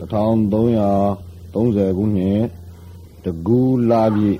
[0.00, 2.40] 1330ခုနှစ်
[3.24, 3.60] တကူ
[3.90, 4.38] လာပြည့်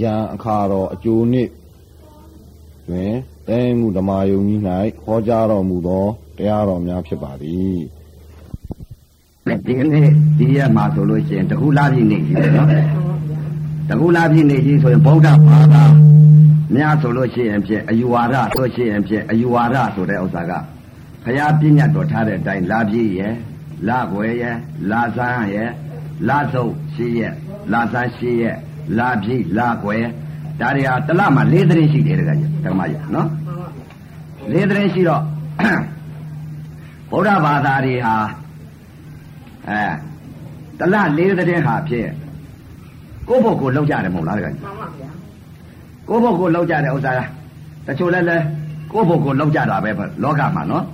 [0.00, 1.48] ကြံအခါတော်အကျိုးနှစ်
[2.88, 3.12] တွင်
[3.48, 4.60] တဲမှုဓမ္မယုံကြီး၌
[5.04, 6.04] ဟောကြားတော်မူသော
[6.38, 7.78] တရားတော်များဖြစ်ပါသည်
[9.66, 10.08] ဒီနေ့
[10.38, 12.68] ဒီရက်မှာဆိုလို့ရှိရင်တကူလာပြည့်နေကြီးပဲနော်
[13.88, 15.84] တကူလာပြည့်နေကြီးဆိုရင်ဗုဒ္ဓဘာသာ
[16.74, 20.52] များဆိုလို့ရှိရင်ဖြင့်အယူဝါဒဆိုရှိရင်ဖြင့်အယူဝါဒဆိုတဲ့ဥစ္စာက
[21.24, 23.34] ဘုရားပြညတ်တော်ထားတဲ့အတိုင်းလာပြည့်ရဲ့
[23.88, 24.56] လာွယ်ရဲ့
[24.90, 25.70] လာဆန်းရဲ့
[26.28, 27.32] လာစုပ်ရှိရဲ့
[27.72, 28.56] လာဆန်းရှိရဲ့
[28.98, 30.06] လာပြည့်လာွယ်
[30.60, 33.28] ဒါတွေဟာတလမှာ၄သတင်းရှိတယ်တကကြီးဓမ္မကြီးနော်
[34.52, 35.22] ၄သတင်းရှိတော့
[37.10, 38.14] ဗုဒ္ဓဘာသာတွေဟာ
[39.68, 39.82] အဲ
[40.78, 42.08] တလ၄သတင်းဟာဖြစ်
[43.28, 45.10] ကိုယ့်ဘုတ်ကိုလောက်ကြတယ်မဟုတ်လားတကကြီးမှန်ပါဗျာ
[46.08, 47.12] ကိုယ့်ဘုတ်ကိုလောက်ကြတဲ့ဥစ္စာ
[47.86, 48.36] တချို့လည်းလဲ
[48.92, 49.90] ကိုယ့်ဘုတ်ကိုလောက်ကြတာပဲ
[50.22, 50.93] လောကမှာနော်မှန်ပါဗျ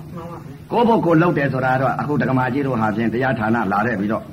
[0.71, 4.23] ကိုယ့်ဘုတ်ကိုလောက်တယ်ဆိုတာတော့အခုဒကမာကြီးတို့ဟာဖြင့်တရားဌာနလာတဲ့ပြီးတော့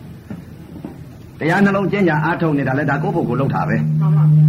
[1.41, 4.47] တရားနှလုံးကျင့်ကြအားထုတ်နေတာလဲဒါကိုယ့်ဘုတ်ကိုလောက်တာပဲမှန်ပါဗျာ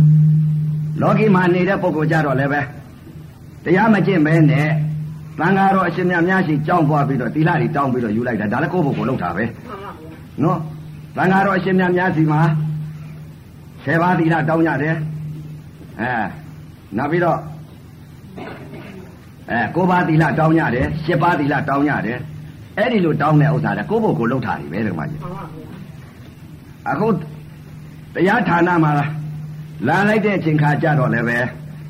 [1.02, 2.62] လောကီမှာနေတဲ့ပုဂ္ဂိုလ်ကြတော့လည်းပဲ
[3.66, 4.68] တရားမကျင့်ပဲနဲ့
[5.40, 10.12] သံဃာတော်အရှင်မြတ်များရှိကြောင်းပွားပြီးတော့သီလတွေတောင်းပြီးတော့ယူလိုက်တာဒါလည်းကိုယ့်ဘုတ်ကိုလောက်တာပဲမှန်ပါဗျာ
[10.44, 10.60] နော်
[11.18, 12.42] သံဃာတော်အရှင်မြတ်များစီမှာ
[13.84, 14.96] ဆယ်ပါးသီလတောင်းကြတယ်
[16.02, 16.12] အဲ
[16.98, 17.40] နောက်ပြီးတော့
[19.52, 22.20] အဲကိုးပါးသီလတောင်းကြတယ်ရှစ်ပါးသီလတောင်းကြတယ်
[22.78, 27.14] အဲ့ဒီလိုတောင်းတဲ့ဥစ္စာကကိုယ့်ဘုတ်ကိုလှုပ်ထားပြီပဲဒီမှာကြီးမှန်ပါဗျာအခုတ
[28.28, 28.92] ရားဌာနမှာ
[29.88, 31.38] လာလိုက်တဲ့အချိန်ခါကြတော့လည်းပဲ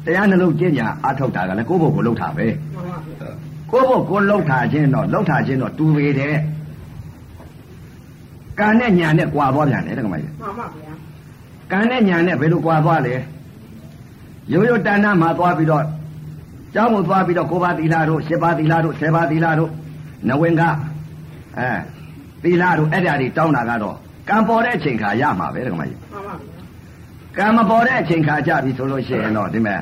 [0.05, 3.31] တရားနှလုံးကျင့်ကြအထုတ်တာကလည်းကိုယ့်ဘုတ်ကိုလှုပ်ထားပဲမှန်ပါဗျာ
[3.71, 6.35] ကိုယ့်ဘုတ်ကိုလှုပ်ထားခြင်းတော့လှုပ်ထားခြင်းတော့တူပေတဲ့
[8.59, 10.93] ကံနဲ့ညာနဲ့ကြွာသွားပြန်တယ်တက္ကမကြီးမှန်ပါဗျာ
[11.71, 13.15] ကံနဲ့ညာနဲ့ဘယ်လိုကြွာသွားလဲ
[14.51, 15.83] ရိုးရိုးတဏ္ဍမှာသွားပြီးတော့
[16.73, 19.71] ကျောင်းကိုသွားပြီးတော့ကိုးပါးသီလတို့ရှစ်ပါးသီလတို့ဆယ်ပါးသီလတို့
[20.27, 20.61] နဝင်က
[21.57, 21.69] အဲ
[22.43, 23.95] သီလတို့အဲ့ဒါတွေတောင်းတာကတော့
[24.29, 26.57] ကံပေါ်တဲ့အချိန်ခါရမှာပဲတက္ကမကြီးမှန်ပါဗျာ
[27.37, 29.79] ကံမပေါ်တဲ့အချိန်ခါကြပြီဆိုလို့ရှိရင်တော့ဒီမဲ့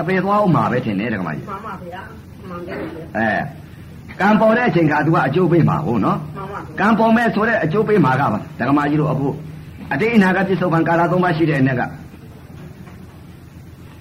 [0.00, 2.02] အပေသွားအောင်မှာပဲထင်တယ်တက္ကမကြီးမှန်ပါဗျာ
[2.48, 3.32] မှန်တယ်ဗျာအဲ
[4.20, 9.28] ကံပေါ်တဲ့အချိန်ခါ तू ကအကျိုးပေးမှာဟုတ်နော်မှန်ပါဗျာကံပေါ်မဲ့ဆိုတဲ့အကျိုးပေးမှာကပါဓမ္မကြီးတို့အခု
[9.92, 11.82] အတိတ်အနာကပြစ္ဆုတ်ကံကာလသုံးပါးရှိတဲ့အနေက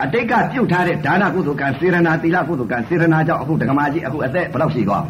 [0.04, 5.04] အတိတ်ကပြုတ်ထားတဲ့ဒါနကုသိုလ်ကံစေရနာသီလကုသိုလ်ကံစေရနာကြောင့်အခုဓမ္မကြီးအခုအသက်ဘယ်လောက်ရှိသွား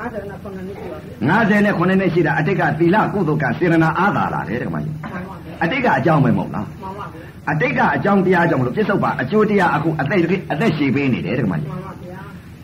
[0.00, 1.34] 50နဲ့9နှစ်ရှိပါဗျာ
[1.78, 10.20] 59နှစ်ရှိတာအတိတ်ကသီလကုသိုလ်ကံစေရနာအားသာလာတယ်ဓမ္မကြီးမှန်ပါဗျာအတိတ်ကအကြောင်းပဲမဟုတ်လားမှန်ပါဗျာအတိတ်ကအကြောင်းတရားကြောင့်မလို့ပြစ္ဆုတ်ပါအကျိုးတရားအခုအသက်
[10.52, 12.18] အသက်ရှည်ပေးနေတယ်ဓမ္မကြီးမှန်ပါဗျာ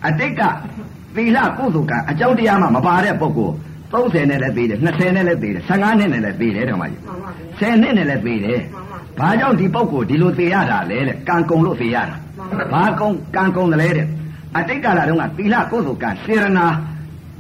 [0.09, 0.43] အတိတ်က
[1.17, 3.55] သီလကုသိုလ်ကံအကြောင်းတရားမှမပါတဲ့ပုဂ္ဂိုလ်
[3.93, 12.17] 30နဲ့လည်းသေးတယ်20နဲ့လည်းသေးတယ်15နဲ့လည်းသေးတယ်ဓမ္မကြီးမှန်ပါဗျာဆယ်နှစ်နဲ့လည်းသေးတယ်မှန်ပါ။ ဘာကြောင့်ဒီပုဂ္ဂိုလ်ဒီလိုသေရတာလဲတဲ့။ကံကုံလို့သေရတာ။
[12.73, 14.07] ဘာကုံကံကုံတယ်လဲတဲ့
[14.57, 16.67] အတိတ်ကာလတုန်းကသီလကုသိုလ်ကံစေရနာ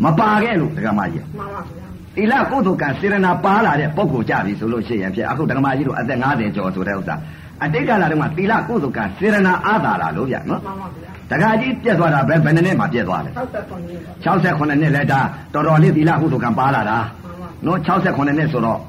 [0.04, 1.86] မပါခဲ့လို့ဒကမကြီးမှန်ပါဗျာ။
[2.16, 7.14] သီလကုသိုလ်ကံစေရနာပါလာတဲ့ပုဂ္ဂိုလ်ကြပြီဆိုလို့ရှိရင်ဖြစ်အခုဒကမကြီးတို့အသက်50ကျော်ဆိုတဲ့ဥစ္စာ
[7.64, 13.38] အတိတ်ကာလတုန်းကသီလကုသိုလ်ကံစေရနာအားသာလာလို့ဗျနော်မှန်ပါဗျာ။ဒကာကြီးပြက်သွားတာပဲဘယ်နှစ်နှစ်မှပြက်သွားလဲ60
[13.88, 15.20] နှစ်ပါ။68နှစ်လဲဒါ
[15.54, 18.80] တော်တော်လေးသီလကုသိုလ်ကံပါလာတာမှန်ပါ။နော်68နှစ်ဆိုတော့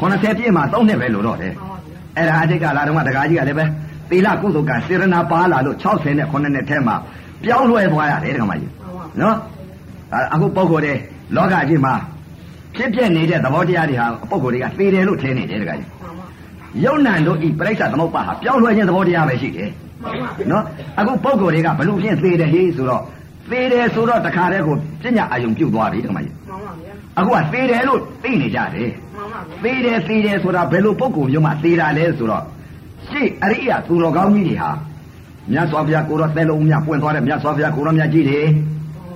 [0.00, 3.64] 80ပြည့်မှ3နှစ်ပဲလို့တော့တယ်မှန်ပါဗျာ အဲ့ဒါအတိတ်ကလာတော့မှတကားကြီးကလည်းပဲ
[4.10, 6.96] သီလကုသိုလ်ကံစေရနာပါလာလို့60နဲ့9နဲ့ထဲမှာ
[7.42, 9.34] ပြောင်းလဲသွားရတယ်တကမကြီးမှန်ပါနော်
[10.12, 10.94] ဒါအခုပုံကိုယ်တွေ
[11.36, 11.94] လောကကြီးမှာ
[12.76, 16.26] ဖြစ်ပြနေတဲ့သဘောတရားတွေဟာပုံကိုယ်တွေကသေတယ်လို့ထင်နေတယ်တကကြီးမှန်ပါ
[16.84, 19.70] ယုံနံတို့ဤပြိဿသမုပ္ပါဟာပြောင်းလဲခြင်းသဘောတရားပဲရှိတယ်
[20.02, 20.64] မှန်ပါနော်
[20.98, 23.02] အခုပုံကိုယ်တွေကဘလို့ဖြင့်သေတယ်ဟေးဆိုတော့
[23.50, 29.07] သေတယ်ဆိုတော့တခါတည်းကိုပညာအာယုံပြုတ်သွားပြီတကမကြီးမှန်ပါဗျာအခုကသေတယ်လို့သိနေကြတယ်မှန်ပါဗျာ
[29.64, 32.44] သေးတယ်သေးတယ်ဆိုတာဘယ်လိုပုံကုမျိုးမှသေးတာလဲဆိုတော့
[33.08, 34.70] ရှေ့အရိယသူတော်ကောင်းကြီးတွေဟာ
[35.52, 38.40] မြတ်စွာဘုရားကိုရောသဲလုံးမြပွင့်သွားတဲ့မြတ်စွာဘုရားကိုရောမြတ်ကြီးတွေ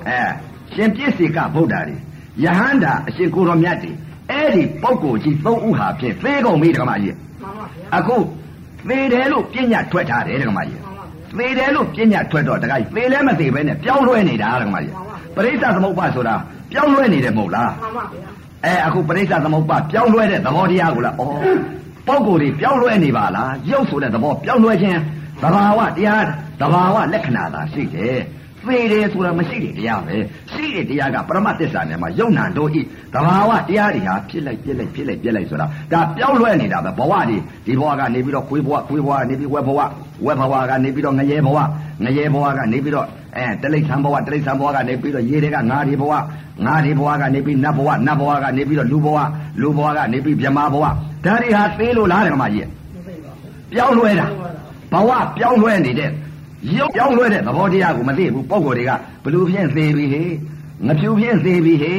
[0.09, 0.21] အဲ
[0.75, 1.97] ရှင်ပြည့်စေကဗုဒ္ဓတွေ
[2.45, 3.91] ယဟန္တာအရှင်ကိုရောမြတ်တွေ
[4.31, 8.17] အဲ့ဒီပုဂ္ဂိုလ်ကြီးသုံးဦးဟာဖြင့်သေကုန်ပြီဓမ္မကြီးမှန်ပါဗျာအခု
[8.89, 14.95] သေတယ်လို့ပြညာထွက်ထားတယ်ဓမ္မကြီးမှန်ပါဗျာသေတယ်လို့ပြညာထွက်တော့တခါကြီးသေလည်းမသေပဲနဲ့ပြောင်းလဲနေတာဓမ္မကြီး
[15.37, 16.35] ပရိစ္ဆသမုပ္ပါဆိုတာ
[16.73, 18.32] ပြောင်းလဲနေတယ်မဟုတ်လားမှန်ပါဗျာ
[18.65, 25.01] အဲအခုပရိစ္ဆသမုပ္ပါပြောင်းလဲတဲ့သဘောတရားကိုလားဩပုံကိုယ်တွေပြောင်းလဲနေပါလားရုပ်ဆိုတဲ့သဘောပြောင်းလဲခြင်း
[25.43, 26.25] သဘာဝတရား
[26.61, 28.19] သဘာဝလက္ခဏာသာရှိတယ်
[28.67, 30.17] သေတယ်ဆိုတာမရှိတဲ့တရားပဲ
[30.53, 32.83] ရှိတဲ့တရားကပရမသစ္စာနဲ့မှာယုံနာတို့ဤ
[33.15, 37.37] သဘာဝတရားတွေဟာဖြစ်လိုက်ပြက်လိုက်ဖြစ်လိုက်ပြက်လိုက်ဆိုတာဒါပြောင်းလဲနေတာပဲဘဝတွေ
[37.67, 39.81] ဒီဘဝကနေပြီးတော့ခွေးဘဝခွေးဘဝကနေပြီးဝက်ဘဝ
[40.27, 41.59] ဝက်ဘဝကနေပြီးတော့ငရဲဘဝ
[42.05, 43.07] ငရဲဘဝကနေပြီးတော့
[43.37, 46.13] အဲတလိษံဘဝတလိษံဘဝကနေပြီးတော့ရေတွေကငါးတွေဘဝ
[46.65, 49.19] ငါးတွေဘဝကနေပြီးနတ်ဘဝနတ်ဘဝကနေပြီးတော့လူဘဝ
[49.61, 50.93] လူဘဝကနေပြီးဗြဟ္မာဘဝဒါ
[51.25, 54.27] တွေဟာသေးလို့လားဓမ္မကြီးမသိပါဘူးပြောင်းလဲတာ
[54.93, 56.11] ဘဝပြောင်းလဲနေတဲ့
[56.77, 58.91] ရုပ်ပြောင်းလဲတဲ့သဘောတရားကိုမသိဘူးပုံကိုယ်တွေက
[59.25, 60.23] ဘလူဖြင့်သေးပြီဟေ
[60.87, 61.93] ငဖြူဖြင့်သေးပြီဟေ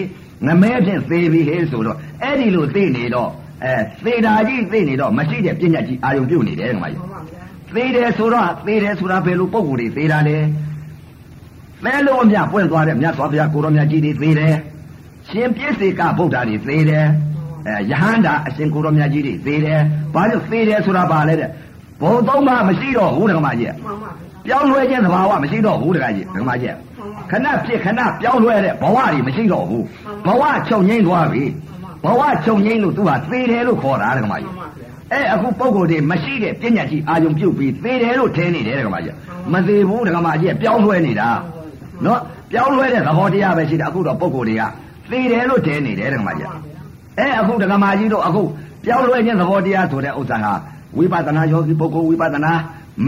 [0.47, 3.29] ငမဲဖြင့်သေပြီဟဲဆိုတော့အဲ့ဒီလိုသိနေတော့
[3.63, 3.75] အဲ
[4.05, 7.41] သေတာကြီးသိနေတော့မရှိတဲ့ပြဉ္ညာကြီးအာယုံပြုတ်နေတယ်ဓမ္မကြီးမှန်ပါဗျာ
[7.75, 10.37] သေတယ်ဆိုတော့သေတယ်ဆိုတာဘယ်လိုပုံကိုယ်တွေသေတာလဲ
[11.83, 14.55] သဲလုံးအမြပွင့်သွားတဲ့မြတ်စွာဘုရားကိုရောမြတ်ကြီးတွေသေတယ်
[15.29, 17.05] ရှင်ပြည့်စေကဗုဒ္ဓတွေသေတယ်
[17.67, 19.79] အဲယဟန္တာအရှင်ကိုရောမြတ်ကြီးတွေသေတယ်
[20.13, 21.49] ဘာလို့သေတယ်ဆိုတာပါလဲတဲ့
[22.01, 26.75] ဘုံသုံးပါမရှိတော့ဘူးဓမ္မကြီးမှန်ပါဗျာ ပြောင်းလဲခြင်းသဘာဝမရှိတော့ဘူးတခါကြီးဓမ္မကြီး
[27.31, 29.83] ခဏဖြစ်ခဏပြောင်းလဲတဲ့ဘဝတွေမရှိတော့ဘူး
[30.25, 31.43] ဘဝချုပ်ငိမ့်သွားပြီ
[32.05, 39.15] ဘဝချုပ်ငိမ့်လို့သူဟာသေတယ်လို့ခေါ်တာဓမ္မကြီးမှန်ပါဗျာအဲအခုပုံကိုယ်တွေမရှိတဲ့ပြဉ္ညာကြီးအာယုံပြုတ်ပြီးသေတယ်လို့ထင်နေတယ်ဓမ္မကြီး
[39.51, 41.29] မသေးဘူးဓမ္မကြီးပြောင်းလဲနေတာ
[42.05, 42.19] နော်
[42.51, 44.63] ပြောင်းလဲတဲ့သဘောတရားပဲရှိတာအခုတော့ပုံကိုယ်တွေက
[45.11, 46.49] သေတယ်လို့ထင်နေတယ်ဓမ္မကြီး
[47.19, 48.41] အဲအခုဓမ္မကြီးတို့အခု
[48.85, 50.53] ပြောင်းလဲခြင်းသဘောတရားဆိုတဲ့ဥစ္စာဟာ
[50.97, 52.53] ဝိပဿနာယောဂီပုဂ္ဂိုလ်ဝိပဿနာ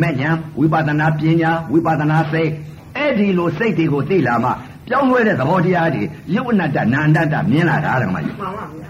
[0.02, 0.30] မဲ့ညာ
[0.60, 2.52] ဝိပဿနာပညာဝိပဿနာစိတ်
[2.98, 4.50] အဲ့ဒီလိုစိတ်တွေကိုသိလာမှ
[4.88, 6.04] ပြောင်းလဲတဲ့သဘောတရားတွေ
[6.36, 8.90] ယုတ်အနတ္တနာန္တတမြင်လာတာဓမ္မကြီးမှန်ပါဗျာ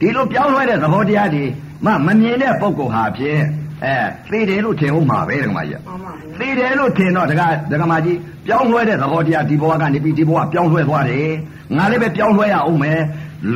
[0.00, 1.44] ဒီလိုပြောင်းလဲတဲ့သဘောတရားတွေ
[1.84, 3.40] မမမြင်တဲ့ပုဂ္ဂိုလ်ဟာဖြင့်
[3.84, 3.96] အဲ
[4.30, 11.30] သိတယ်လို့ထင်ဦးမှာပဲဓမ္မကြီးမှန်ပါဗျာသိတယ်လို့ထင်တော့ဒကာဒကာမကြီးပြောင်းလဲတဲ့သဘောတရားဒီဘဝကနေပြီးဒီဘဝပြောင်းလဲသွားတယ်
[11.76, 13.00] ငါလည်းပဲပြောင်းလဲရအောင်မယ်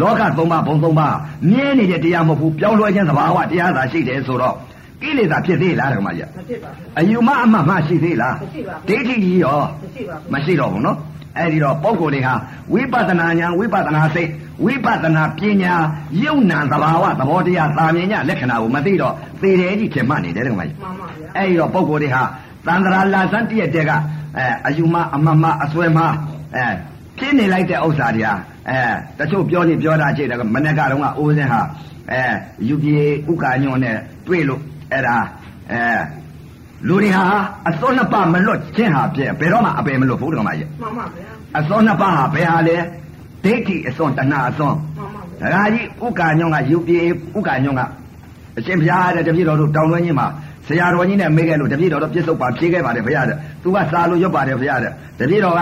[0.00, 1.16] လောကသုံးပါးဘုံသုံးပါး
[1.50, 4.56] မြင်နေတဲ့တရားမဟုတ်ဘူးပြောင်းလဲခြင်းသဘာဝတရားသာရှိတယ်ဆိုတော့
[5.02, 10.98] ကိလေသာဖြစ်သေးလားဒကာမကြီးမဖြစ်ပါဘူးအယူမအမှတ်မရှိသေးလားမရှိပါဘူးဒိဋ္ဌိကြီးရောမရှိပါဘူးမရှိတော့ဘူးနော်
[11.38, 12.34] အဲ့ဒီတော့ပုံကိုယ်တွေဟာ
[12.72, 14.30] ဝိပဿနာဉာဏ်ဝိပဿနာစိတ်
[14.64, 15.72] ဝိပဿနာပညာ
[16.24, 22.22] ယုံနံသဘာဝသဘောတရားသာမြင်ညလက္ခဏာကိုမသိတော့သေတယ်ကြီးထင်မှတ်နေတယ်တကမကြီးမှန်ပါဗျာအဲ့ဒီတော့ပုံကိုယ်တွေဟာ
[22.66, 23.90] သန္တရာလာစမ်းတည့်တဲ့က
[24.36, 25.98] အဲအယူမအမမအစွဲမ
[26.54, 26.64] အဲ
[27.18, 28.34] ဖြစ်နေလိုက်တဲ့ဥစ္စာတွေဟာ
[28.68, 28.78] အဲ
[29.18, 31.60] တချို့ပြောနေပြောတာကြည့်တယ်မနေ့ကတော့ကအိုးစင်းဟာ
[32.12, 32.22] အဲ
[32.68, 32.96] ယူပြေ
[33.30, 34.60] ဥက္ကာညွန့်နဲ့တွေ့လို့
[34.92, 35.16] အဲ့ဒါ
[35.72, 35.82] အဲ
[36.88, 37.24] လူတွေဟာ
[37.68, 42.76] အစောနှစ်ပါးမလွတ်ခြင်းဟာဖြင့်ဘယ်တော့မှအပယ်မလွတ်ဘူးတကမကြီးမှန်ပါဗျာအစောနှစ်ပါးဟာဘယ်ဟာလဲ
[43.44, 46.98] ဒိဋ္ဌိအစွန်တဏှာအစွန်မှန်ပါဒဗျာကာကြီးဥက္ကာညွန့်ကယူပြေ
[47.36, 47.82] ဥက္ကာညွန့်က
[48.58, 50.26] အရှင်ဘုရားတဲ့တပည့်တော်တို့တောင်းတွင်းကြီးမှာ
[50.68, 55.60] ဆရာတော်ကြီးနဲ့မေးခဲ့လို့တပည့်တော်တို့ပြစ္ဆုတ်ပါဖြေခဲ့ပါတယ်ဘုရားတဲ့သူကစာလို့ရွတ်ပါတယ်ဘုရားတဲ့တပည့်တော်က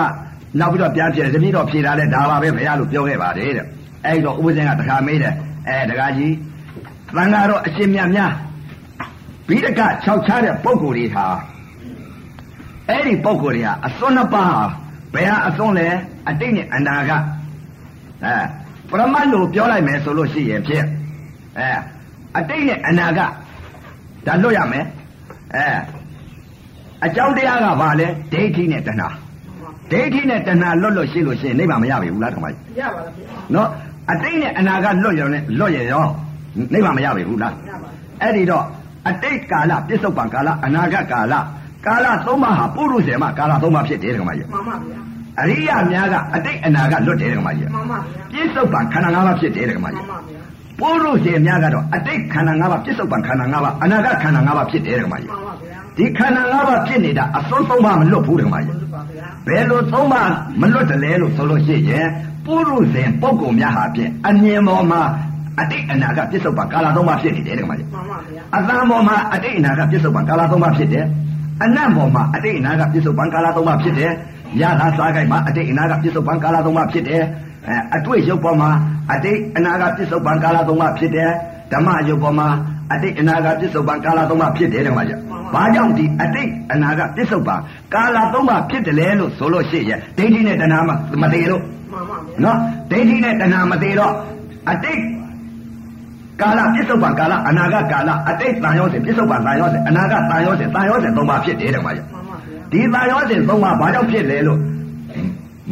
[0.60, 3.64] နောက်ပြီးတော့ပြန်ဖြေတယ်တပည့်တော်ဖြေတာလဲဒါပါပဲဘုရားလို့ပြောခဲ့ပါတယ်တဲ့
[4.06, 5.34] အဲ့တော့ဥပဇင်ကတခါမေးတယ်
[5.68, 6.34] အဲဒကာကြီး
[7.16, 8.32] သံဃာတော်အရှင်မြတ်များ
[9.48, 11.26] ဘိဒက၆ချတဲ့ပုံကိုယ်တွေဟာ
[12.88, 14.62] အဲ့ဒီပုံကိုယ်တွေဟာအစွန်းနှစ်ပါးဟာ
[15.14, 15.88] ဘယ်ဟာအစွန်းလဲ
[16.28, 17.10] အတိတ်နဲ့အနာက
[18.24, 18.34] အဲ
[18.90, 20.86] ပရမတ်လို့ပြောလိုက်မယ်ဆိုလို့ရှိရင်ဖြင့်
[21.58, 21.70] အဲ
[22.38, 23.20] အတိတ်နဲ့အနာက
[24.26, 24.84] ဒါလွတ်ရမယ်
[25.54, 25.66] အဲ
[27.04, 29.08] အကြောင်းတရားကဘာလဲဒိဋ္ဌိနဲ့တဏှာ
[29.90, 33.68] ဒိဋ္ဌိနဲ့တဏှာလွတ်လို့ရှိလို့ရှိရင်နိဗ္ဗာန်မရပြီဘူးလားဓမ္မကြီးရပါလားဗျာနော်
[34.12, 36.04] အတိတ်နဲ့အနာကလွတ်ရလဲလွတ်ရရော
[36.72, 37.88] နိဗ္ဗာန်မရပြီဘူးလားရပါ
[38.22, 38.64] အဲ့ဒီတော့
[39.08, 41.34] အတိတ်ကာလပြစ္ဆုတ်ပံကာလအနာဂတ်ကာလ
[41.86, 44.98] ကာလသုံးပါးဟာပုရုဇေမကာလသုံးပါးဖြစ်တယ်ဓမ္မကြီးမှန်ပါဗျာ
[45.40, 50.40] အရိယာများကအတိတ်အနာဂတ်လွတ်တယ်ဓမ္မကြီးမှန်ပါဗျာပြစ္ဆုတ်ပံခန္ဓာ၅ပါးဖြစ်တယ်ဓမ္မမှကြီးန်ပါဗျာ
[50.80, 60.30] ပုရုဇေများကတော့အတိတ်ခန္ဓာ၅ပါးပြစ္ဆုတ်ပံခန္ဓာ၅ပါးအနာဂတ်ခန္ဓာ၅ပါးဖြစ်တယ်ဓမ္မကြီးမှန်ပါဗျာဒီခန္ဓာ၅ပါးဖြစ်နေတာအစွန်းသုံးပါးမလွတ်ဘူးဓမ္မကြီးဟုတ်ပါဗျာဘယ်လိုသုံးပါး
[60.60, 62.06] မလွတ်တယ်လဲလို့ဆိုလို့ရှိရင်
[62.46, 65.02] ပုရုဇဉ်ပုဂ္ဂိုလ်များဟာဖြင့်အမြင်ပေါ်မှာ
[65.60, 71.04] အတိတ်အနာဂတ်ပြစ္ဆုတ်ပံကာလသုံးပါးဖြစ်နေတယ်ဓမ္မကြီးမှန်ပါဗျာအသံပေါ်မှာအတိတ်အနာကပြစ္ဆုတ်ပံကာလသုံးပါးဖြစ်တယ်။
[71.64, 74.10] အနတ်ပေါ်မှာအတိတ်အနာကပြစ္ဆုတ်ပံကာလသုံးပါးဖြစ်တယ်။
[74.60, 77.22] ရတာစားကြိုက်မှာအတိတ်အနာကပြစ္ဆုတ်ပံကာလသုံးပါးဖြစ်တယ်။
[77.66, 78.70] အဲအတွေ့ရုပ်ပေါ်မှာ
[79.12, 81.30] အတိတ်အနာကပြစ္ဆုတ်ပံကာလသုံးပါးဖြစ်တယ်။
[81.72, 82.48] ဓမ္မရုပ်ပေါ်မှာ
[82.92, 85.18] အတိတ်အနာကပြစ္ဆုတ်ပံကာလသုံးပါးဖြစ်တယ်ဓမ္မကြီး။
[85.54, 87.56] ဘာကြောင့်ဒီအတိတ်အနာကပြစ္ဆုတ်ပံ
[87.94, 90.90] ကာလသုံးပါးဖြစ်တယ်လဲလို့ဆိုလို့ရှိရင်ဒိဋ္ဌိနဲ့တဏှာမ
[91.22, 92.58] မသေးလို့မှန်ပါဗျာနော်
[92.90, 94.12] ဒိဋ္ဌိနဲ့တဏှာမသေးတော့
[94.70, 95.00] အတိတ်
[96.40, 104.58] ကာလပြစ္ဆုတ်ပံကာလအနာဂတ်ကာလအတိတ်တန်ရောစဉ်ပြစ္ဆုတ်ပံတန်ရောစဉ်အနာဂတ်တန်ရောစဉ်တန်ရောစဉ်သုံးပါဖြစ်တယ်တဲ့မှာရမှန်ပါဗျာဒီတန်ရောစဉ်သုံးပါဘာကြောင့်ဖြစ်လဲလို့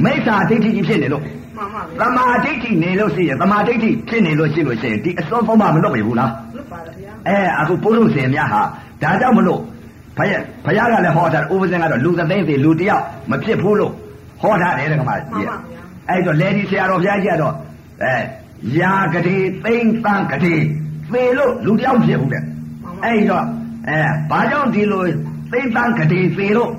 [0.05, 8.61] မိစ္ဆာဒိဋ္ဌိကြီးဖြစ်နေလို့မှန်ပါသဗျာမာဒိဋ္ဌိနေလို့ရှိရင်သမာဒိဋ္ဌိဖြစ်နေလို့ရှိလို့ရှိရင်ဒီအစွန်းသုံးပါမလွတ်ပြီဘူးလားလွတ်ပါလားဗျာအဲအခုပုရုษင်များဟာ
[9.03, 9.61] ဒါကြောင့်မလို့
[10.19, 13.93] ဘုရားဘုရားကလည်းဟောထားတယ်ဥပဇင်ကတော့လူသသိန်းစီလူတယောက်မဖြစ်ဘူးလို့
[14.43, 15.47] ဟောထားတယ်တဲ့ကမကြီး
[16.09, 17.55] အဲ့တော့လေဒီဆရာတော်ဘုရားကြီးကတော့
[18.03, 18.15] အဲ
[18.81, 20.55] ယာကတိသိမ့်တန်းကတိ
[21.13, 22.43] သေလို့လူတယောက်ဖြစ်ဘူးတဲ့
[23.05, 23.45] အဲ့တော့
[23.89, 25.03] အဲဘာကြောင့်ဒီလို
[25.53, 26.71] သိမ့်တန်းကတိသေလို့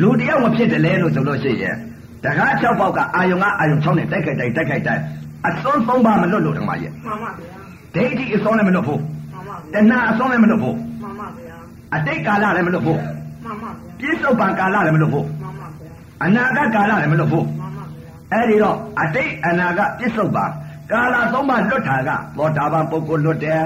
[0.00, 1.76] လူတယောက်မဖြစ်တယ်လဲလို့ဆိုလို့ရှိရင်
[2.24, 5.02] တကား၆ပေါက်ကအာယုံကအာယုံ6နဲ့တိုက်ခိုက်တိုက်တိုက်ခိုက်တိုက်
[5.48, 7.54] အစွန်း၃ပါးမလွတ်လို့တကမကြီးမှန်ပါဗျာ
[7.94, 11.56] ဒိဋ္ဌိအစွန်းလည်းမလွတ်ဘူးမှန်ပါတဗျာဏှာအစွန်းလည်းမလွတ်ဘူးမှန်ပါဗျာ
[11.94, 15.90] အတိတ်ကာလလည်းမလွတ်ဘူးမှန်ပါဗျာပြစ္ဆုတ်ပံကာလလည်းမလွတ်ဘူးမှန်ပါဗျာ
[16.24, 20.44] အနာဂတ်ကာလလည်းမလွတ်ဘူးမှန်ပါဗျာအဲ့ဒီတော့အတိတ်အနာကပြစ္ဆုတ်ပါ
[20.92, 23.62] ကာလသုံးပါလွတ်တာကသောတာပန်ပုဂ္ဂိုလ်လွတ်တယ်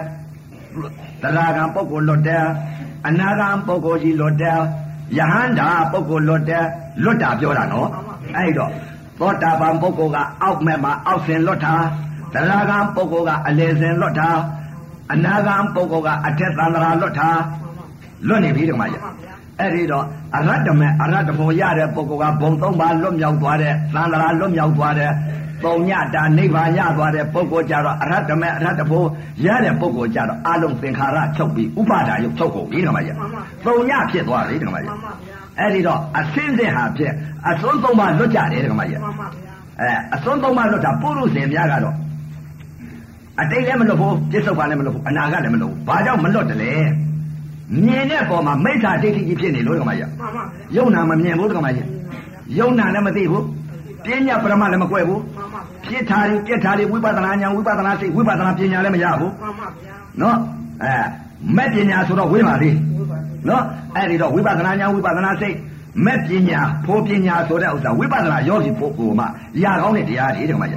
[1.23, 2.45] သရဂံပုဂ္ဂိုလ်လွတ်တယ်
[3.07, 4.59] အနာဂံပုဂ္ဂိုလ်ကြီးလွတ်တယ်
[5.19, 6.65] ယဟန္တာပုဂ္ဂိုလ်လွတ်တယ်
[7.03, 7.89] လွတ်တာပြောတာနော်
[8.37, 8.71] အဲ့ဒီတော့
[9.19, 11.75] သောတာပန်ပုဂ္ဂိုလ်ကအောက်မဲ့မှာအောက်ဆင်လွတ်တာ
[12.33, 14.29] သရဂံပုဂ္ဂိုလ်ကအလယ်ဆင်လွတ်တာ
[15.13, 17.29] အနာဂံပုဂ္ဂိုလ်ကအထက်သန္တရာလွတ်တာ
[18.29, 19.03] လွတ်နေပြီဓမ္မကြီး
[19.61, 20.05] အဲ့ဒီတော့
[20.37, 25.11] အရတ္တမေအရတ္တဖို့ရတဲ့ပုဂ္ဂိုလ်ကဘုံသုံးပါလွတ်မြောက်သွားတဲ့သန္တရာလွတ်မြောက်သွားတဲ့
[25.63, 29.07] ပုံညတာနိဗ္ဗာန်ရသွားတဲ့ပုဂ္ဂိုလ်ကြတော့အရတ္တမေအရတ္တဖို့
[29.47, 33.17] ရတဲ့ပုဂ္ဂိုလ်ကြတော့အလုံးသင်္ခါရချုပ်ပြီးဥပါဒါယုတ်ချုပ်ကုန်ပြီဓမ္မကြီး
[33.65, 37.13] ပုံညဖြစ်သွားပြီဓမ္မကြီးမှန်ပါဗျာအဲ့ဒီတော့အစင်းစင်ဟာဖြစ်
[37.49, 41.95] အစွန်းသုံးပါလွတ်ကြတယ်ဓမ္မကြီးမှန်ပါဗျာအဲအစွန်းသုံးပါလွတ်တာပုရုษင်များကတော့
[43.41, 46.73] အတိတ်လည်းမလွတ်ဘူးပြစ္ဆုတ်ပါလည်းမလွတ်ဘူးအနာကလည်းမလွတ်ဘူးဘာကြောင့်မလွတ်တယ်လဲ
[47.85, 50.43] မြင်တဲ့ပုံမှာမိစ္ဆာဒိဋ္ဌိကြီးဖြစ်နေလို့ဓမ္မကြီးမှန်ပါဗျာ
[50.77, 51.87] ယုံနာမမြင်ဘူးဓမ္မကြီး
[52.59, 53.45] ယုံနာလည်းမသိဘူး
[54.07, 60.37] ပညာပရမလည်းမကွဲဘူးမှန်ပါဗျာဖြစ်တာတွေပြက်တာတွေဝိပဿနာဉာဏ်ဝိပဿနာစိတ်ဝိပဿနာပညာလည်းမရဘူးမှန်ပါဗျာနော်
[60.83, 60.95] အဲ
[61.57, 63.63] မဲ့ပညာဆိုတော့ဝိပါသေးဝိပါဒနော်
[63.95, 65.57] အဲ့ဒီတော့ဝိပဿနာဉာဏ်ဝိပဿနာစိတ်
[66.05, 69.25] မဲ့ပညာဖို့ပညာဆိုတဲ့ဥစ္စာဝိပဿနာယောဂီပုဂ္ဂိုလ်မှ
[69.63, 70.77] ရကောင်းတဲ့တရားတွေတဲ့မှာကြ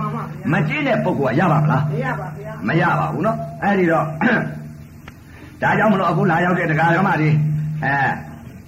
[0.51, 4.05] မကျင်းတဲ့ပုဂ္ဂိုလ်ကရပါမလားမရပါဗျာမရပါဘူးနော်အဲ့ဒီတော့
[5.61, 7.29] ဒါကြောင့်မလို့အခုလာရောက်တဲ့တရားဓမ္မတွေ
[7.85, 7.95] အဲ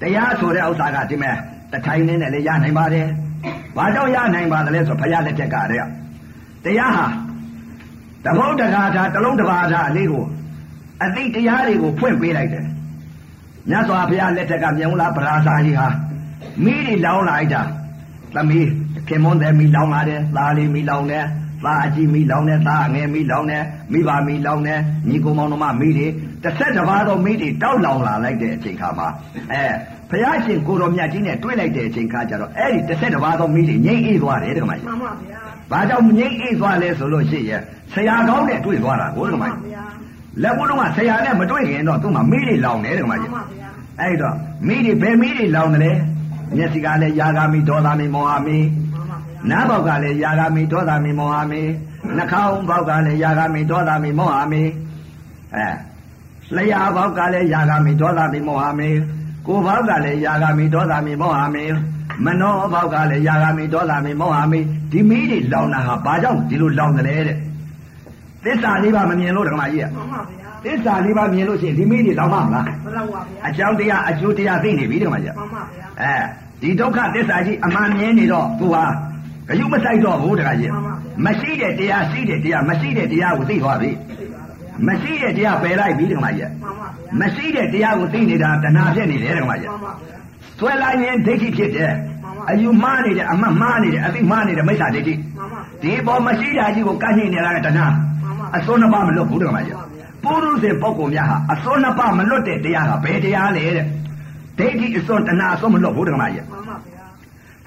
[0.02, 1.36] တရားဆိုတဲ့ဥစ္စာကဒီမဲ့
[1.72, 3.08] တထိုင်နေနဲ့လည်းရနိုင်ပါတယ်
[3.78, 7.06] ဘာကြောင့်ရနိုင်ပါသလဲဆိုဘုရားလက်ထက်ကတည်းကတရားဟာ
[8.26, 10.26] တဘုတ်တကားသာတစ်လုံးတစ်ပါးသာအလေးကို
[11.04, 12.66] အသိတရားတွေကိုဖွင့်ပေးလိုက်တယ်
[13.70, 15.88] မြတ်စွာဘုရားလက်ထက်ကမြုံလာပရာဇာကြီးဟာ
[16.64, 17.62] မိတွေလောင်းလိုက်တာ
[18.36, 18.68] သမီး
[19.08, 21.26] ခင်မွန်းတယ်မိလောင်းလာတယ်သားလေးမိလောင်းတယ်
[21.66, 24.80] သားအကြီးမိလောင်းတယ်သားအငယ်မိလောင်းတယ်မိဘမိလောင်းတယ်
[25.10, 26.08] ညီကိုမောင်တို့မမိတွေ
[26.44, 29.08] တစ်ဆက်တစ်ပါးသောမိတွေတောက်လောင်လာလိုက်တဲ့အချိန်ခါမှာ
[29.52, 29.64] အဲ
[30.12, 35.40] ဘုရားရှင်ကိုတော်မြတ်ကြီးနဲ့တွေ့လိုက်တဲ့အချိန်ခါကျတော့အဲ့ဒီတစ်ဆက်တစ်ပါးသောမိတွေငြိမ့်အေးသွားတယ်တက္ကမကြီးမှန်ပါဗျာ
[35.72, 37.62] ဘာကြောင့်ငြိမ့်အေးသွားလဲဆိုလို့ရှိရင်
[37.94, 39.84] ဆရာကောင်းနဲ့တွေ့သွားတာကိုတက္ကမမှန်ကြီးပါဗျာ
[40.44, 44.36] လက်ဘုံတော့ဆရာနဲ့မတွေ့ခင်တော့သူ့မှာမိတွေလောင်တယ်တက္ကမမှကြီးန်ပါဗျာအဲ့တော့
[44.68, 45.92] မိတွေဘယ်မိတွေလောင်တယ်လဲ
[46.56, 48.58] မျက်စိကလည်းယာဂာမိဒေါသမိမောဟမိ
[48.92, 51.62] မှန်ပါဗျာနားပေါက်ကလည်းယာဂာမိဒေါသမိမောဟမိ
[52.18, 54.64] နှာခေါင်းပေါက်ကလည်းယာဂာမိဒေါသမိမောဟမိ
[55.56, 55.68] အဲ
[56.56, 58.90] လျှာပေါက်ကလည်းယာဂာမိဒေါသမိမောဟမိ
[59.48, 61.64] ကိုယ်ပေါက်ကလည်းယာဂာမိဒေါသမိမောဟမိ
[62.26, 64.60] မနောပေါက်ကလည်းယာဂာမိဒေါသမိမောဟမိ
[64.92, 67.38] ဒီမိတွေလောင်တာဟာဘာကြောင့်ဒီလိုလောင်တယ်လဲတဲ့
[68.44, 76.14] သစ္စာလေးပါမမြင်လို့ဓမ္မကြီးကမှန်ပါဗျာသစ္စာလေးပါမြင်လို့ရှိရင်ဒီမိတွေလောင်မှာမလားမလောက်ပါဗျာအကြောင်းတရားအကျိုးတရားသိနေပြီဓမ္မကြီးမှန်ပါဗျာအဲ
[76.62, 78.84] ဒီဒုက္ခသစ္စာကြီးအမှန်မြင်နေတော့သူဟာ
[79.48, 80.72] ဂယုမဆိုင်တော့ဘူးတခါကြီး
[81.26, 84.31] မရှိတဲ့တရားရှိတဲ့တရားမရှိတဲ့တရားကိုသိသွားပြီသိပါဗျာ
[84.88, 90.16] မရှိတဲ့တရားပယ်လိုက်ပြီတခါကြီးမှန်ပါဗျာမရှိတဲ့တရားကိုသိနေတာတဏှာဖြစ်နေတယ်တခါကြီးမှန်ပါဗျာ
[90.60, 91.94] ဆွဲလိုက်ရင်ဒိဋ္ဌိဖြစ်တယ်
[92.50, 97.86] အယူမှားနေတယ်အမှတ်မှားနေတယ်အသိမှားနေတယ်မိစ္ဆာဒိဋ္ဌိမှန်ပါဗျာဒီပေါ်မရှိတာကြီးကိုကန့်ညှိနေတာကတဏှာ
[98.24, 99.78] မှန်ပါအစွန်းနှစ်ပါးမလွတ်ဘူးတခါကြီး
[100.24, 103.86] ပုရုဇဉ်ပုဂ္ဂိုလ်များဟာအစွန်းနှစ်ပါးမလွတ်တဲ့တရားကဘယ်တရားလဲတဲ့
[104.58, 107.06] ဒိဋ္ဌိအစွန်းတဏှာအစွန်းမလွတ်ဘူးတခါကြီးမှန်ပါဗျာ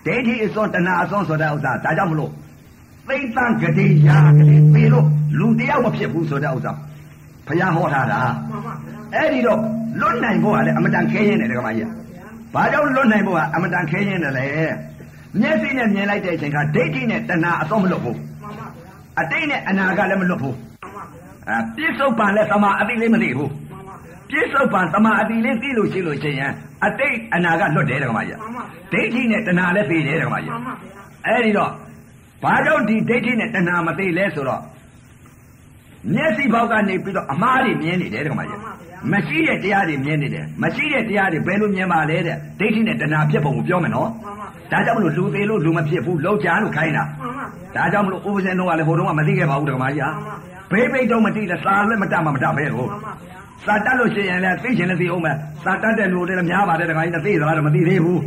[0.06, 2.30] ဒိဋ္ဌိအစွန်းတဏှာအစွန်းဆိုတဲ့ဥစ္စာဒါကြောင့်မလို့
[3.08, 5.06] သိမ့်တန်ဂတိယာဂတိပေလို့
[5.38, 6.72] လူတယောက်မဖြစ်ဘူးဆိုတဲ့ဥစ္စာ
[7.46, 8.20] ဘုရားဟောထားတာ
[8.50, 9.60] မှန်ပါဗျာအဲ့ဒီတော့
[10.00, 11.88] လွတ်နိုင်ဖို့ကလည်းအမတန်ခဲရင်တယ်ဒကမကြီး
[12.54, 14.46] ဘာကြောင့်လွတ်နိုင်ဖို့ကအမတန်ခဲရင်တယ်လဲ
[15.40, 18.66] မျက်စိနဲ့မြင်လိုက်တဲ့အချိန်ကဒိဋ္ဌိနဲ့တဏှာအစွန်းမလွတ်ဘူးမှန်ပါဗျာ
[19.20, 26.52] အတိတ်နဲ့အနာကလည်းမလွတ်ဘူးမှန်ပါဗျာအဲပြစ္ဆုတ်ပံလည်းသမာအတိလေးမသိဘူးမှန်ပါဗျာပြစ္ဆုတ်ပံသမာအတိလေးသိလို့ရှိလို့ချင်းရင်
[26.86, 31.70] အတိတ်အနာကလွတ်တယ်ဒကမကြီးမှန်ပါဗျာဒိဋ္ဌိနဲ့တဏှာလည်းသိတယ်ဒကမကြီးမှန်ပါဗျာအဲ့ဒီတော့
[32.44, 34.60] ဘာကြောင့်ဒီဒိဋ္ဌိနဲ့တဏှာမသိလဲဆိုတော့
[36.12, 38.60] မျက်စိဘောက်ကနေပြီးတော့အမားတွေမြင်နေတယ်တခါမကြီး
[39.12, 50.10] မရှိတဲ့တရားတွေမြင်နေတယ်မရှိတဲ့တရားတွေဘယ်လိုမြင်ပါလဲတဲ့ဒိဋ္ဌိနဲ့တဏှာဖြစ်ပုံကိုပြောမယ်နော်မှန်ပါဗျာဒါကြောင့်မလို့လူသေးလို့လူမဖြစ်ဘူးလောက်ချာလို့ခိုင်းတာမှန်ပါဗျာဒါကြောင့်မလို့ဥပဇင်းတို့ကလည်းဟိုတုန်းကမသိခဲ့ပါဘူးတခါမကြီးဟာ
[50.70, 58.20] ဘေးပိတ်တော့မသိတဲ့စာလည်းမတတ်မှမတတ်ပဲကိုမှန်ပါဗျာစာတတ်လို့ရှိရင်လည်းသိချင်လည်းသိအောင်မယ်စာတတ်တဲ့လူတွေလည်းများပါတယ်တခါကြီးနဲ့သိသလားတော့မသိသေးဘူး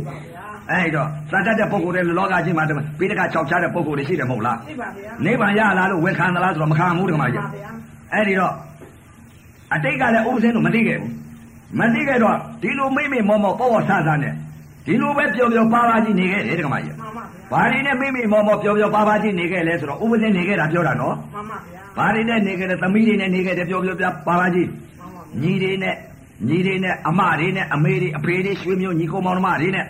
[0.70, 2.64] အဲ့တော့စာတတ်တဲ့ပုံကိုယ်တွေလောကကြီးမှာ
[2.98, 7.70] ပိဋက၆ချတဲ့ပုံကိုယ်တွေရှိတယ်မဟုတ်လားသိပါဗျာနိဗ္ဗာန်ရလာလို့ဝန်ခံသလားဆိုတော့မခံဘူးတခါမကြီးမှန်ပါဗျာ
[8.12, 8.54] အဲ့ဒီတော့
[9.74, 11.12] အတိတ်ကလည်းဥပဇင်းတို့မသိခဲ့ဘူး
[11.78, 14.34] မသိခဲ့တော့ဒီလိုမိမိမောမောပေါ့ပေါ့ဆဆနဲ့
[14.86, 23.98] ဒီလိုပဲပျော်ပျော်ပါပါကြီးနေခဲ့တယ်တခါမကြီးမှန်ပါဗျာဘာတွေနဲ့မိမိမောမောပျော်ပျော်ပါပါကြီးနေခဲ့လဲဆိုတော့ဥပဇင်းနေခဲ့တာပြောတာနော်မှန်ပါဗျာဘာတွေနဲ့နေခဲ့တယ်သမီးတွေနဲ့နေခဲ့တယ်ပျော်ပျော်
[24.28, 25.94] ပါပါကြီးမှန်ပါဗျာညီတွေနဲ့
[26.48, 29.86] ညီတွေနဲ့အမတွေနဲ့အမေတွေအဖေတွေရွှေမျိုးညီကောင်မောင်နှမတွေနဲ့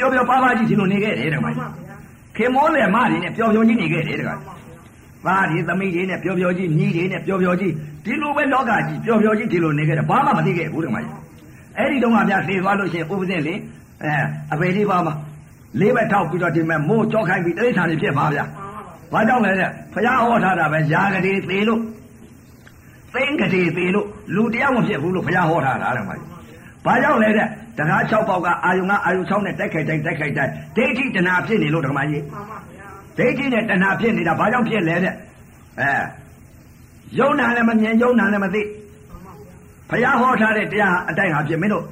[0.00, 1.96] ပျော်ပျော်ပါပါကြီးဒီလိုနေခဲ့တယ်တခါမမှန်ကြီးပါဗျာ
[2.36, 4.60] ခင်မောလေမတွေနဲ့ပျော်ပျော်ကြီးနေခဲ့တယ်တခါမှန်ပါဗျာ
[5.26, 7.72] သားတွေသမီးတွေနဲ့ပျော်ပျော်ကြီးညီတွေနဲ့ပျော်ပျော်ကြီး
[8.04, 11.14] ဒီလိုပဲလောကကြီးပျော်ပျော်ကြီးဒီလိုနေခဲ့တယ်ဘာမှမသိခဲ့ဘူးတခါမကြီး
[11.76, 13.54] အဲ့ဒီတော့ကများသေသွားလို့ရှိရင်ဥပဇင်းလေ
[14.02, 14.12] အဲ
[14.52, 15.14] အပေလေးပါမှာ
[15.80, 18.44] လေးဘက်ထောက်ပြီးတော့ဒီမဲ့မိုးကြောခိုင်းပြီးတိရစ္ဆာန်တွေဖြစ်ပါဗျာ
[19.12, 21.80] မှန်ပါဗျာဘာကြောင့်လဲတဲ့ဘုရားဟောထားတာပဲယာဂတိသေးလို့
[23.12, 26.29] သိင်္ဂတိသေးလို့လူတရားမဖြစ်ဘူးလို့ဘုရားဟောထားတာတဲ့မကြီး
[26.86, 27.46] ဘာကြောင့်လဲတဲ့
[27.78, 32.86] တကား6ပေါက်ကအာယုံကအာယုံ6နဲ့တိုက်ခိုက်တိုက်တိုက်ခိုက်တိုက်ဒိဋ္ဌိတဏှာဖြစ်နေလို့ဓမ္မကြီးမှန်ပါဗျာ
[33.18, 35.14] ဒိဋ္ဌိနဲ့တဏှာဖြစ်နေတာဘာကြောင့်ဖြစ်လဲတဲ့
[35.80, 35.90] အဲ
[37.18, 38.62] ယုံနာလည်းမမြင်ယုံနာလည်းမသိ
[39.90, 41.84] ဘုရားဟောထားတဲ့တရားအတိုင်းဟာဖြစ်မင်းတို့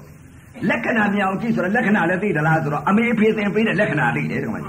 [0.71, 4.63] လက္ခဏာမြင်အောင်ကြည့်ဆိုတော့လက္ခဏာလည်းသိသလားဆိုတော့အမေဖေသင်ပေးတဲ့လက္ခဏာသိတယ်ဒီမှာ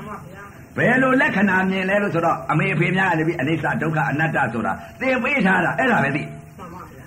[0.78, 6.24] ဘယ်လိုလက္ခဏာမြင်လဲလို့ဆိုတော့အမေဖေများလည်းပြီးအနိစ္စဒုက္ခအနတ္တဆိုတာသင်ပေးထားတာအဲ့ဒါပဲသိ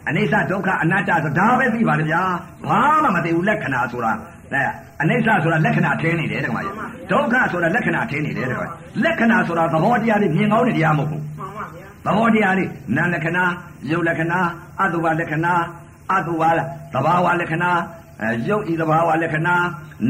[0.08, 2.22] အနိစ္စဒုက္ခအနတ္တဆိုဒါပဲသိပါလေဗျာ
[2.68, 4.12] ဘာမှမသိဘူးလက္ခဏာဆိုတာ
[4.52, 4.62] အဲ
[5.02, 6.74] အနိစ္စဆိုတာလက္ခဏာထင်းနေတယ်တကမကြီး
[7.10, 8.70] ဒုက္ခဆိုတာလက္ခဏာထင်းနေတယ်တကမကြီး
[9.04, 11.22] လက္ခဏာဆိုတာသဘောတရားလေးမြင်ကောင်းတဲ့တရားမဟုတ်ဘူး
[12.04, 13.44] သဘောတရားလေးနာလက္ခဏာ
[13.90, 14.40] ယုတ်လက္ခဏာ
[14.80, 15.54] အတုဝလက္ခဏာ
[16.12, 16.42] အတုဝ
[16.94, 17.72] သဘာဝလက္ခဏာ
[18.22, 19.56] အဲယုတ်ဤသဘာဝလက္ခဏာ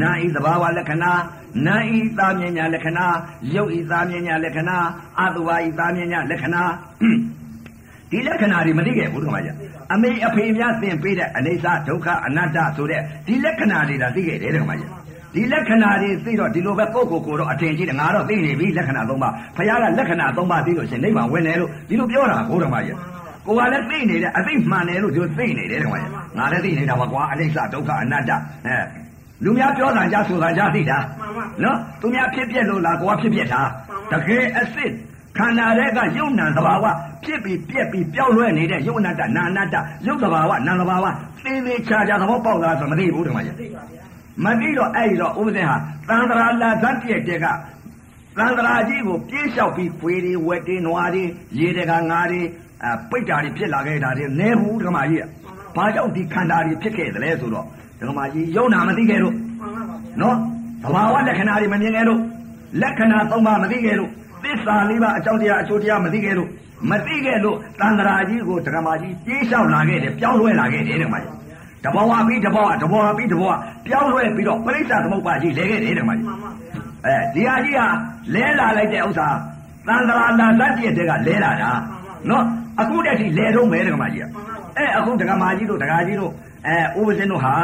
[0.01, 1.11] နာဤသဘာဝလက္ခဏာ
[1.65, 3.05] နာဤသာမြညာလက္ခဏာ
[3.55, 4.77] ယုတ်ဤသာမြညာလက္ခဏာ
[5.21, 6.63] အတုဝဤသာမြညာလက္ခဏာ
[8.13, 9.55] ဒီလက္ခဏာတွေမသိခဲ့ဘူးတကမကြီး
[9.93, 14.89] အမေအဖေများသင်ပေးတဲ့အနေစာဒုက္ခအနတ္တဆိုတဲ့ဒီလက္ခဏာတွေဒါသိခဲ့တယ်တကမကြီး
[15.35, 22.97] ဒီလက္ခဏာတွေသိတော့ဒီလိုပဲကိုယ့်ကိုယ်ကိုတော့အထင်ကြီးတယ်ငါတော့သိနေပြီလက္ခဏာသုံးပါဘုရားကလက္ခဏာသုံးပါသိလို့ရှင်နိဗ္ဗာန်ဝင်တယ်လို့ဒီလိုပြောတာဘုရားမကြီး
[23.47, 28.31] ကိုကလည်းသိနေတယ်အသိမှန်တယ်လို့ဒီသိနေတယ်တကမကြီးငါလည်းသိနေတာပါကွာအနိစ္စဒုက္ခအနတ္တ
[28.65, 28.77] အဲ
[29.43, 30.97] လူများပြောတာကြဆိုတာကြသိတာ
[31.63, 33.61] နော်သူများဖြစ်ပြက်လို့လားကိုကဖြစ်ပြက်တာ
[34.11, 34.91] တကယ်အစ်စ်
[35.37, 36.85] ခန္ဓာတဲ့ကယုံနာသဘာဝ
[37.23, 39.75] ဖြစ်ပြီးပြက်ပြီးပြောင်းလဲနေတဲ့ယုံနာတနာနာတ
[40.05, 41.05] ယုတ်သဘာဝနာသဘာဝ
[41.43, 43.55] သေသေးချာချာသဘောပေါက်လာဆိုမသိဘူးတမကြီး
[44.43, 45.75] မသိတော့အဲ့ဒီတော့ဥပဒေဟာ
[46.09, 47.45] သံဃာလာဇတ်ပြည့်တဲ့က
[48.37, 51.23] သံဃာကြီးကိုပြေးလျှောက်ပြီးခွေတွေဝက်တွေနွားတွေ
[51.59, 52.41] ရေတကငါးတွေ
[52.83, 55.25] အပိတ်တာတွေဖြစ်လာခဲ့တာတွေနဲဘူးဓမ္မကြီးက
[55.75, 57.65] ဘာကြောင့်ဒီခန္ဓာတွေဖြစ်ခဲ့သလဲဆိုတော့
[57.99, 59.35] ဓမ္မကြီးယုံနာမသိခဲ့လို့
[60.21, 60.37] နော်
[60.83, 62.19] သဘာဝလက္ခဏာတွေမမြင်ခဲ့လို့
[62.81, 64.11] လက္ခဏာသုံးပါးမသိခဲ့လို့
[64.42, 66.48] သစ္စာလေးပါအကြောင်းတရားအကျိုးတရားမသိခဲ့လို့
[66.90, 71.38] မသိခဲ့လို့တန်ត្រာကြီးကိုဓမ္မကြီးပြေးလျှောက်လာခဲ့တယ်ပြောင်းလဲလာခဲ့တယ်ဓမ္မကြီး
[71.84, 73.54] တဘောဝပြီးတဘောဝတဘောဝပြီးတဘောဝ
[73.86, 76.28] ပြောင်းလဲပြီးတော့ပရိစ္ဆာသမုပ္ပါကြီးလဲခဲ့တယ်ဓမ္မကြီး
[77.06, 77.86] အဲဒီဟာကြီးဟာ
[78.34, 79.28] လဲလာလိုက်တဲ့ဥစ္စာ
[79.86, 81.70] တန်ត្រာလာတတ်ပြည့်တဲ့ကလဲလာတာ
[82.30, 82.44] နော်
[82.80, 84.24] အခုတည်းထိလဲတော့မယ်ဓမ္မကြီးက
[84.76, 86.32] အဲအခုဓမ္မကြီးတို့ဓမ္မကြီးတို့
[86.66, 87.54] အဲဥပဇင်းတို့ဟာ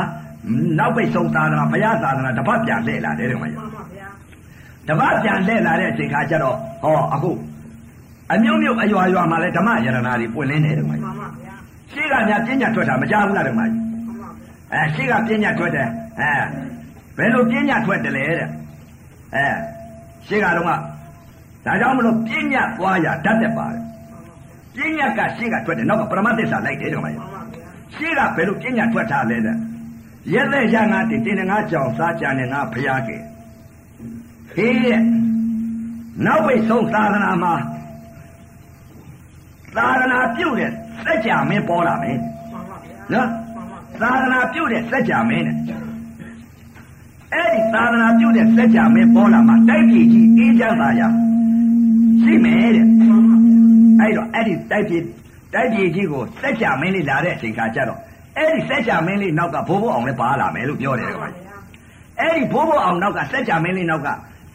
[0.79, 3.59] နောက်ပိတ်ဆုံးသာသနာဘုရားသာသနာတပတ်ပြန်လဲလာတယ်ဓမ္မကြီး
[4.89, 7.32] တပတ်ပြန်လဲလာတဲ့အချိန်ခါကျတော့ဟောအခု
[8.34, 11.10] အမြုံမြုပ်အရွာရွာမှာလဲဓမ္မယရနာတွေပွင့်လင်းတယ်ဓမ္မကြီး
[11.91, 13.82] ရှေ့ကများပြညာထွက်တာမကြဘူးလားဓမ္မကြီး
[14.73, 15.88] အဲရှေ့ကပြညာထွက်တယ်
[16.19, 16.32] အဲ
[17.17, 18.47] ဘယ်လိုပြညာထွက်တယ်လဲတဲ့
[19.36, 19.45] အဲ
[20.28, 23.84] ရှေ့ကတော့ကဒါကြောင့်မလို့ပြညာသွားရတတ်တယ်ပါတယ်
[24.75, 27.21] ပြညာကရှေ့ကထွက်တယ်နောက်ကပရမသစ္စာလိုက်တယ်ဓမ္မကြီး
[27.95, 29.56] ရှေ့ကဘယ်လိုပြညာထွက်တာလဲတဲ့
[30.34, 33.21] ရက်သက်ရငါတင်တင်ငါကြောင်စားကြတယ်ငါဖျားခဲ့
[34.59, 35.01] ဟေးတဲ့
[36.27, 37.55] နောက်ပိတ်ဆုံးသာသနာမှာ
[39.77, 40.71] သာသနာပြုတ်တဲ့
[41.05, 42.19] စัจ जा မင်းပေါ်လာမယ်
[43.12, 43.29] နော်
[44.03, 45.57] သာသနာပြုတ်တဲ့စัจ जा မင်းတဲ့
[47.33, 51.03] အဲ့ဒီသာသနာပြုတ်တဲ့စัจ जा မင်းပေါ်လာမှာတိုက်ပြည်ကြီးအေးချမ်းသာရ
[52.23, 52.87] ရှိမယ်တဲ့
[54.01, 55.03] အဲ့တော့အဲ့ဒီတိုက်ပြည်
[55.55, 58.01] တိုက်ပြည်ကြီးကိုစัจ जा မင်းလေးလာတဲ့အချိန်ခါကျတော့
[58.37, 61.29] အဲ့ဒီစัจ जा မင်းလေးနောက်ကဘိုးဘိုးအောင်လည်းပါလာမယ်လို့ပြောတယ်ကွာ
[62.21, 64.09] အဲ့ဒီဘိုးဘိုးအောင်နောက်ကစัจ जा မင်းလေးနောက်က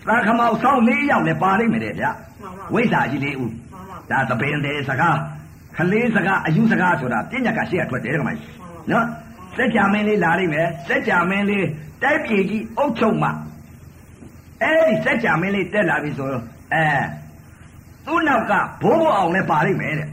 [0.09, 2.07] သာခမောက်ဆောင်၄ယောက်လည်းပါလိမ့်မယ်တဲ့ဗျ
[2.75, 3.53] ဝိဇ္ဇာကြီးလေးဦး
[4.11, 5.19] ဒါသပင်တဲ့စကား
[5.77, 8.51] ခလေးစကားအယူစကားဆိုတာပြညတ်ကရှေ့ကထွက်တယ်ကမကြီး
[8.91, 9.07] နော်
[9.57, 11.67] စက်ကြမင်းလေးလာလိမ့်မယ်စက်ကြမင်းလေး
[12.03, 13.29] တိုက်ပြေကြီးအုတ်ချုပ်မှ
[14.63, 16.85] အဲ့ဒီစက်ကြမင်းလေးတက်လာပြီဆိုတော့အဲ
[18.07, 20.09] သူ့နောက်ကဘိုးဘိုးအောင်လည်းပါလိမ့်မယ်တဲ့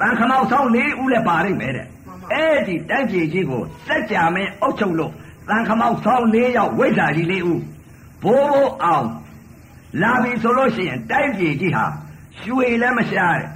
[0.00, 1.86] တန်ခမောက်ဆောင်လေးဦးလည်းပါလိမ့်မယ်တဲ့
[2.32, 5.12] အဲ့ဒီတိုက်ပြေကြီးကိုစက်ကြမင်းအုတ်ချုပ်လို့
[5.48, 7.60] တန်ခမောက်ဆောင်လေးယောက်ဝိဇ္ဇာကြီးလေးဦး
[8.22, 9.08] ဘိုးဘိုးအောင်
[10.02, 11.84] လာပြီဆိုလို့ရှိရင်တိုက်ပြေကြီးဟာ
[12.42, 13.48] ရွှေလည်းမရှားတဲ့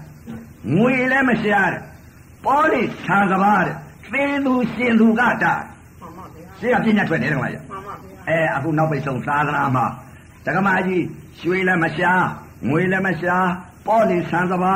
[0.77, 1.81] ငွေလည်းမရှားတဲ့
[2.45, 3.77] ပေါ်လိဆံကဘာတဲ့
[4.13, 5.55] သင်သူရှင်သူကတာ
[6.59, 7.63] ရှေ့ကပြညာထွက်တယ်တကမကြီး
[8.29, 9.87] အဲအခုနောက်ပိတ်ဆုံးသာသနာမှာ
[10.47, 11.05] တကမကြီး
[11.41, 12.25] ရွှေလည်းမရှား
[12.69, 13.49] ငွေလည်းမရှား
[13.87, 14.75] ပေါ်လိဆံကဘာ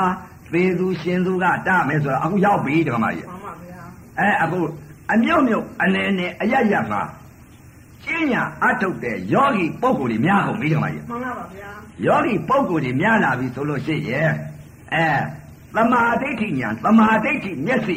[0.53, 3.27] သေသူရှင်သူကတာမယ်ဆိုတော့အခုရောက်ပြီတကမကြီး
[4.19, 4.61] အဲအခု
[5.13, 7.01] အမြုပ်မြုပ်အနေနဲ့အရရမှာ
[8.05, 11.71] ကျင့်ညာအထုတ်တဲ့ယောဂီပုဂ္ဂိုလ်တွေများကုန်ပြီတကမကြီးမှန်ပါပါဗျာ
[12.07, 14.31] ယောဂီပုဂ္ဂိုလ်တွေများလာပြီဆိုလို့ရှိရင်
[14.95, 15.07] အဲ
[15.75, 17.97] သမာဓိဋ္ဌိညာသမာဓိဋ္ဌိမျက်စိ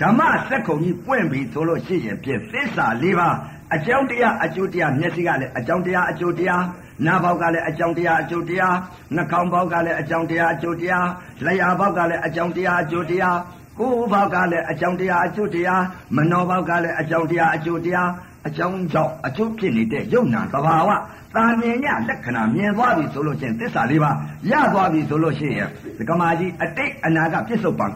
[0.00, 3.36] ဓမ္မစက်ခုံကြီးပွင့်ပြီဆိုလို့ရှိရင်ပြင်သစ္စာ၄ပါး
[3.74, 6.64] အကြောင်းတရားအကျိုးတရားမျက်စိကလည်းအကြောင်းတရားအကျိုးတရား
[7.06, 8.76] နားပေါက်ကလည်းအကြောင်းတရားအကျိုးတရား
[9.14, 11.06] နှာခေါင်းပေါက်ကလည်းအကြောင်းတရားအကျိုးတရား
[11.46, 13.38] လျှာပေါက်ကလည်းအကြောင်းတရားအကျိုးတရား
[13.78, 15.82] ကိုယ်ဘောက်ကလည်းအကြောင်းတရားအကျိုးတရား
[16.16, 18.08] မနောဘောက်ကလည်းအကြောင်းတရားအကျိုးတရား
[18.46, 20.90] အကြောင်းကြောင့်အကျိုးဖြစ်နေတဲ့ယုံနာသဘာဝ
[21.34, 24.10] တာမြင်ရလက္ခဏာမြင်သွားပြီဆိုလို့ချင်းသစ္စာလေးပါ
[24.50, 27.86] ရသွားပြီဆိုလို့ရှိရင်ဒကမာကြီးအတိတ်အနာကပြစ္ဆုတ်ပံ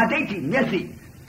[0.00, 0.80] အတိတ်ကြီးမျက်စိ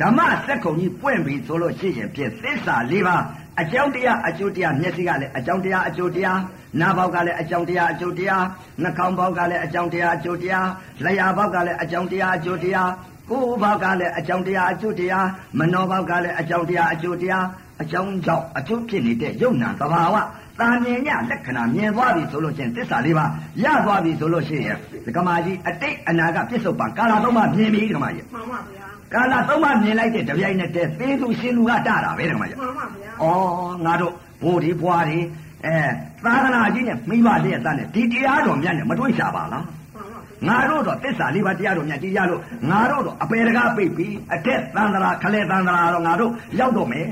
[0.01, 3.17] ဓမ္မစက်ကုံကြီးပွင့်ပြီဆိုလို့ရှိရင်ဖြင့်သစ္စာလေးပါ
[3.61, 6.39] အကြောင်းတရားအကျိုးတရားမျက်စိကလည်းအကြောင်းတရားအကျိုးတရား
[6.79, 8.43] နားပေါက်ကလည်းအကြောင်းတရားအကျိုးတရား
[8.81, 10.67] နှာခေါင်းပေါက်ကလည်းအကြောင်းတရားအကျိုးတရား
[11.03, 12.91] လျှာပေါက်ကလည်းအကြောင်းတရားအကျိုးတရား
[13.29, 15.27] ကိုယ်ဘောက်ကလည်းအကြောင်းတရားအကျိုးတရား
[15.59, 17.45] မနောဘောက်ကလည်းအကြောင်းတရားအကျိုးတရား
[17.81, 20.15] အကြောင်းကြောင့်အကျိုးဖြစ်နေတဲ့ယုံနာသဘာဝ
[20.59, 23.25] တာမြင်ညလက္ခဏာမြင်သွားပြီဆိုလို့ရှိရင်သစ္စာလေးပါ
[23.63, 28.76] ရသွားပြီဆိုလို့ရှိရင်ဒကမာကြီးအတိတ်အနာကပြစ္ဆုတ်ပံကာလသုံးပါမြင်ပြီဒကမာကြီးမှန်ပါဗျာ
[29.13, 35.17] ကာလသုံးပါမြင်လိုက်တဲ့တပြိုင်နက်တည်းသေသူရှင်လူကတတာပဲဒကမာကြီးမှန်ပါဗျာဩငါတို့ဘိုးဒီဘွားဒီ
[35.65, 35.77] အဲ
[36.25, 42.41] သာသနာကြီးနဲ့မိဘလျက်သားနဲ့ဒီတရားတော်မြတ်နဲ့မတွေ့ရှာပါလားမှန်ပါဗျာငါတို့တော့တစ္ဆာလေးပါးတရားတော်မြတ်ကြီးရလို့
[42.71, 47.07] ငါတို့တော့အပေတကားပိတ်ပြီးအထက်သန္တရာခလဲသန္တရာတော့ငါတို့ရောက်တော့မယ်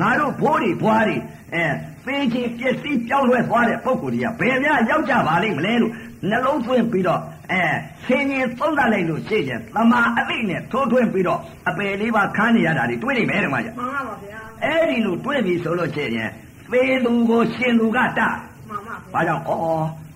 [0.00, 1.16] ငါတို့ဘိုးတွေဘွားတွေ
[1.54, 1.64] အဲ
[2.06, 5.92] သေချင်းပစ္စည်းပြောင်းလဲသွားတဲ့ပုံကိုယ်တွေကဘယ်များရောက်ကြပါလိမ့်မလဲလို့
[6.30, 7.20] နှလုံးသွင်းပြီးတော့
[7.52, 7.62] အဲ
[8.06, 16.30] ဆင်းရင်သုံးသပ်လိုက်လို့ရှိရင်သမာအသိနဲ့ထိုးထွင်းပြီးတော့အပေလေးပါးခန်းနေရတာတွေတွေးနေမယ်တမကြီးမှန်ပါဗျာအဲ့ဒီလိုတွေးပြီဆိုလို့ရှိရင်
[16.72, 18.20] သေသူကိုရှင်သူကတ
[18.68, 19.50] မှန်ပါဘာကြောင့်ဩ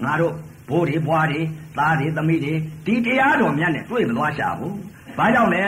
[0.05, 0.35] ငါတို့
[0.69, 1.40] ဘိုးတွေဘွားတွေ
[1.79, 2.55] သားတွေသမီးတွေ
[2.87, 4.77] ဒီတရားတော်မြတ်နဲ့တွေ့မသွားရှာဘူး
[5.19, 5.64] ဘာကြောင့်လဲ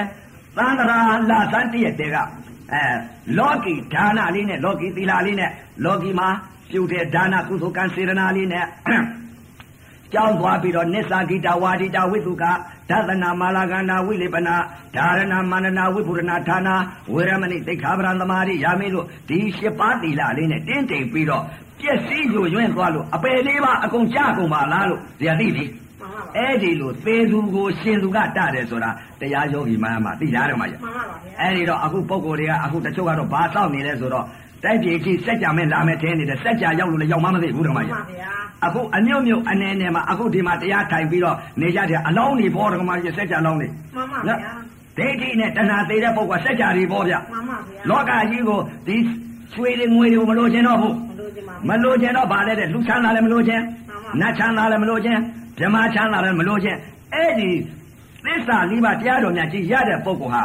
[0.57, 0.99] သန္တရာ
[1.31, 2.17] လာသန်တည့်တဲ့က
[2.73, 2.85] အဲ
[3.39, 5.51] လောကီဒါနလေးနဲ့လောကီသီလလေးနဲ့
[5.85, 6.29] လောကီမှာ
[6.71, 8.65] ပြုတဲ့ဒါနကုသိုလ်ကံစေရနာလေးနဲ့
[10.13, 12.45] ကြောင်းသွားပြီးတော့နစ္စာဂိတဝါဒိတဝိသုက
[12.91, 14.57] ဒသနာမာလာကန္နာဝိလေပနာ
[14.97, 16.75] ဓာရဏမန္နနာဝိပုရဏဌာနာ
[17.13, 21.43] ဝေရမဏိသိက္ခာပရံသမာရိယာမေလို့ဒီရှစ်ပါးသီလလေးနဲ့တင်းတိမ်ပြီးတော့
[21.79, 25.65] ပြည့်စည်ညွညွန့်သွားလို့အပယ်လေးပါအကုန်ကြကုန်ပါလားလို့ဇာတိလေ
[26.01, 34.27] မှန်ပါဗျာအဲ့ဒီလိုသေသူကိုရှင်သူကတတယ်ဆိုတာတရားယောဂီမှန်မှသိကြတယ်မကြီးမှန်ပါဗျာအဲ့ဒီတော့အခုပုံကိုယ်တွေကအခုတချို့ကတော့ဘာတောက်နေလဲဆိုတော့
[34.65, 44.37] တိုက်ပြေကြီးစက်ကြမဲ့လာမဲ့ထင်းနေတယ်စက်ကြရောက်လို့လည်းရောက်မှမသိဘူးတော့မမှန်ကြီးပါဗျာ အခုအမြုပ်မြုပ်အနေနဲ့မှာအခုဒီမှာတရားထိုင်ပြီးတော့နေကြတယ်အလောင်းနေပေါ်တော့မှကြီးစက်ကြလောင်းနေမှန်ပါဗျာ
[44.99, 48.97] ဒိဋ္ဌိနဲ့တဏှာသေးတဲ့ပုဂ္ဂိုလ်စက်ကြတွေပေါ်ဗျမှန်ပါဗျာလောကကြီးကိုဒီ
[49.55, 55.19] ရွှေတွေငွေတွေကိုမလိုချင်တော့ဘူးမလို့ဒီမှာမလိုချင်တော့ဗာလဲတဲ့လူချမ်းသာလည်းမလိုချင်မှန်ပါနတ်ချမ်းသာလည်းမလိုချင်
[55.59, 56.77] ဗြဟ္မာချမ်းသာလည်းမလိုချင်
[57.15, 57.51] အဲ့ဒီ
[58.25, 60.43] သစ္စာလေးပါးတရားတော်များကြီးရတဲ့ပုဂ္ဂိုလ်ဟာ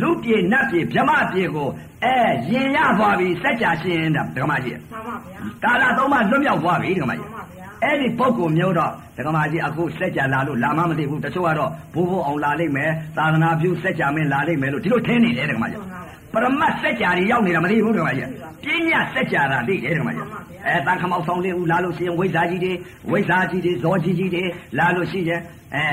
[0.00, 1.68] လူပြေနတ်ပြေဗြဟ္မာပြေကို
[2.04, 2.16] အဲ
[2.50, 15.80] ရင်ရသွားပြီစัจ जा ရှင်တာဒကမကြီး မှန်ပါဗျာ ကာလသုံးပါလွတ်မြောက်သွားပြီဒကမ မှ ကြီး န်ပါဗျာ အဲ့ဒီပုဂ္ဂိုလ်မျိုးတော့ဒကမကြီးအခုစัจ जा လာလို့လာမှမသိဘူးတချို့ကတော့ဘိုးဘိုးအောင်လာလိမ့်မယ်သာသနာပြုစัจ जा မင်းလာလိမ့်မယ်လို့ဒီလိုထင်နေတယ်ဒကမကြီး
[16.32, 18.28] ပရမတ်စัจ जा တွေရောက်နေတာမသိဘူးဒကမကြီး
[18.64, 20.26] ပညာစัจ जा တာသိတယ်ဒကမကြီး
[20.66, 22.72] အဲတန်ခမောက်ဆောင်လေးဦးလာလို့ရှိရင်ဝိဇ္ဇာကြီးတွေ
[23.10, 24.42] ဝိဇ္ဇာကြီးတွေဇောကြီးကြီးတွေ
[24.78, 25.40] လာလို့ရှိရင်
[25.74, 25.86] အဲ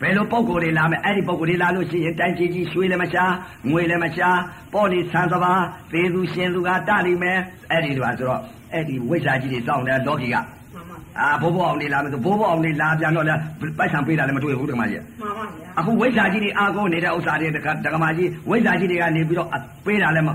[0.00, 3.24] ဘယ်လိုပုံကိုယ်တွေလာမယ်အဲ့ဒီပုံကိုယ်တွေလာလို့ရှိရင်တိုင်ကြီးကြီးရွှေလည်းမရှာ
[3.70, 4.28] ငွေလည်းမရှာ
[4.72, 5.52] ပေါ်နေဆန်းစပါ
[5.92, 7.38] သေသူရှင်သူကတလိမ့်မယ်
[7.70, 8.40] အဲ့ဒီလိုပါဆိုတော့
[8.72, 13.34] အဲ့ဒီဝိဇ္ဇာကြီးတွေစောင့်တယ်လောကီကမှန်ပါဗျာအာဘိုးဘိုးအောင်နေလာမယ်ဆိုဘိုးဘိုးအောင်နေလာပြန်တော့လေ
[13.78, 19.48] ပိုက်ဆံပေးတာလည်းမတွေ့ဘူးဒကမကြီးမှန်ပါဗျာအခုဝိဇ္ဇာကြီးတွေအာကိုနေတဲ့ဥစ္စာတွေတကဒကမာကြီးဝိဇ္ဇာကြီးတွေကနေပြီးတော့
[19.86, 20.30] ပေးတာလည်းမ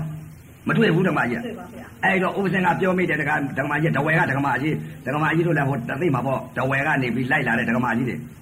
[0.68, 4.74] မတွေ့ဘူးဒကမာကြီးတွေ့ပါဗျာအဲ့တော့ဥပဇင်ကပြောမိတယ်ဒကဒကမာကြီးဒဝဲကဒကမာကြီး
[5.06, 8.41] ဒကမာကြီးတို့လည်းဟိုတသိမှာပေါ့ဒဝဲကနေပြီးလိုက်လာတဲ့ဒကမာကြီးတွေမှန်ပါဗ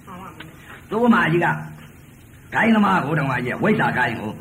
[0.91, 1.47] သူ့မာကြီးက
[2.53, 4.31] ဂိုင်းသမားကိုဒကမာကြီးကဝိဇ္ဇာဂိုင်းကို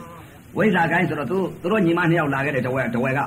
[0.57, 3.21] ဝိဇ္ဇာဂိုင်းဆိုတော့သူသူတို့ညီမနှစ်ယောက်လာခဲ့တဲ့ဒဝဲဒဝဲက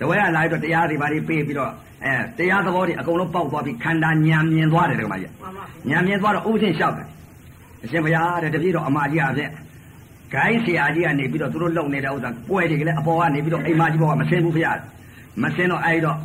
[0.00, 1.70] ဒဝဲကလာပြီးတော့တရားတွေဘာတွေပေးပြီးတော့
[2.04, 7.08] အဲတရားသဘောတွေအကုန်လုံးပေါက်သွားပြီးခန္ဓာညံမြင်သွားတယ်ဒကမာကြီးမှန်ပါညံမြင်သွားတော့ဥပဇင်လျှောက်တယ်
[7.84, 9.50] အရှင်ဘုရားတဲ့တပည့်တော်အမကြီးအဖြစ်
[10.32, 14.78] ဂိုင်းဆရာကြီးကနေပြီးတော့သူတို့လုံနေတဲ့ဥစ္စာပွဲတွေကလည်းအပေါ်ကနေပြီးတော့အိမ်မကြီးဘောကမဆင်းဘူးဘုရား
[15.42, 16.16] မဆင်းတော့အဲဒီတော့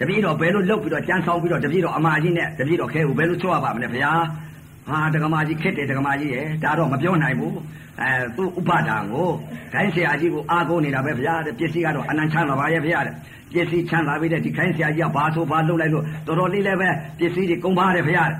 [0.00, 4.22] တပည့်တော်ဘယ်လိုလုပ်ပြီးတော့ကြမ်းဆောင်ပြီးတော့တပည့်တော်အမကြီးနဲ့တပည့်တော်ခဲကိုဘယ်လိုချောရပါမလဲဘုရား
[4.88, 7.54] ဟာဒကမာကြီးခက်တယ်ဒကမာကြီးရဲ့ဒါတော့မပြောနိုင်ဘူး
[8.00, 9.28] အဲသူ့ဥပဒါကို
[9.72, 13.14] ဂိုင်းဆရာကြီးကိုအားကိုးနေတာပဲဘုရားတဲ့ပစ္စည်းကတော့အနန္တချမ်းသာပါရဲ့ဘုရားတဲ့
[13.52, 18.38] ပစ္စည်းချမ်းသာပြီးတဲ့ဒီခိုင်းဆရာကြီးကဘာဆိုဘာလုပ်လိုက်လို့တော်တော်လေးလည်းပဲပစ္စည်းတွေကုန်ပါတယ်ဘုရားတဲ့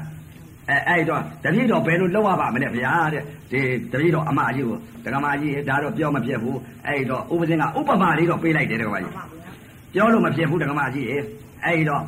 [0.71, 3.61] အဲအဲ့တော့တပည့်တော်ဘယ်လိုလုပ်ရပါမလဲဗျာတဲ့ဒီ
[3.93, 9.53] တပည့်တော်အမကြီးကိုဒကမာကြီးဒါတော့ပြောမဖြစ်ဘူးအဲ့တော့ဥပဇင်ကဥပမာလေးတော့ပေးလိုက်တယ်ဒကမာကြီးမှန်ပါဗျာ
[9.95, 11.17] ပြောလို့မဖြစ်ဘူးဒကမာကြီးရေ
[11.65, 12.03] အဲ့တော့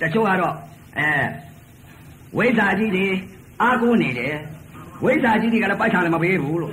[0.00, 0.54] တချို့ကတော့
[0.98, 1.08] အဲ
[2.36, 3.06] ဝိဇ္ဇာကြီးတွေ
[3.60, 4.34] အားကိုးနေတယ်
[5.04, 6.72] ဝိဇ္ဇာကြီးတွေကလည်းပိုက်ဆံလည်းမပေးဘူးလို့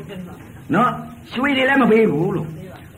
[0.75, 0.89] နော်
[1.33, 2.47] ရွှေတွေလည်းမပေးဘူးလို့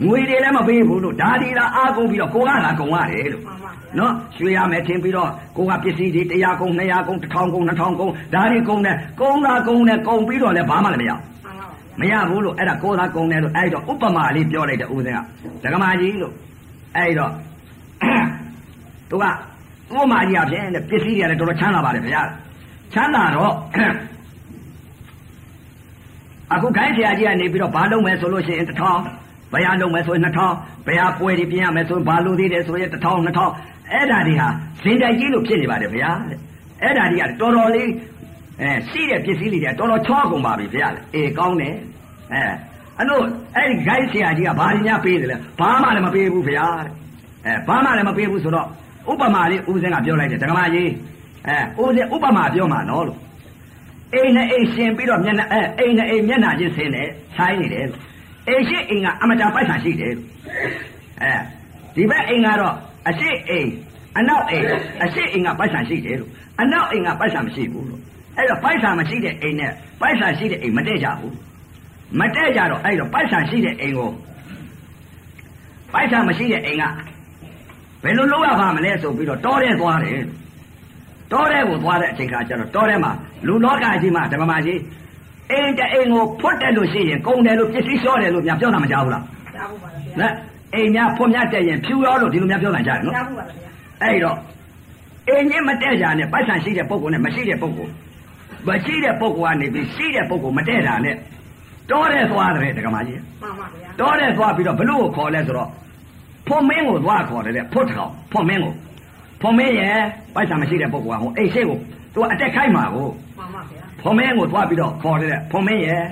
[0.06, 11.20] ငွေတွေလည်းမပေးဘူးလို့ဒါဒီလာအားကိုးပြီးတော့ကိုကလာကုန်ရတယ်လို့မှန်ပါဗျာနော်ရွှေရမယ်ထင်ပြီးတော့ကိုကပစ္စည်းတွေ100ကုန်200ကုန်1000ကုန်2000ကုန်ဒါတွေကုန်တယ်ကုန်တာကုန်တယ်ကုန်ပြီးတော့လည်းဘာမှလည်းမရမှန်
[11.60, 15.16] ပါဗျာမရဘူးလို့အဲ့ဒါကိုသာကုန်တယ်လို့အဲ့တော့ဥပမာလေးပြောလိုက်တယ်ဥပဇင်
[15.64, 16.34] ကဒကမာကြီးလို့
[16.98, 17.32] အဲ့တော့
[19.10, 19.30] သူကဥ
[20.02, 22.22] ပမာကြီးအဖြစ်တဲ့ပစ္စည်းတွေကလည်းတော်တော်ချမ်းသာပါတယ်ဗျာ
[22.94, 23.54] ချမ်းသာတော့
[26.54, 34.48] အခုခိုင်းဆရာကြီးကနေပြီးတော့ဘာလုပ်မယ်ဆိုလို့ရှိရင်1000ဘယ်ဟာလုပ်မယ်ဆိုရင်2000ဘယ်ဟာပွဲတွေပြင်ရမယ်ဆိုရင်ဘာလုပ်သေးတယ်ဆိုရင်1000 2000အဲ့ဒါတွေဟာ
[34.84, 36.40] ဇင်တိုင်ကြီးလို့ဖြစ်နေပါတယ်ဗျာတဲ့
[36.84, 37.90] အဲ့ဒါတွေကတော်တော်လေး
[38.62, 41.76] အဲရှိတဲ့ပစ္စည်းလေးတွေကတော်တော်ချောကုန်ပါပြီဗျာလေအေးကောင်းတယ်
[42.34, 42.44] အဲ
[43.00, 43.22] အနို့
[43.56, 46.92] အဲ့ဒီ gain ဆရာကြီးကဘာရင်းများပေးတယ်လဲဘာမှလည်းမပေးဘူးဗျာတဲ့
[47.46, 48.68] အဲဘာမှလည်းမပေးဘူးဆိုတော့
[49.12, 50.90] ဥပမာလေးဦးစင်းကပြောလိုက်တယ်ဒကမကြီး
[51.48, 53.20] အဲဦးစင်းဥပမာပြောမှာနော်လို့
[54.14, 58.00] အိမ်နဲ့အိမ်ရှင်ပြီးတော့မျက်နှာအဲအိမ်နဲ့အိမ်မျက်နှာချင်းဆင်းတယ်ဆိုင်နေတယ်လို့
[58.48, 60.28] အိမ်ရှိအိမ်ကအမတာပိုက်ဆံရှိတယ်လို့
[61.22, 61.34] အဲ
[61.96, 62.76] ဒီဘက်အိမ်ကတော့
[63.10, 63.70] အရှိအိမ်
[64.18, 64.66] အနောက်အိမ်
[65.04, 66.30] အရှိအိမ်ကပိုက်ဆံရှိတယ်လို့
[66.62, 68.02] အနောက်အိမ်ကပိုက်ဆံမရှိဘူးလို့
[68.38, 71.36] အဲ့တော့ပိုက်ဆံမရှိတဲ့အိမ်နဲ့ပိုက်ဆံရှိတဲ့အိမ်မတည့်ကြဘူး
[72.20, 74.10] မတည့်ကြတော့အဲ့တော့ပိုက်ဆံရှိတဲ့အိမ်ကို
[75.94, 76.84] ပိုက်ဆံမရှိတဲ့အိမ်က
[78.04, 80.22] ဘယ်လိုလုပ်ရပါမလဲဆိုပြီးတော့တောထဲသွားတယ်
[81.32, 83.12] တောထဲကိုသွားတဲ့အချိန်ခါကျတော့တောထဲမှာ
[83.48, 84.80] လူလောကကြီးမှာဓမ္မကြီး
[85.52, 89.24] အိမ်တအိမ်ကိုဖွတ်တယ်လို့ရှိရင်ကုန်တယ်လို့ပစ္စည်းလျှော့တယ်လို့များပြောတာမကြောက်ဘူးလား
[89.56, 90.32] ကြားဘူးပါလားဗျာနဲ့
[90.74, 93.70] အိမ်များဖွတ်များတဲ့ရင်ဖြူရောလို့ဒီလိုများပြောနိုင်ကြတယ်နော်ကြားဘူးပါလားဗျာ
[94.04, 94.38] အဲ့တော့
[95.30, 97.88] အင်းကြီးမတဲ့ကြနဲ့ပိုက်ဆံရှိတဲ့ပုံကောနဲ့မရှိတဲ့ပုံကော
[98.68, 101.16] မရှိတဲ့ပုံကောကနေပြီးရှိတဲ့ပုံကောမတဲ့တာနဲ့
[101.92, 105.70] တောတဲ့သွားတယ်တက္ကမကြီးမှန်ပါဗျာတောတဲ့သွားပြီးတော့ဘလို့ကိုခေါ်လဲဆိုတော့
[106.48, 108.74] ဖွန်မင်းကိုသွားခေါ်တယ်တဲ့ဖွတ်ထောင်ဖွန်မင်းကို
[109.42, 109.96] ဖွန်မင်းရဲ့
[110.36, 111.78] ပိုက်ဆံမရှိတဲ့ပုံကောဟိုအိမ်ရှိကို
[112.14, 116.04] သူကအတက်ခိုက်မှာကိုမှန်ပါဗျာဖွန်မင်းကိုသွားပြီးတော့ခေါ်တယ်တဲ့ဖွန်မင်းရဲ့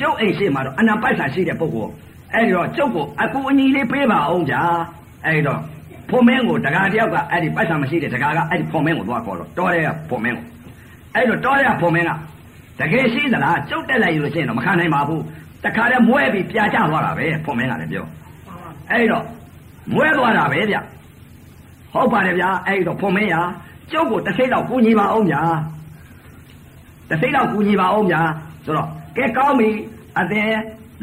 [0.00, 1.88] ကျုပ်အိမ်ရှိမှာတော့အနာပိုက်ဆံရှိတဲ့ပုံကော
[2.32, 4.62] အဲ့ဒီတော့ကျုပ်ကိုအကူအညီလေးပေးပါအောင်ဗျာ
[5.24, 5.60] အဲ့ဒီတော့
[6.10, 10.44] ဖွန်မင်းကိုတကားတယောက်ကအဲ့ဒီပိုက်ဆံမရှိတဲ့တကားကအဲ့ဒီဖွန်မင်းကိုသွားခေါ်တော့တောရဲကဖွန်မင်းကို
[11.14, 12.10] အဲ့တော့တောရဲကဖွန်မင်းက
[12.80, 15.22] တကယ်ရှိသလားကျုပ်တက်လိုက်လို့ရှိရင်တော့မခံနိုင်ပါဘူး
[15.64, 18.04] တခါတည်းမွဲပြီးပြာကျသွားတာပဲဖွန်မင်းကလည်းပြော
[18.46, 19.24] မှန်ပါအဲ့တော့
[19.94, 20.76] မွဲသွားတာပဲဗျ
[21.96, 23.36] ဟုတ်ပါတယ်ဗျာအဲ့တော့ဖွန်မင်းရ
[23.92, 25.42] ကျုပ်ကိုတစ်စိတ်တော့ကူညီပါအောင်ဗျာ
[27.08, 28.20] တစ်စိတ်တော့ကူညီပါအောင်ဗျာ
[28.64, 29.68] ဆိုတော့ကဲကောင်းပြီ
[30.18, 30.50] အသင်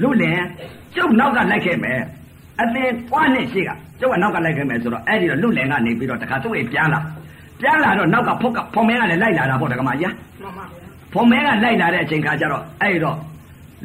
[0.02, 0.42] လူလင်
[0.96, 2.02] ကျုပ်နောက်ကလိုက်ခဲ့မယ်
[2.62, 7.00] အသင်ပွားနဲ့ရှိကကျုပ်ကနောက်ကလိုက်ခဲ့မယ်ဆိုတော့အဲ့ဒီတော့လူလင်ကနေပြီးတော့တခါသူ့အိမ်ပြန်လာ
[7.60, 13.18] ပြန်လာတော့နောက်ကဖုတ်ကဖွန်မင်းကလည်းလိုက်လာတာပေါ့တကမာကြီးမှန်ပါဗျာဖွန်မင်းကလိုက်လာတဲ့အချိန်ခါကျတော့အဲ့ဒီတော့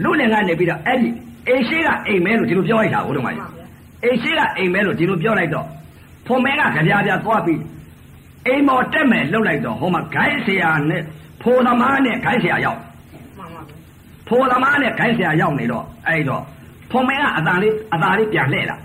[0.02, 1.08] လူလင်ကနေပြီးတော့အဲ့ဒီ
[1.48, 3.44] အိမ်ရှိကအိမ်မဲလို့ဒီလိုပြောလိုက်တာဟုတ်တယ်မကြီး
[4.04, 5.66] အိမ်ရှိကအိမ်မဲလို့ဒီလိုပြောလိုက်တော့
[6.28, 7.60] ဖွန်မဲကကြပြပြသွားပြီး
[8.46, 11.02] အိမ်မော်တက်မယ်လှုပ်လိုက်တော့ဟိုမှာဂိုင်းဆရာနဲ့
[11.42, 12.80] ဖိုးသမားနဲ့ဂိုင်းဆရာရောက်
[13.38, 13.76] မှန်ပါဗျာ
[14.28, 16.42] ဖိုးသမားနဲ့ဂိုင်းဆရာရောက်နေတော့အဲ့တော့
[16.90, 18.76] ဖွန်မဲကအသာလေးအသာလေးပြန်လှည့်လာ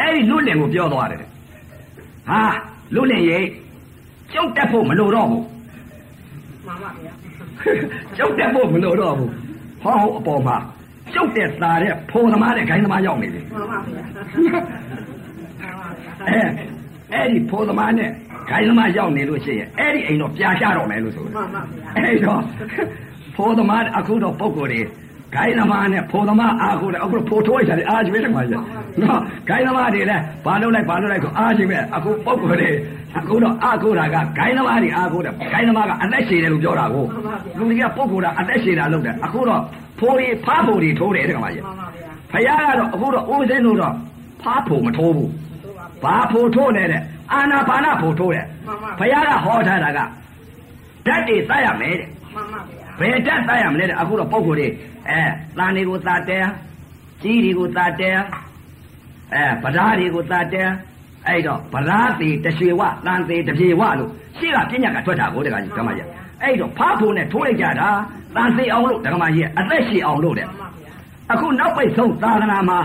[0.00, 2.42] အဲ့ဒီလူလင်ကိုပြောသွားတယ်ဟာ
[2.94, 3.38] လူလင်ရေ
[4.32, 5.44] ကျုပ်တက်ဖို့မလိုတော့ဘူး
[6.66, 7.12] မှန်ပါဗျာ
[8.16, 9.30] ကျုပ်တက်ဖို့မလိုတော့ဘူး
[9.82, 10.56] ဟောအပေါ်မှာ
[11.14, 15.17] ကျုပ်တဲ့သားတဲ့ဖိုးသမားနဲ့ဂိုင်းသမားရောက်နေတယ်မှန်ပါဗျာမှန်ပါဗျာ
[16.26, 16.40] အဲ
[17.12, 18.10] အဲ့ဒီဖိုးသမားနဲ့
[18.50, 22.40] ဂိုင်းသမားရောက်နေလို့ရှိရင်အဲ့ဒီအိမ်တော့ပြာချတော့မယ်လို့ဆိုတယ်မှန်ပါဗျာအဲ့တော့
[23.36, 24.82] ဖိုးသမားအခုတော့ပုံကိုယ်တွေ
[25.34, 28.60] ဂိုင်းသမားနဲ့ဖိုးသမားအားကိုလည်းအခုတော့ဖိုးထိုးရတယ်အားကြီးပဲတခါကြီး
[29.02, 32.70] နော်ဂိုင်းသမားတွေလည်းဘာလုပ်လိုက်ဘာလုပ်လိုက်ဆိုအားကြီးပဲအခုပုံကိုယ်တွေ
[33.18, 37.04] အခုတော့အားကိုတာကဂိုင်းသမားတွေအားကိုတယ်ဂိုင်းသမားကအသက်ရှည်တယ်လို့ပြောတာကို
[37.58, 39.62] လူတွေကပုံကိုယ်တာအသက်ရှည်တာလုပ်တယ်အခုတော့
[39.98, 43.94] ဖိုးတွေဖားဖို့တွေထိုးတယ်တခါကြီးမှန်ပါဗျာဖယားကတော့အခုတော့ဦးစင်းတို့တော့
[44.42, 45.57] ဖားဖို့မထိုးဘူးတို့ပါဗျာ
[46.04, 49.98] ဘာဖို့ထိုးလဲတဲ့အာနာပါနဖို့ထိုးတယ်မှန်ပါဘုရားကဟောထားတာက
[51.06, 54.68] ဓာတ်တွေသတ်ရမယ်တဲ့မှန်ပါဗျာဘယ်ဓာတ်သတ်ရမလဲတဲ့အခုတော့ပုံကိုယ်တွေ
[55.08, 55.20] အဲ
[55.58, 56.46] တန်တွေကိုသတ်တယ်
[57.22, 58.18] ကြီးတွေကိုသတ်တယ်
[59.34, 60.68] အဲပဓာတွေကိုသတ်တယ်
[61.26, 66.06] အဲ့တော့ပဓာသေးတရွှေဝတန်သေးတပြေဝလို့ရှေ့ကပြညာကထွက်တာကိုတကကြီးဓမ္မကြီး
[66.42, 67.88] အဲ့တော့ဖားဖို့နဲ့ထိုးလိုက်ကြတာ
[68.36, 70.92] တန်သေးအောင်လို့ဓမ္မကြီးအသက်ရှည်အောင်လို့တဲ့မှန်ပါဗျာ
[71.32, 72.78] အခုနောက်ပိတ်ဆုံးသာသနာမှာ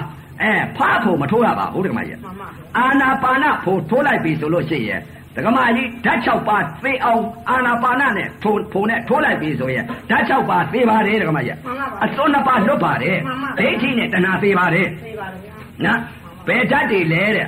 [0.43, 5.01] အဲဖားဖို့မထိုးရပါဘူးဓမ္မကြီးမှန်ပါဗျာအာနာပါနဖို့ထိုးလိုက်ပြီဆိုလို့ရှိရင်
[5.36, 11.58] ဒကမာကြီးဓာတ်6ပါးသေအောင်အာနာပါနနဲ့ထိုးဖို့နဲ့ထိုးလိုက်ပြီဆိုရင်ဓာတ်6ပါးသေပါတယ်ဒကမာကြီး
[12.03, 13.17] အစွန်းနှစ်ပါးလွတ်ပါတယ်
[13.60, 15.53] ဒိဋ္ဌိနဲ့တဏှာသေပါတယ်သိပါဗျာ
[15.86, 15.99] နော်
[16.47, 17.47] ဘယ်ဓာတ်တွေလဲတဲ့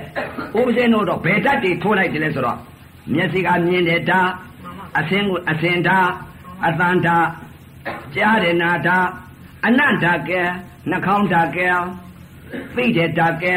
[0.60, 2.58] ဥပဇင်းတို့တော့ဘယ်ဓာတ်တွေထိုးလိုက်တယ်လဲဆိုတော့
[3.14, 4.30] မျက်စိကမြင်တဲ့ဓာတ်
[5.00, 6.10] အသင်းကိုအသင်ဓာတ်
[6.68, 7.28] အသံဓာတ်
[8.16, 9.08] ကြားတဲ့နာဓာတ်
[9.66, 10.42] အနန္တကဲ
[10.90, 11.68] နှာခေါင်းဓာတ်ကဲ
[12.76, 13.54] သိတဲ့ဓာတ်ကဲ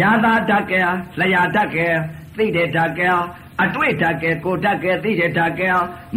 [0.00, 0.80] ယာသာဓာတ်ကဲ
[1.20, 1.86] လျာဓာတ်ကဲ
[2.36, 3.08] သိတဲ့ဓာတ်ကဲ
[3.62, 5.68] အတွေ့ဓာတ်ကဲကိုဓာတ်ကဲသိတဲ့ဓာတ်ကဲ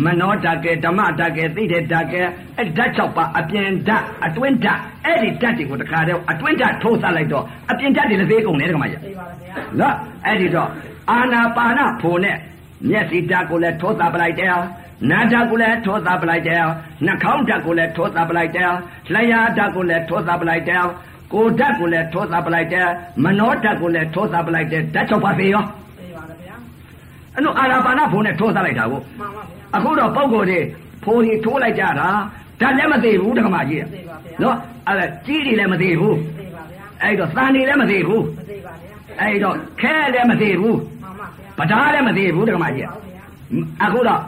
[0.04, 2.22] မနောဓာတ်ကဲဓမ္မဓာတ်ကဲသိတဲ့ဓာတ်ကဲ
[2.58, 10.70] အဲ့ဓာတ်၆ပါးအပြင်ဓာတ်အတွင်းဓာတ်အဲ့ဒီဓာတ်တွေကိုတခါတည်းအတွင်းဓာတ်ထိုးသလိုက်တော့အပြင်ဓာတ်တွေလည်းသေးကုန်တယ်တခါမကြီးသိပါဗျာနော်အဲ့ဒီတော့
[11.12, 12.38] အာနာပါနဖို့နဲ့
[12.90, 14.56] မျက်စိဓာတ်ကိုလည်းထိုးသပလိုက်တယ်
[15.10, 16.64] နာဓာတ်ကိုလည်းထိုးသပလိုက်တယ်
[17.06, 18.72] နှာခေါင်းဓာတ်ကိုလည်းထိုးသပလိုက်တယ်
[19.14, 20.84] လျှာဓာတ်ကိုလည်းထိုးသပလိုက်တယ်
[21.34, 22.88] ကိုယ်ဓာတ်ကိုလည်းထိုးသပလိုက်တယ်
[23.24, 26.56] မနောဓာတ်ကိုလည်းထိုးသပလိုက်တယ်ဓာတ်၆ပါးသေးရောသိပါဗျာ
[27.36, 30.60] အဲ့လိုအာနာပါနဖို့နဲ့ထိုးသလိုက်တာကိုမှန်ပါဗျာအခုတော့ပုံကိုယ်တွေ
[31.04, 32.10] ဖိုးတွေထိုးလိုက်ကြတာ
[32.62, 34.56] ဓာတ်လည်းမသေးဘူးတက္ကမကြီးသိပါဗျာနော်
[34.88, 43.22] အဲ့ဒါကြီးတွေလည်းမသေးဘူးသိပါဗျာအဲ့တော့သံတွေလည်းမသေးဘူးမသိပါဗျာအဲ့တော့ခဲလည်းမသေးဘူးမှန်ပါဗျာပဓာလည်းမသေးဘူးတက္ကမကြီးဟုတ်ဗျာ
[43.84, 44.22] အခုတော့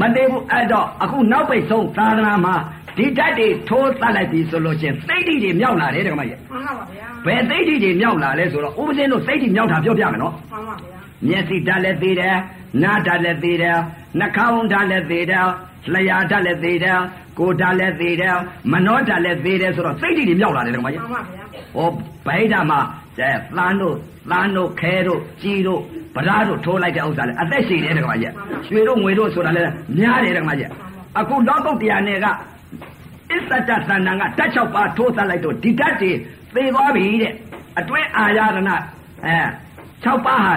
[0.00, 2.54] မသေးဘူးအဲ့တော့အခုနောက်ပိတ်ဆုံးသာသနာမှာ
[2.96, 12.36] ဒီဓာတ်တွေထိုးသတ်လိုက်ပြီဆိုလို့ချင်းသိတိတွေမြောက်လာတယ်တက္ကမကြီးမှန်ပါပါဗျာဘယ်သိတိတွေမြောက်လာလဲဆိုတော့ဥပဇင်းတို့သိတိမြောက်တာပြောပြမယ်နော်မှန်ပါဗျာမျက်စိဓာတ်လည်းသေးတယ်
[12.82, 13.78] နားဓာတ်လည်းသေးတယ်
[14.18, 15.46] နှာခေါင်းဓာတ်လည်းသေးတယ်
[15.92, 16.98] လျှာဓာတ်လည်းသေးတယ်
[17.38, 18.36] ကိုယ်ဓာတ်လည်းသေးတယ်
[18.72, 21.88] မနောဓာတ်လည်းသေးတယ်ဆိုတော့သိတိတွေမြောက်လာတယ်တက္ကမကြီးမှန်ပါဗျာဟော
[22.26, 22.80] ဗိဓာမှာ
[23.18, 23.96] အဲသန်းတို့
[24.30, 25.80] သန်းတို့ခဲတို့ကြီးတို့
[26.16, 28.32] ဗရာတို့ထိုးလိုက်တဲ့ဥစ္စာလေအသက်ရှိတယ်တက္ကမကြီး
[28.68, 30.70] ရွှေတို့ငွေတို့ဆိုတာလည်းများတယ်တက္ကမကြီး
[31.18, 32.26] အခုလောကုတ်တရားနယ်က
[33.32, 36.10] အစ္ဆတသန္တန်ကတက်၆ပါးထိုးသတ်လိုက်တော့ဒီဓာတ်တွေ
[36.54, 37.32] သေသွားပြီတဲ့
[37.78, 39.36] အတွင်းအာရဏအဲ
[40.04, 40.54] 6ပါးဟာ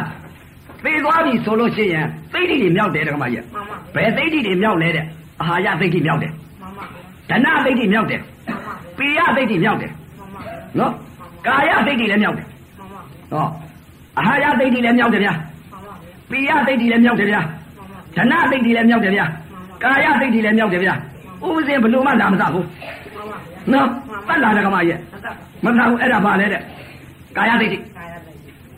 [0.86, 5.06] သေသွားပြီဆိုလို့ရှိရင်သိတိတွေမြောက်တယ်တက္ကမကြီးမှန်ပါဘယ်သိတိတွေမြောက်လဲတဲ့
[5.42, 10.92] အာဟာရသိတိမြောက်တယ်မှန်ပါဗျာဒဏသိတိမြောက်တယ်မှန်ပါဗျာပိယသိတိမြောက်တယ်မှန်ပါဗျာနော်
[11.48, 13.48] ကာယသိတိလည်းမြောက်တယ်မှန်ပါဗျာဟော
[14.18, 15.94] အာဟာရသိတိလည်းမြောက်တယ်ဗျာမှန်ပါဗျာ
[16.30, 19.26] ပိယသိတိလည်းမြောက်တယ်ဗျာမှန်ပါဗျာဓနသိတိလည်းမြောက်တယ်ဗျာ
[19.84, 20.96] ကာယသိတိလည်းမြောက်တယ်ဗျာ
[21.48, 22.66] ဥပဇင်ဘလို့မှလာမစားဘူး
[23.16, 23.88] မှန်ပါဗျာနော်
[24.28, 26.62] တတ်လာတယ်ကမရဲ့အသက်မစားဘူးအဲ့ဒါပါလေတဲ့
[27.38, 28.38] ကာယသိတိကာယတိတ်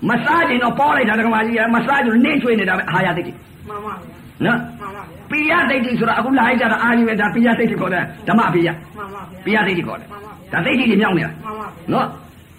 [0.10, 3.32] မစားခြင်းတော့ပေါ်လိုက်တာကမကြီးကမစားကြလို့နေချွေနေတာပဲအာဟာရသိတိ
[3.68, 12.08] မှန်ပါဗျာနော်မှန်ပါဗျာပိယသိတိဆိုတာအခုလာလိုက်ကြတာအာကြီးပဲဒါပိယသိတိခေါ်တယ်ဓမ္မပိယမှန်ပါဗျာပိယသိတိခေါ်တယ်မှန်ပါဗျာဒါသိတိတွေမြောက်နေတာမှန်ပါဗျာနော်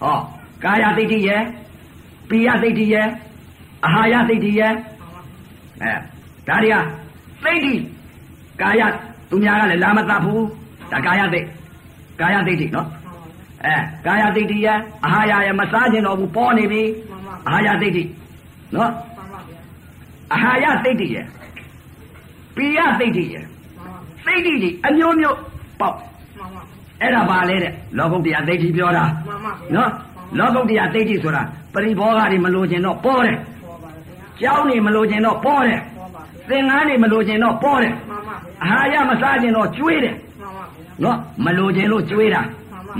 [0.01, 0.17] ဟော
[0.65, 1.41] ကာယသိတိရဲ့
[2.29, 3.07] ပိယသိတိရဲ့
[3.85, 4.73] အာဟာရသိတိရဲ့
[5.81, 5.91] အဲ
[6.47, 6.75] ဒါတွေက
[7.43, 7.73] သိတိ
[8.61, 8.81] ကာယ
[9.29, 10.43] သူများကလည်းလာမသတ်ဘူး
[10.91, 11.41] ဒါကာယသိ
[12.19, 12.87] ကာယသိတိနော်
[13.65, 18.03] အဲကာယသိတိရဲ့အာဟာရရဲ့မစားခြင်းတော့ဘူးပေါ်နေပြီမှန်ပါအာဟာရသိတိ
[18.75, 19.59] နော်မှန်ပါဗျာ
[20.33, 21.25] အာဟာရသိတိရဲ့
[22.55, 23.89] ပိယသိတိရဲ့မှန်
[24.25, 25.37] ပါသိတိကြီးအမျိုးမျိုး
[25.79, 26.61] ပေါ့မှန်ပါ
[27.01, 29.91] အဲ့ဒါပါလေတဲ့လောကုတ္တရာသိတိပြောတာမှန်ပါဗျာနော်
[30.37, 42.41] လောကုတ္တရာသိတိဆိုတာပရိဘောဂတွေမလို့ခြင်းတော့ပေါ်တယ်ပေါ်ပါဗျာကြောင်းနေမလို့ခြင်းတော့ပေါ်တယ်ပေါ်ပါသင်္ကန်းနေမလို့ခြင်းတော့ပေါ်တယ်မှန်ပါဗျာ အာဟာရမစားခြင်းတော့ကျွေးတယ်မှန်ပါဗျာနော်မလိုခြင်းလို့ကျွေးတာ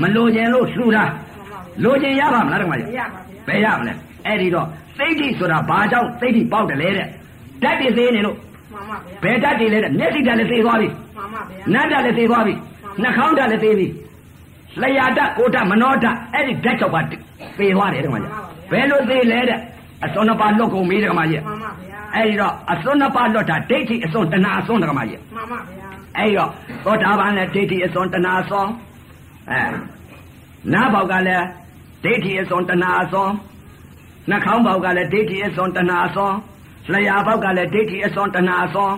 [0.02, 3.93] မလိုခြင်းလို့လှူတာမှန်ပါဗျာလိုခြင်းရပါမလားတမကြီးရပါဗျာဘယ်ရမလဲ
[4.26, 4.67] အဲ့ဒီတော့
[4.98, 7.08] သိဋ္ဌိဆိုတာဘာကြောင့်သိဋ္ဌိပေါက်တယ်လဲတဲ့
[7.63, 8.36] ဓာတ်တွေသေးနေလို့
[8.74, 12.54] မှန်ပါဗျာဘယ်ဓာတ်တွေလဲတဲ့မျက်စိဓာတ်လည်းသေးသွားပြီမှန်ပါဗျာနတ်ဓာတ်လည်းသေးသွားပြီ
[13.02, 13.88] နှာခေါင်းဓာတ်လည်းသေးပြီ
[14.82, 18.32] လျှာဓာတ်ကိုယ်ဓာတ်မနောဓာတ်အဲ့ဒီဓာတ်၆ပါးသေသွားတယ်တမကြီး
[18.72, 19.60] ဘယ်လိုသေးလဲတဲ့
[20.06, 26.50] အစွန်းနှစ်ပါးလွတ်ကုန်ပြီတမကြီးမှန်ပါဗျာ အဲ့ဒီတော့အစွန်းနှစ်ပါးလွတ်တာဒိဋ္ဌိအစွန်းတဏှာအစွန်းတမကြီးမှန်ပါဗျာအဲ့တော့
[26.86, 28.67] သောတာပန်လည်းဒိဋ္ဌိအစွန်တဏှာအစွန်
[29.52, 29.62] အဲ
[30.74, 31.45] နားဘောက်ကလည်း
[32.04, 33.32] ဒိဋ္ဌိအစွန်တဏှာအစွန်
[34.30, 36.34] နှာခေါင်းဘောက်ကလည်းဒိဋ္ဌိအစွန်တဏှာအစွန်
[36.91, 38.93] လျှာဘောက်ကလည်းဒိဋ္ဌိအစွန်တဏှာအစွန်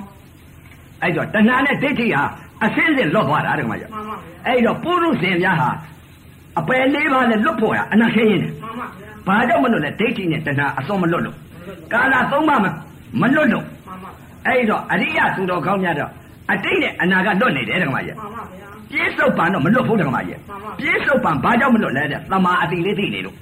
[1.01, 2.23] အဲ့တော့တဏှာနဲ့ဒိဋ္ဌိဟာ
[2.63, 5.69] အစင်းစင်းလွတ်သွားတာတကမကြီးမှန်ပါဗျာအဲ့တော့ပုရုဇဉ်များဟာ
[6.59, 11.37] အပယ်လေးပါးနဲ့လွတ်ဖို့ရအနာခင်းရင်တယ်မှန်ပါဗျာဘာကြောင့်မလွတ်လဲဒိဋ္ဌိနဲ့တဏှာအစွန်မလွတ်လို့
[11.93, 12.61] ကာလသုံးပါး
[13.19, 14.09] မမလွတ်လို့မှန်ပါ
[14.47, 16.11] အဲ့တော့အရိယသူတော်ကောင်းများတော့
[16.51, 23.35] အတိတ်နဲ့အနာကလွတ်နေတယ်တကမကြီးမှန်ပါဗျာပြည့်စုံပံတော့မလွတ်ဘူးတကမကြီးမှန်ပါပြည့်စုံပံဘာကြောင့်မလွတ်လဲတဲ့သမာအတိလေးသိနေလို့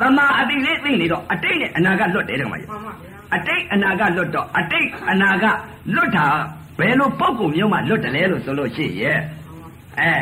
[0.00, 5.44] မှန်ပါသမာအတိလေးသိနေတော့အတိတ်နဲ့အနာကလွတ်တယ်တကမကြီးမှန်ပါဗျာအတိတ်အနာကလွတ်တော့အတိတ်အနာက
[5.94, 6.26] လွတ်တာ
[6.78, 9.18] ဘယ်လိုပုံကုမျိုးမှလွတ်တယ်လဲလို့ဆိုလို့ရှိရဲ့
[9.98, 10.12] အဲ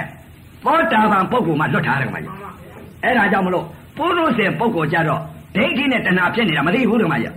[0.65, 2.71] သောတာပန်ပုံကုမှလွတ်တာတကမကြီးမှန်ပါဗျာ
[3.05, 3.65] အဲ့ဒါကြောင့်မလို့
[3.97, 5.21] ပုရုษေပုံကုကြတော့
[5.57, 7.33] ဒိဋ္ဌိနဲ့တဏှာဖြစ်နေတာမသိဘူးတကမကြီး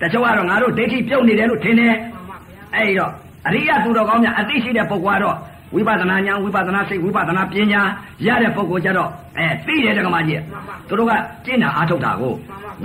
[0.00, 3.12] တချို့ကတော့ငါတို့ဒိဋ္ဌိပြုတ်နေတယ်လို့ထင်တယ်မှန်ပါဗျာအဲ့တော့
[3.46, 5.36] အရိယသူတော်ကောင်းများအသိရှိတဲ့ပုဂ္ဂိုလ်ကတော့
[5.74, 7.82] ဝိပဿနာဉာဏ်ဝိပဿနာစိတ်ဝိပဿနာပညာ
[8.26, 10.42] ရတဲ့ပုဂ္ဂိုလ်ကြတော့အဲသိတယ်တက္ကမကြီး
[10.88, 11.12] သူတို့က
[11.44, 12.34] ကျင့်တာအားထုတ်တာကို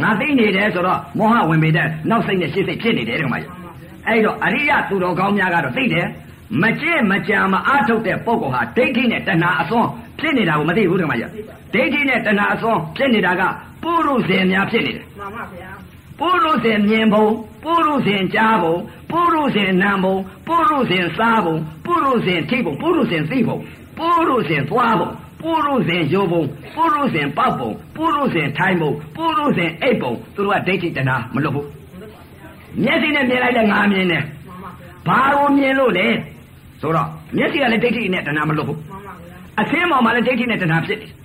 [0.02, 3.50] ငါသိနေတယ်ဆိုတော့မောဟဝင်ပေတဲ့နောက်စိတ်နဲ့ရှေ့စိတ်ဖြစ်နေတယ်တက္ကမကြီး
[4.08, 6.08] အဲ့တော့အရိယသူတော်ကောင်းများကတော့သိတယ်
[6.62, 11.30] မကျင့်မကြံမအားထုတ်တဲ့ပုဂ္ဂိုလ်ဟာဒိဋ္ဌိနဲ့တဏှာအစွန်းဖြစ်နေတာကိုမသိဘူးတက္ကမကြီး
[11.74, 13.42] ဒိဋ္ဌိနဲ့တဏှာအစွန်းဖြစ်နေတာက
[13.84, 15.70] ပုရုဇဉ်များဖြစ်နေတယ်မှန်ပါဗျာ
[16.20, 17.26] ပုရုဇဉ်မြင်ပုံ
[17.64, 18.76] ပုရုဇဉ်ကြားပုံ
[19.12, 20.16] ပုရုဇဉ်နာပုံ
[20.48, 23.58] ပုရုဇဉ်စားပုံပုရုဇဉ်ထိပုံပုရုဇဉ်သိပုံ
[23.98, 25.10] ပုရုဇဉ်သွားပုံ
[25.42, 26.44] ပုရုဇဉ်ယိုပုံ
[26.76, 31.68] ပုရုဇဉ်ပေါက်ပုံပုရုဇဉ်ထိုင်ပုံပုရုဇဉ်အိပ်ပုံသူတို့ကဒိဋ္ဌိတဏမလွတ်ဘူး
[32.84, 34.24] မျက်စိနဲ့မြင်လိုက်တဲ့ငါမြင်တယ်
[35.08, 36.08] မှန်ပါဗျာဘာကိုမြင်လို့လဲ
[36.82, 41.25] ဆိုတော့မျက်စိကလည်းဒိဋ္ဌိနဲ့တဏမလွတ်ဘူးမှန်ပါဗျာအသင်းပေါ်မှာလည်းဒိဋ္ဌိနဲ့တဏဖြစ်တယ်မှန်ပ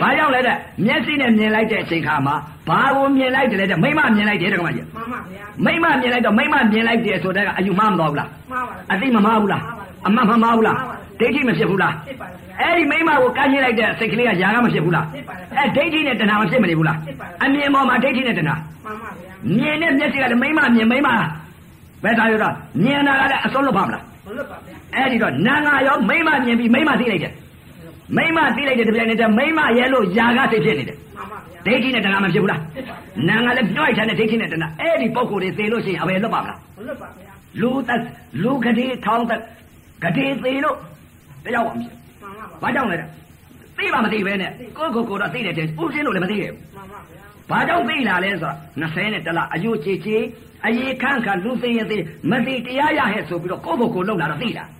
[0.00, 2.34] ဘာကြောင့်လဲတဲ့မျက်စိနဲ့မြင်လိုက်တဲ့အချိန်ခါမှာ
[2.68, 9.62] ဘာကိုမြင်လိုက်တယ်လဲတဲ့မိမမြင်လိုက်တယ်တက္ကမကြီးမှန်ပါဗျာမိမမြင်လိုက်တော့မိမမြင်လိုက်တယ်ဆိုတော့ကအယူမှားမတော်ဘူးလားမှန်ပါဗျာအသိမမှားဘူးလား
[10.06, 10.76] အမှန်မမှားဘူးလား
[11.20, 21.08] ဒိဋ္ဌိမဖြစ်ဘူးလားဖြစ်ပါဗျာအဲ့ဒီမိမကိုကမ်းချင်းလိုက်တဲ့စိတ်ကလေးကຢာကမဖြစ်ဘူးလားဖြစ်ပါဗျာအဲ့ဒိဋ္ဌိနဲ့တဏှာမဖြစ်မနေဘူးလားဖြစ်ပါဗျာအမြင်ပေါ်မှာဒိဋ္ဌိနဲ့တဏှာမှန်ပါဗျာမြင်တဲ့မျက်စိကလည်းမိမမြင်မိမ
[22.04, 22.54] ဘယ်သာရတော့
[22.84, 27.32] မြင်တာကလည်းအစွန်းလွတ်ပါမလားမလွတ်ပါဗျာအဲ့ဒီတော့နာငါရောမိမမြင်ပြီးမိမသိလိုက်တယ်
[28.16, 32.94] မိမသိလိုက်တဲ့တပြိုင်နက်တည်းမိမရဲ့လို့ຢာကစိတ်ဖြစ်နေတယ်မှန်ပါဗျာဒိဋ္ဌိနဲ့တဏှာမဖြစ်ဘူးလားဖြစ်ပါ
[33.28, 38.00] နာငါလည်းပြောလိုက်တဲ့ဒိဋ္ဌိနဲ့တဏှာအဲ့ဒီပုံကိုယ်တွေသိလို့ရှိရင်အဘယ်လွတ်ပါမလားမလွတ်ပါဗျာလူသက်
[38.42, 39.40] လူကတိထောင်းသက်
[40.02, 40.76] ကတိသေးလို့
[41.44, 41.90] တရားမှမဖြစ်
[42.20, 43.08] မှန်ပါဘာကြောင့်လဲတဲ့
[43.78, 50.16] သိပါမသိပဲနဲ့ကိုယ့်ကိုယ်ကိုယ်တော့သိတယ်တဲ့ဥစဉ်လို့လည်းမသိရဲ့မှန်ပါဗျာဘာကြောင့်သိလာလဲဆိုတော့20နဲ့တလအယုချေချေ
[50.66, 51.98] အယေခန့်ခန့်လူသိရင်သိ
[52.30, 54.79] မသိတရားရဟဲ့ဆိုပြီးတော့ကိုယ့်ကိုယ်ကိုယ်လောက်လာတော့သိတာမှန်ပါဗ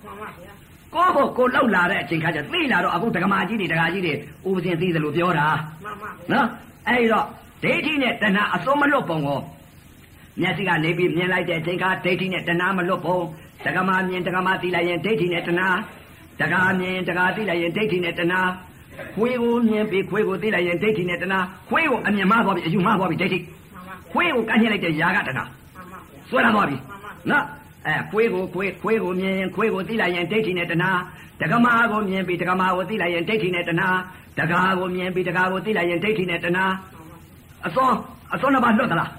[0.95, 5.47] ကိုယ့်ကိုယ်ကိုယ်လောက်လာတဲ့အချိန်ခါကျသိလာတော့အခုဒကမာကြီးတွေဒကာကြီးတွေဥပစဉ်သိတယ်လို့ပြောတာ
[5.83, 6.47] မှန်ပါဗျာနော်
[6.87, 7.25] အဲ့တော့
[7.63, 9.39] ဒိဋ္ဌိနဲ့တဏှာအစုံမလွတ်ပုံကို
[10.39, 13.17] မျက်စိကနေပြီးမြင်လိုက်တဲ့အချိန်ခါဒိဋ္ဌိနဲ့တဏှာမလွတ်ပုံ
[13.65, 15.67] ဒကမာမြင်ဒကမာသိလိုက်ရင်ဒိဋ္ဌိနဲ့တဏှာ
[16.39, 18.41] ဒကာမြင်ဒကာသိလိုက်ရင်ဒိဋ္ဌိနဲ့တဏှာ
[19.15, 21.39] ခွေးကိုမြင်ပြီးခွေးကိုသိလိုက်ရင်ဒိဋ္ဌိနဲ့တဏှာ
[21.69, 26.77] ခွေးကိုအမြင်မှားသွားပြီးအယူမှားသွားပြီးဒိဋ္ဌိမှန်ပါခွေးကိုကန့်ညှက်လိုက်တဲ့ຢာကတဏှာမှန်ပါဗျာဆွဲလာသွားပြီ
[27.29, 27.43] နော်
[27.87, 30.91] အဲခွေးကိုခွေးခွေးကိုမြင်ရင်ခွေးကိုသိလိုက်ရင်ဒိဋ္ဌိနဲ့တဏှာ
[31.41, 33.89] ဒကမာကိုမြင်ပြီးဒကမာကိုသိလိုက်ရင်ဒိဋ္ဌိနဲ့တဏှာ
[34.37, 36.65] ဒကာကိုမြင်ပြီးဒကာကိုသိလိုက်ရင်ဒိဋ္ဌိနဲ့တဏှာ
[37.65, 37.89] အစော
[38.33, 39.09] အစောနှစ်ပါးလွတ်သလား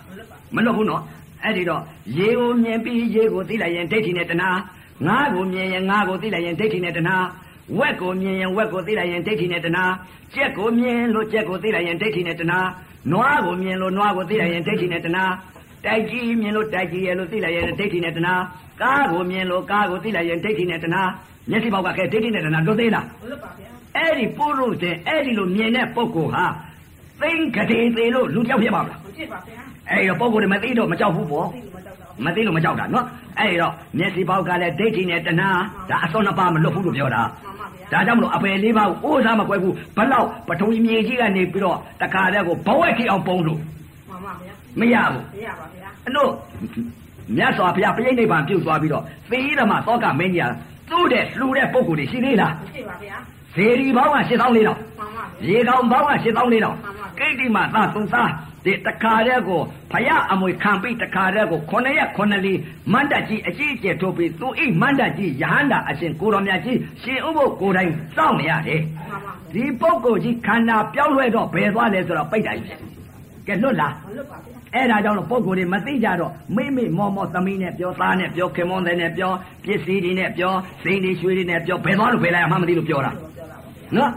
[0.54, 1.02] မလွတ်ဘူးနော်
[1.44, 1.82] အဲ့ဒီတော့
[2.18, 4.50] ရေကိုမြင်ပြီးရေကိုသိလိုက်ရင်ဒိဋ္ဌိနဲ့တဏှာ
[5.06, 7.16] ငါးကိုမြင်ရင်ငါးကိုသိလိုက်ရင်ဒိဋ္ဌိနဲ့တဏှာ
[7.78, 9.84] ဝက်ကိုမြင်ရင်ဝက်ကိုသိလိုက်ရင်ဒိဋ္ဌိနဲ့တဏှာ
[10.34, 12.60] ကြက်ကိုမြင်လို့ကြက်ကိုသိလိုက်ရင်ဒိဋ္ဌိနဲ့တဏှာ
[13.12, 15.24] နွားကိုမြင်လို့နွားကိုသိလိုက်ရင်ဒိဋ္ဌိနဲ့တဏှာ
[15.85, 18.35] တိုက်ကြီးမြင်လို့တိုက်ကြီးရဲ့လို့သိလိုက်ရင်ဒိဋ္ဌိနဲ့တဏှာ
[18.83, 21.03] ကားကိုမြင်လို့ကားကိုသိလိုက်ရင်ဒိဋ္ဌိနဲ့တဏှာ
[21.51, 26.45] မျက်စိပေါက်ကခဲဒိဋ္ဌိနဲ့တဏှာလွတ်သေးလားလွတ်ပါဗျာအဲ့ဒီပို့လို့တဲ့အဲ့ဒီလိုမြင်တဲ့ပုဂ္ဂိုလ်ဟာ
[27.20, 29.61] သိင်္ဂတိသေးလို့လူကြောက်ဖြစ်ပါမလားမဖြစ်ပါဗျာ
[29.91, 33.07] အဲ့ဒီတော့ပုဂ္ဂိုလ်တွေမသိတော့မကြောက်ဘူးပေါ့သိလို့မကြောက်တော့မသိလို့မကြောက်တာနော်
[33.39, 35.51] အဲ့ဒီတော့မျက်စိပေါက်ကလည်းဒိဋ္ဌိနဲ့တဏှာ
[35.91, 46.31] ဒါအစောနှစ်ပါးမလွတ်ဘူးလို့ပြောတာမှန်ပါဗျာဒါကြောင့်မလို့အပယ်လေးပါးကိုအိုးစားမကွဲဘူးဘလောက်ပထုံမြေကြီးကနေပြီးတော့တခါတည်းကိုဘဝက်ထိအောင်ပုံလို့မှန်ပါဗျာ မရဘူးမရပါဗျာအဲ့တော့
[47.37, 50.51] မြတ်စွာဘုရားပြိဋိဘံပြုတ်သွားပြီးတော့သေရဓမ္မသောကမင်းကြီးက
[50.91, 53.16] သူ့တဲ့လှူတဲ့ပုံကိုယ်တွေရှိသေးလားမရှိပါဗျာ
[53.55, 58.31] ဇေဒီဘောင်းက8000လေးတော့မှန်ပါဗျာရေကောင်ဘောင်းက8000လေးတော့မှန်ပါကိတ္တိမသာသုံးသား
[58.64, 59.61] ဒီတခါတည်းကို
[59.93, 62.55] ဘုရားအမွေခံပြီးတခါတည်းကို9ရက်9လီ
[62.93, 72.79] မန္တကြီးအကြီးအကျယ်ထုတ်ပြီးသူအိမန္တကြီးယဟန္တာအရှင်ကိုတော်မြတ်ကြီးရှင်ဥပုပ်ကိုယ်တိုင်စောင့်နေရတယ်မှန်ပါဒီပုဂ္ဂိုလ်ကြီးခန္ဓာပြောင်းလဲတော့ဘယ်သွားလဲဆိုတော့ပိတ်တိုင်ဖြစ်
[73.47, 79.33] ကဲလွတ်လားမလွတ်ပါဗျာ အဲ့ဒါကြောင့်လို့ပုံကိုယ်တွေမသိကြတော့မိမိမောမောသမီးနဲ့ပြောသားနဲ့ပြောခင်မွန်းတဲ့နဲ့ပြော
[79.64, 80.53] ပစ္စည်းတွေနဲ့ပြော
[80.83, 83.12] စိန်တွေရွှေတွေနဲ့ပြောဘယ်သွားလို့ဘယ်လိုက်မှမသိလို့ပြောတာ
[83.97, 84.11] နော်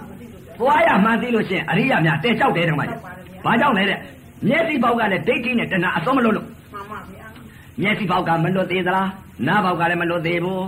[0.59, 2.83] သွားရမှန်းသိလို့ရှရင်အရိယာများတဲကြောက်တယ်တခါမှ
[3.45, 3.99] ဘာကြောင့်လဲတဲ့
[4.47, 7.27] မျက်စိပေါက်ကလည်းဒိဋ္ဌိနဲ့တဏှာအစောမလွတ်လို့မှန်ပါဗျာ
[7.81, 9.09] မျက်စိပေါက်ကမလွတ်သေးသလား
[9.47, 10.65] နားပေါက်ကလည်းမလွတ်သေးဘူး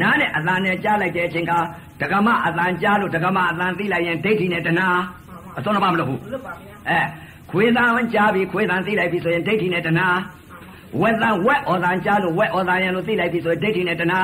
[0.00, 1.52] နားနဲ့အသံနဲ့ကြားလိုက်တဲ့အချိန်က
[2.00, 4.88] ဒကမအသံကြားလို့ဒကမအသံသိလိုက်ရင်ဒိဋ္ဌိနဲ့တဏှာ
[5.58, 7.00] အစောမမလွတ်ဘူးမလွတ်ပါဗျာအဲ
[7.50, 7.84] ခွေးသံ
[8.14, 10.08] ကြားပြီးခွေးသံသိလိုက်ပြီဆိုရင်ဒိဋ္ဌိနဲ့တဏှာ
[11.00, 14.20] ဝက်သံဝက်ဩသံကြားလို့ဝက်ဩသံရံလို့သိလိုက်ပြီဆိုရင်ဒိဋ္ဌိနဲ့တဏှာ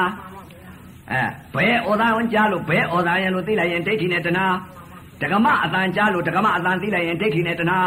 [1.13, 1.23] အဲ
[1.55, 4.47] ဘဲဩသံကြားလို့ဘဲဩသံရံလို့သိလိုက်ရင်ဒိဋ္ဌိနဲ့တဏှာ
[5.21, 7.79] ဒကမအသံကြားလို့ဒကမအသံသိလိုက်ရင်ဒိဋ္ဌိနဲ့တဏှာ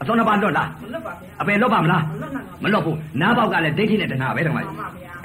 [0.00, 4.76] အစောနှစ်ပါးလွတ်လားမလွတ်ပါဗျာအပယ်လွတ်ပါမလားမလွတ်နိုင်ပါမလွတ်ဘူးနားပေါက်ကလည်းဒိဋ္ဌိနဲ့တဏှာပဲဓမ္မကြီး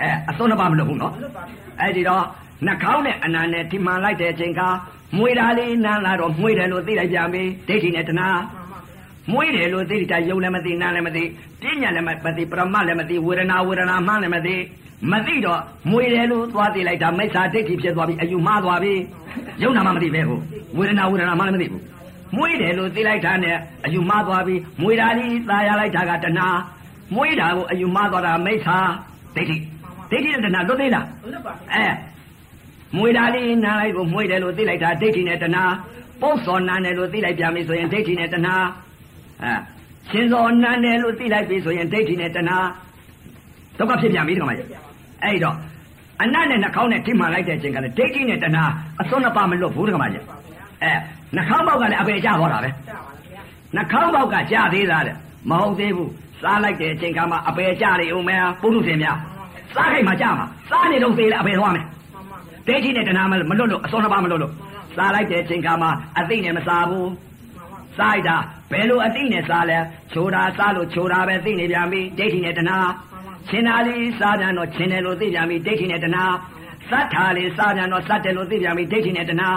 [0.01, 2.23] အဲအစောနှစ်ပါးမလွတ်ဘူးနော်မလွတ်ပါဗျာအဲ့ဒီတော့
[2.65, 4.61] နှာခေါင်းနဲ့အနာနဲ့ထိမှန်လိုက်တဲ့အချိန်က
[5.17, 8.27] မွေတာလေးနမ်းလာတော့မွေတယ်လို့သိလိုက်ပြန်ပြီဒိဋ္ဌိနဲ့တဏှာ
[9.32, 11.24] မှန်ပါဗျာ မွေးတယ်လို့သိတာယုံလည်းမသိနားလည်းမသိ
[11.62, 14.56] ပညာလည်းမသိပရမတ်လည်းမသိဝေဒနာဝေဒနာမှန်းလည်းမသိ
[15.12, 18.92] မသိတော့မွေတယ်လို့သွားသိလိုက်တာမိစ္ဆာဒိဋ္ဌိဖြစ်သွားပြီအယူမှားသွားပြီ
[19.62, 20.38] ယုံနာမှမသိပဲကို
[20.76, 21.82] ဝေဒနာဝေဒနာမှန်းလည်းမသိဘူး
[22.36, 26.48] မွေးတယ်လို့သိလိုက်တာနဲ့အယူမှားသွားပြီမွေတာလေးตายရလိုက်တာကတဏှာ
[27.14, 28.78] မွေးတာကိုအယူမှားသွားတာမိစ္ဆာ
[29.36, 29.56] ဒိဋ္ဌိ
[30.10, 31.86] ဒိဋ္ဌိနဲ့တဏှာလွတ်သေးလား မလွတ်ပါဗျာ အဲ
[32.96, 35.64] မွေတာလေးနားလိုက်ကိုမွေတယ်လို့သိလိုက်တာဒိဋ္ဌိနဲ့တဏှာ
[36.20, 38.56] ပုတ်စော်နာတယ်လို့သိလိုက်ပြန်ပြီဆိုရင်ဒိဋ္ဌိနဲ့တဏှာ
[39.43, 39.53] အဲ
[40.09, 42.57] ရှင်စော်နာတယ်လို့သိလိုက်ပြီဆိုရင်ဒိဋ္ဌိနဲ့တဏှာ
[43.77, 44.67] ဒုက္ခဖြစ်ပြန်ပြီဒီကောင်မကြီး
[45.23, 45.55] အဲ့တော့
[46.21, 48.63] အနတ်နဲ့နှာခေါင်းနဲ့ထိမှန်လိုက်တဲ့အချိန်ကလည်းဒိဋ္ဌိနဲ့တဏှာ
[49.01, 50.23] အစွန်းနှစ်ပါးမလွတ်ဘူးဒီကောင်မကြီး
[50.83, 50.91] အဲ
[51.35, 53.41] နှာခေါင်းပေါက်ကလည်းအပေကျသွားတာပဲကြားပါဗျာ
[53.75, 55.15] နှာခေါင်းပေါက်ကကျသေးတာတဲ့
[55.49, 56.11] မဟုတ်သေးဘူး
[56.41, 59.17] စားလိုက်တဲ့အချိန်ကမှအပေကျနေဦးမယ်ပုထုရှင်များ
[59.75, 64.53] စားခိုက်မှကျမှာစားနေတော့သေးလဲအပေသွားမယ်မှန်ပါဗျာဒိဋ္ဌိနဲ့တဏှာမမလွတ်လို့အစောနှစ်ပါးမလွတ်လို့
[64.95, 67.24] စားလိုက်တဲ့အချိန်ခါမှာအသိနဲ့မစားဘူးမှန်ပါ
[67.97, 68.37] စားလိုက်တာ
[68.71, 69.77] ဘယ်လိုအသိနဲ့စားလဲ
[70.11, 72.79] ချိုးတာစားလို့ချိုးတာပဲသိနေပြန်ပြီဒိဋ္ဌိနဲ့တဏှာ
[73.49, 76.25] ချင်းတာလေးစားပြန်တော့ချင်းတယ်လို့သိပြန်ပြီဒိဋ္ဌိနဲ့တဏှာ
[76.89, 79.49] စတ်တာလေးစားပြန်တော့စတ်တယ်လို့သိပြန်ပြီဒိဋ္ဌိနဲ့တဏှာ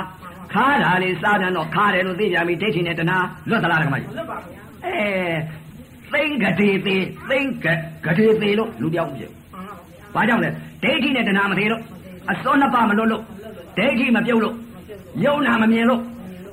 [0.52, 3.18] ခါတာလေးစားပြန်တော့ခါတယ်လို့သိပြန်ပြီဒိဋ္ဌိနဲ့တဏှာ
[3.48, 4.98] လွတ်သလားဓမ္မကြီးမလွတ်ပါဗျာအဲ
[6.12, 7.66] သိင်္ဂတိသေးသိင်္ဂ
[8.04, 9.74] ဂတိသေးလို့လူပြောင်းပြမှန်ပါဗျာ
[10.14, 10.50] ဘာကြောင့်လဲ
[10.82, 11.82] ဒိဋ္ဌိနဲ့တဏှာမသေးလို့
[12.30, 13.22] အစောနှစ်ပါးမလွတ်လို့
[13.78, 14.54] ဒိဋ္ဌိမပြုတ်လို့
[15.24, 16.02] ယုံနာမမြင်လို့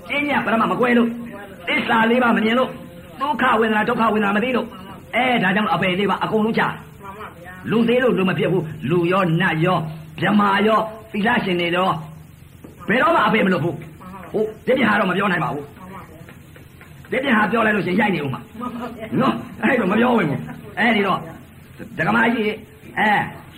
[0.09, 1.09] ကျင့်ညပရမမကွဲလို့
[1.68, 2.70] သစ္စာလေးပါမမြင်လို့
[3.22, 4.68] ဒုက္ခဝေဒနာဒုက္ခဝေဒနာမသိလို့
[5.16, 9.78] အဲဒါကြောင့်အပေလေးပါအကုန်လုံးချမှန်ပါဗျာလူသေးလို့လူမဖြစ်ဘူးလူရောနတ်ရော
[10.22, 10.80] ဗြမာရော
[11.11, 11.89] သီလရှင်တွေရော
[12.88, 13.76] ဘယ်တော့မှအပေမလွတ်ဘူး
[14.34, 16.22] ဟုတ်ဒီပြဟာတော့မပြောနိုင်ပါဘူးမှန်ပါဗျာ
[17.11, 20.41] ဒီပြဟာပြောလိုက်လို့ရှိရင်ရိုက်နေဦးမှာမှန်ပါဗျာနော်အဲ့တော့မပြောဝင်ဘူး
[20.80, 21.20] အဲ့ဒီတော့
[21.97, 22.51] ဒကမာကြီး
[22.99, 23.11] အဲ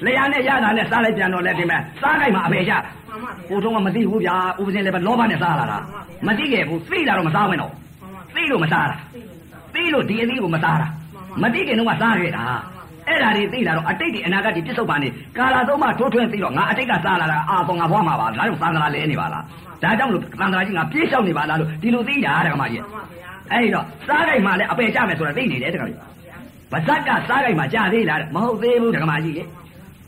[0.06, 2.72] လျာနဲ့ရတာနဲ့စားလိုက်ပြန်တော့လဲဒီမဲ့စားလိုက်မှအဖေရ
[3.10, 5.80] မှန်ပါဗျာကိုထုံးကမသိဘူးဗျာဥပဇင်းလည်းပဲလောဘနဲ့စားလာတာ
[6.28, 7.87] မသိခဲ့ဘူးသိလာတော့မစားဝင်တော့မှန်ပါ
[8.36, 10.88] သိလို့မစားတာသိလို့မစားသိလို့ဒီအသီးကိုမစားတာ
[11.42, 12.44] မသိခင်တော့ကစားခဲ့တာ
[13.08, 15.08] အဲ့ဒါတွေသိလာတော့အတိတ်ဒီအနာဂတ်ဒီပြစ္ဆုတ်ပါနေ
[15.38, 19.44] ကာလာသုံးမှထိုးထွင်းသိတော့ငါအတိတ်ကစားလာတာအာတော့ငါဘွားမှာပါဒါကြောင့်သံဃာလဲနေပါလား
[19.84, 25.96] ဒါကြောင့်လို့သံဃာကြီးငါပြေးလျှောက်နေပါလားလို့ဒီလိုသိတာတဲ့ကမကြီးမှန်ပါဗျာအဲ့ဒီတော့စားကြိုက်မှလည်းအပယ်ကြမယ်ဆိုတာသိနေတယ်တကယ်
[26.72, 29.44] ပါဇက်ကစားကြိုက်မှကြာသေးလားတဲ့မဟုတ်သေးဘူးတကမာကြီးလေ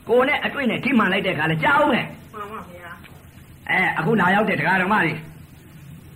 [0.08, 2.90] ကိုနဲ့အတွေ့နဲ့ထိမှန်လိုက်တဲ့ခါလဲကြာအောင်မယ်မှန်ပါဗျာ
[3.70, 5.12] အဲအခုလာရောက်တဲ့ဒကာဓမ္မတွေ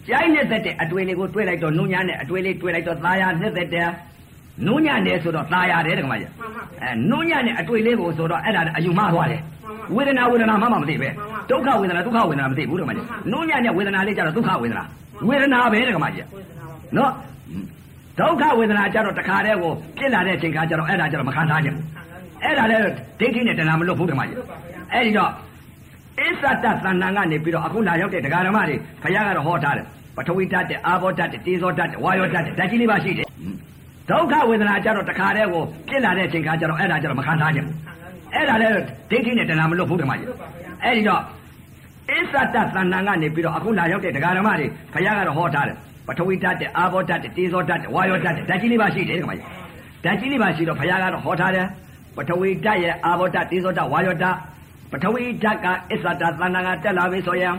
[0.08, 3.88] ကြိုက်နဲ့သက်တဲ့အတွေ့လေးကိုတွေ့လိုက်တော့နုညာနဲ့အတွေ့လေးတွေ့လိုက်တော့သားရနဲ့သက်တဲ့
[4.66, 9.40] နုညာနဲ့ဆိုတော့သားရတယ်တကမာကြီးမှန်ပါဗျာအဲနုညာနဲ့အတွေ့လေးကိုဆိုတော့အဲ့ဒါအယူမှားသွားတယ်
[9.94, 11.08] ဝေဒနာဝေဒနာမှမမသိပဲ
[11.50, 14.84] ဒုက္ခဝေဒနာဒုက္ခဝေဒနာမသိဘူးတကမာကြီးနုညာနဲ့ဝေဒနာလေးကြတော့ဒုက္ခဝေဒနာ
[15.28, 17.10] ဝေဒနာပဲတကမာကြီးဝေဒနာပါနော်
[18.20, 21.84] ဒုက္ခဝေဒနာကြတော့တခါတည်းကိုပြစ်လာတဲ့အချိန်ခါကျတော့အဲ့ဒါကျတော့မခံစားခြင်းဘူး
[22.42, 22.82] အဲ့ဒါလည်း
[23.20, 24.38] ဒိဋ္ဌိနဲ့တဏှာမလွတ်ဘူးဓမ္မကြီး
[24.92, 25.30] အဲ့ဒီတော့
[26.20, 29.86] အစ္ဆတသဏ္ဍာန်ကနေပြီးတော့အခုလာရောက်တဲ့ဒကာဓမ္မတွေဘုရားကတော့ဟောထားတယ်
[30.16, 33.26] ပထဝီဓာတ်တဲ့အာဘောဓာတ်တဲ့တေဇောဓာတ်တဲ့ဝါယောဓာတ်တဲ့ဓာတ်ကြီးလေးပါရှိတယ်
[34.10, 37.76] ဒုက္ခဝေဒနာကြတော့တခါတည်းကိုပြစ်လာတဲ့အချိန်ခါကျတော့အဲ့ဒါကျတော့မခံစားခြင်းဘူး
[38.34, 38.72] အဲ့ဒါလည်း
[39.10, 40.28] ဒိဋ္ဌိနဲ့တဏှာမလွတ်ဘူးဓမ္မကြီး
[40.82, 41.22] အဲ့ဒီတော့
[42.10, 49.46] အစ္ဆတသဏ္ဍာန်ကနေပြီးတော့အခုလာရောက်တဲ့ဒကာဓမ္မတွေဘုရားကတော့ဟောထားတယ်ပထဝီဓာတ်တဲ့အာဘောဓာတ်တဲ့တေဇောဓာတ်တဲ့ဝါယောဓာတ်တဲ့ဓာတ်ကြီးလေးပါရှိတယ်ဓမ္မကြီး
[50.04, 51.66] ဓာတ်ကြီးလေးပါရှိတော့ဘုရားကတော့ဟောထားတယ်
[52.16, 54.36] ပထဝီဓာတ်ရဲ့အာဘောဓာတ်တေဇောဓာတ်ဝါယောဓာတ်
[54.94, 57.54] ပထဝီဓာတ်ကအစ္ဆတသဏ္ဍာန်ကတက်လာပြီဆိုရင်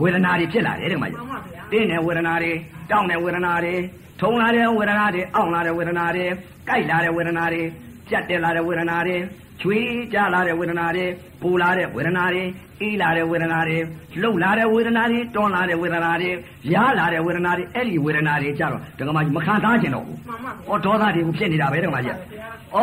[0.00, 2.52] ဝေဒနာတွေဖြစ်လာတယ်ဓမ္မကြီးမှန်ပါဗျာတင်းတဲ့ဝေဒနာတွေ
[2.90, 3.74] တောင်းတဲ့ဝေဒနာတွေ
[4.20, 6.24] ထုံလာတဲ့ဝေဒနာတွေအောင့်လာတဲ့ဝေဒနာတွေ
[6.68, 7.62] ကြိုက်လာတဲ့ဝေဒနာတွေ
[8.10, 9.16] ကြက်တက်လာတဲ့ဝေဒနာတွေ
[9.60, 11.04] ချွေးကြလာတဲ့ဝေဒနာတွေ
[11.42, 12.42] ပူလာတဲ့ဝေဒနာတွေ
[12.80, 13.78] အေးလာတဲ့ဝေဒနာတွေ
[14.22, 16.30] လှုပ်လာတဲ့ဝေဒနာတွေတွန်းလာတဲ့ဝေဒနာတွေ
[16.74, 22.16] ရားလာတဲ့ဝေဒနာတွေအဲ့ဒီဝေဒနာတွေကြတော့ဒကမကြီးမခံစားကျင်တော့ဘူးမှန်ပါဗျာ။ဩဒေါသတွေကိုဖြစ်နေတာပဲဒကမကြီး။
[22.76, 22.78] ဩ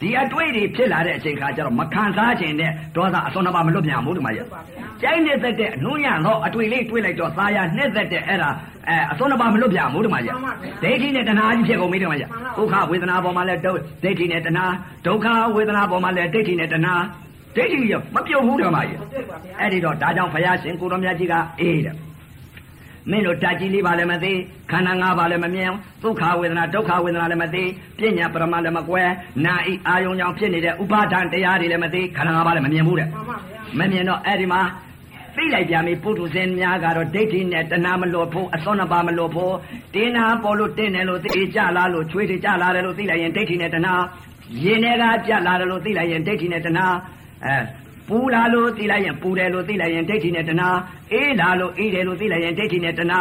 [0.00, 8.50] ဒီအတွေ့တွေဖြစ်လာတဲ့အချိန်ခါကျတော့မခံစားကျင်တဲ့ဒေါသအစွန်းတစ်ပါးမလွတ်ပြန်ဘူးဒကမကြီးပါဗျာ။ကြိုက်နေသက်တဲ့အနှုံးရတော့အတွေ့လေးတွေ့လိုက်တော့သားရနှက်သက်တဲ့အဲ့ဒါ
[8.88, 13.72] အဲအစွန်းတစ်ပါးမလွတ်ပြန်ဘူးဒကမကြီးမှန်ပါဗျာ။ဒိဋ္ဌိနဲ့တဏှာကြီးဖြစ်ကုန်ပြီဒကမကြီးမှန်ပါ။ဒုက္ခဝေဒနာပေါ်မှာလဲဒု
[14.02, 14.64] ဒိဋ္ဌိနဲ့တဏှာ
[15.06, 16.94] ဒုက္ခဝေဒနာပေါ်မှာလဲဒိဋ္ဌိနဲ့တဏှာ
[17.56, 21.94] ဒိဋ္ဌိရောမပြုတ်ဘူးဒကမကြီးမတွေ့ပါဗျာ။အဲ့ဒီတော့ဒါကြောင့်ဘုရားရှင်ကိုတော်မြတ်ကြီးကအေးတဲ့
[23.10, 24.32] မင်းတို့ဓာတ်ကြီးလေးပါလည်းမသိ
[24.70, 25.70] ခန္ဓာ၅ပါးလည်းမမြင်
[26.02, 27.64] ဒုက္ခဝေဒနာဒုက္ခဝေဒနာလည်းမသိ
[27.98, 29.02] ပညာပရမလည်းမကွဲ
[29.44, 34.60] နာဤအာယုံကြောင့်ဖြစ်နေတဲ့ဥပါဒံတရားတွေလည်းမသိခန္ဓာ၅ပါးလည်းမမြင်ဘူးတဲ့မှန်ပါဗျာမမြင်တော့အဲ့ဒီမှာ
[35.36, 39.54] သိလိုက်ပြန်ပြီပုထုဇဉ်များကတော့ဒိဋ္ဌိနဲ့တဏှာမလို့ဖို့အစွန်းနှစ်ပါးမလို့ဖို့
[39.94, 43.94] တင်းနာပေါ်လို့တင်းတယ်လို့သိကြလားလို့ချွေးတွေကြလာတယ်လို့သိလိုက်ရင်ဒိဋ္ဌိနဲ့တဏှာ
[44.64, 46.86] ရင်ထဲကကြလာတယ်လို့သိလိုက်ရင်ဒိဋ္ဌိနဲ့တဏှာ
[47.44, 47.54] အဲ
[48.08, 50.68] ပူလာလို့သိလိုက်ရင်ပူတယ်လို့သိလိုက်ရင်ဒိဋ္ဌိနဲ့တဏှာ
[51.12, 53.20] အေးလာလို့အေးတယ်လို့သိလိုက်ရင်ဒိဋ္ဌိနဲ့တဏှာ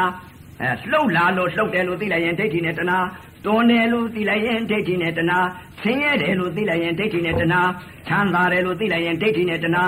[0.62, 2.98] အဲလှုပ်လာလို့လှုပ်တယ်လို့သိလိုက်ရင်ဒိဋ္ဌိနဲ့တဏှာ
[3.46, 5.40] တွန်းတယ်လို့သိလိုက်ရင်ဒိဋ္ဌိနဲ့တဏှာ
[5.82, 7.62] ဆင်းရဲတယ်လို့သိလိုက်ရင်ဒိဋ္ဌိနဲ့တဏှာ
[8.08, 9.84] ချမ်းသာတယ်လို့သိလိုက်ရင်ဒိဋ္ဌိနဲ့တဏှာ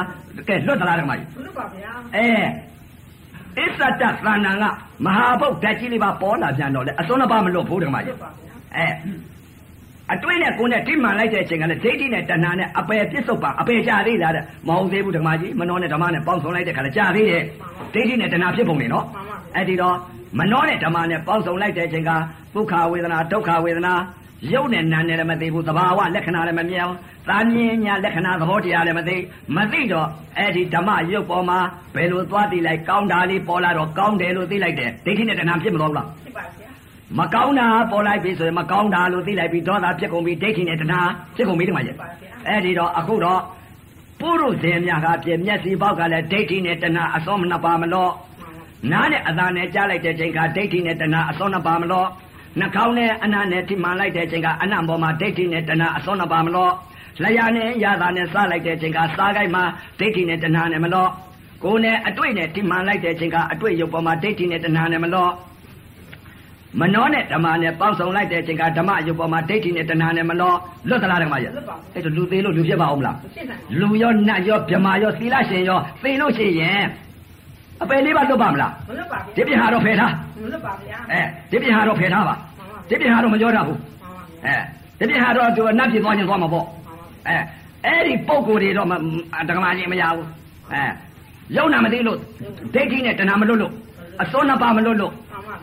[0.48, 2.30] ကဲလွတ်သလားဓမ္မကြီးမလွတ်ပါဗျာအဲ
[3.60, 4.66] အစ္ဆတသဏ္ဍာန်က
[5.06, 8.88] မဟာဘုတ်ဓာတ်ကြီးလေးပါပေါ်လာပြန်တော့လေအစွန်းနှစ်ပါးမလွတ်ဘူးဓမ္မလွကြီးတ်ပါဗျာအဲ
[10.14, 17.44] အတွေ့နဲ့ကိုယ်နဲ့တိမှန်လိုက်တဲ့အချိန်ကလည်းဒိဋ္ဌိနဲ့တဏှာနဲ့အပယ်ပြစ္ဆုတ်ပါအပယ်ကြသေးလားတဲ့မဟုတ်သေးဘူးဓမ္မကြီးမနှောနဲ့ဓမ္မနဲ့ပေါင်းစုံလိုက်တဲ့ခါလည်းကြသေးတယ်
[17.94, 19.06] ဒိဋ္ဌိနဲ့တဏှာဖြစ်ပုံနေနော်
[19.56, 19.96] အဲ့ဒီတော့
[20.40, 22.12] မနှောနဲ့ဓမ္မနဲ့ပေါင်းစုံလိုက်တဲ့အချိန်က
[22.56, 23.94] ဒုက္ခဝေဒနာဒုက္ခဝေဒနာ
[24.54, 26.98] ရုပ်နဲ့နာနဲ့လည်းမသိဘူးသဘာဝလက္ခဏာလည်းမမြင်ဘူး
[27.30, 29.18] သာမြင်ညာလက္ခဏာသဘောတရားလည်းမသိ
[29.56, 31.60] မသိတော့အဲ့ဒီဓမ္မရုပ်ပေါ်မှာ
[31.96, 36.67] ဘယ်လိုသွားသိလိုက်ကောင်းတာလေးပေါ်လာတော့ကောင်းတယ်လို့သိလိုက်တယ်ဒိဋ္ဌိနဲ့တဏှာဖြစ်မလို့လားဖြစ်ပါဗျာ
[37.16, 41.02] မကောင်းတာပေါ်လိုက်ပြီဆိုရင်မကောင်းတာလို့သိလိုက်ပြီဒေါသဖြစ်ကုန်ပြီဒိဋ္ဌိနဲ့တဏှာ
[41.36, 41.98] ဖြစ်ကုန်ပြီဒီမှာကြီး
[42.48, 43.42] အဲ့ဒီတော့အခုတော့
[44.20, 48.12] ပုရုဇဉ်များကပြည့်မျက်စိပေါက်ကလည်းဒိဋ္ဌိနဲ့တဏှာအစောမနှစ်ပါမလို့
[48.92, 52.08] နားနဲ့အသာနဲ့ကြားလိုက်တဲ့ချိန်ကဒိဋ္ဌိနဲ့တဏှာအစောနှစ်ပါမလို့
[52.60, 56.72] နှာခေါင်းနဲ့အနာနဲ့ထိမှန်လိုက်တဲ့ချိန်ကအနံ့ပေါ်မှာဒိဋ္ဌိနဲ့တဏှာအစောနှစ်ပါမလို့
[57.24, 59.64] လျှာနဲ့ရတာနဲ့စားလိုက်တဲ့ချိန်ကစားကိုက်မှာ
[60.00, 61.10] ဒိဋ္ဌိနဲ့တဏှာနဲ့မလို့
[61.64, 65.32] ကိုယ်နဲ့အတွေ့နဲ့ထိမှန်လိုက်တဲ့ချိန်ကအတွေ့ရုပ်ပေါ်မှာဒိဋ္ဌိနဲ့တဏှာနဲ့မလို့
[66.80, 70.54] မနှောနဲ့ဓမ္မနဲ့ပေါင်းစုံလိုက်တဲ့အချိန်ကဓမ္မရုပ်ပေါ်မှာဒိဋ္ဌိနဲ့တဏှာနဲ့မနှော
[70.90, 71.52] လွတ်သလားဓမ္မကြီး
[71.94, 76.86] အဲ့တော့လူသေးလို့လူဖြစ်ပါအောင်မလားမဖြစ်နိုင်လူရောနတ်ရောဗြဟ္မာရောသီလရှင်ရောသေလို့ရှိရင်
[77.82, 80.12] အပယ်လေးပါလွတ်ပါမလားမလွတ်ပါဒီဗျာပြင်ဟာတော့ဖယ်ထား
[80.42, 82.36] မလွတ်ပါဗျာအဲဒီပြင်ဟာတော့ဖယ်ထားပါ
[82.90, 84.58] ဒီပြင်ဟာတော့မကြောတတ်ဘူးမှန်ပါဗျာ
[84.98, 87.42] အဲဒီပြင်ဟာတော့သူနတ်ဖြစ်သွားခြင်းသွားမှာပေါ့မှန်ပါဗျာ
[87.86, 88.94] အဲအဲ့ဒီပုံကိုယ်တွေတော့မ
[89.50, 90.26] ဓမ္မကြီးမရဘူး
[90.74, 90.82] အဲ
[91.56, 92.18] ယုံနာမသိလို့
[92.74, 93.74] ဒိဋ္ဌိနဲ့တဏှာမလွတ်လို့
[94.22, 95.14] အစွန်းနှစ်ပါးမလွတ်လို့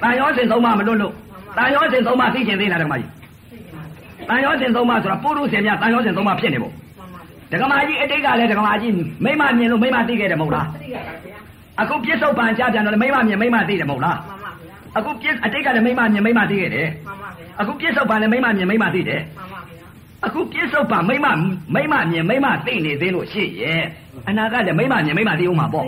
[0.02, 1.12] တန်ရောစင်သုံးပါးမလွတ်လို့
[1.56, 3.08] တန်ရောစင်သုံးပါးသိကျင်သေးလားဓမ္မကြီး
[3.50, 7.20] သိကျင်ပါဗျာတန်ရောစင်သုံးပါးဆိုတာပုရုษင်များတန်ရောစင်သုံးပါးဖြစ်နေပေါ့မှန်ပါ
[7.50, 8.92] ဗျာဒကမာကြီးအတိတ်ကလည်းဒကမာကြီး
[9.24, 11.38] မိမမြင်လို့မိမသိခဲ့တယ်မဟုတ်လားသိရပါဗျာ
[11.80, 19.86] အခုပြစ္ဆုတ်ပံကြားပြန်တော့လည်းမိမမြင်မိမသိတယ်မဟုတ်လားမှန်ပါဗျာအခုပြစ္အတိတ်ကလည်းမိမမြင်မိမသိခဲ့တယ်မှန်ပါဗျာအခုပြစ္ဆုတ်ပံလည်းမိမမြင်မိမသိတယ်မှန်ပါဗျာ
[20.26, 21.26] အခုပြစ္ဆုတ်ပါမိမ
[21.74, 23.82] မိမမြင်မိမသိနေသေးလို့ရှိရဲ့
[24.28, 25.86] အနာကလည်းမိမမြင်မိမသိအောင်မှာပေါ့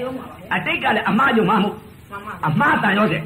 [0.54, 3.18] အတိတ်ကလည်းအမှားယုံမှာမို့မှန်ပါအမှားတန်ရောစေ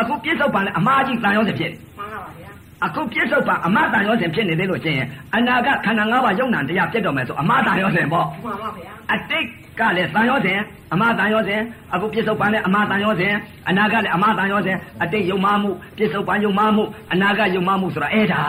[0.00, 2.50] အခုပြစ္ဆုတ်ပါလည်းအမှားကြီးတန်ရောစေဖြစ်မှန်ပါဗျာ
[2.86, 9.46] အခုပြစ္ဆုတ်ပါအမှားတန်ရောစေဖြစ်နေသေးလို့ရှိရင်အနာကခန္ဓာ၅ပါးယုံနာတရားပြတ်တော်မယ်ဆိုအမှားတန်ရောစေပေါ့မှန်ပါဗျာအတိတ်
[9.80, 10.58] ကလည်းတန်ရောစဉ်
[10.92, 11.60] အမတန်ရောစဉ်
[11.94, 13.34] အခုပြစ္ဆုတ်ပန်လည်းအမတန်ရောစဉ်
[13.68, 18.42] အနာကလည်းအမတန်ရောစဉ်အတိတ်ယုံမှမှုပြစ္ဆုတ်ပန်ယုံမှမှုအနာကယုံမှမှုဆိုတာအဲ့ဒါ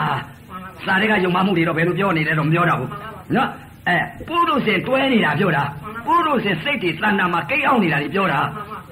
[0.48, 2.90] မှန်ပါစာတွေကယုံမှမှုတွေတော့ဘယ်လိုပြောနေလဲတော့မပြောတော့ဘူး
[3.36, 3.48] နော်
[3.88, 3.96] အဲ
[4.28, 5.64] ပုရုษင်တွဲနေတာပြောတာ
[6.06, 8.40] ပုရုษင်စိတ်တွေတဏ္ဍာမှာကိတ်အောင်နေတာတွေပြောတာ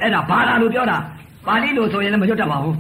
[0.01, 0.97] အဲ့ဒါဘာသာလို့ပြောတာ
[1.47, 2.77] ပါဠိလိုဆိုရင်လည်းမရွတ်တတ်ပါဘူး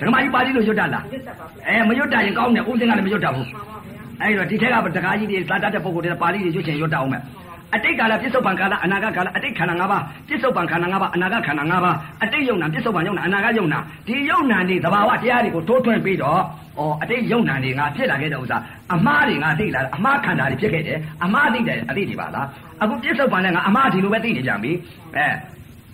[0.00, 7.22] မှန်ပါဗျာဓမ္မကြီးပါဠိလိုရွတ်တတ်လားရစ်တက်ပါဗျာအဲမရွတ်တတ်ရင်ကောင်းတယ်ဦးစင်ကလည်းမရွတ်တတ်ဘူးမှန်ပါဗျာအဲ့တော့ဒီထက်ကတကားကြီးတွေသာတတ်တဲ့ပုံကိုယ်တွေပါဠိတွေရွတ်ချင်ရွတ်တတ်အောင်မယ်
[7.74, 16.40] အတိတ်ကာလပြစ္ဆုတ်ပံကာလအနာဂတ်ကာလအတိတ်ခန္ဓာ၅ပါးပြစ္ဆုတ်ပံခန္ဓာ၅ပါးအနာဂတ်ခန္ဓာ၅ပါးအတိတ်ယုံနာပြစ္ဆုတ်ပံယုံနာအနာဂတ်ယုံနာဒီယုံနာတွေသဘာဝတရားတွေကိုတိုးထွင်းပြီးတော့
[16.78, 18.56] ဩအတိတ်ယုံနာတွေငါဖြစ်လာခဲ့တဲ့ဥစ္စာ
[18.94, 22.46] အမှားတွေငါသိလာအမှားခန္ဓာတွေဖြစ်ခဲ့တယ်အမှားသိတယ်အတိတ်တွေပါလား
[22.82, 24.72] အခုပြစ္ဆုတ်ပံလည်းငါအမှားဒီလိုပဲသိနေကြပြီ
[25.16, 25.26] အဲ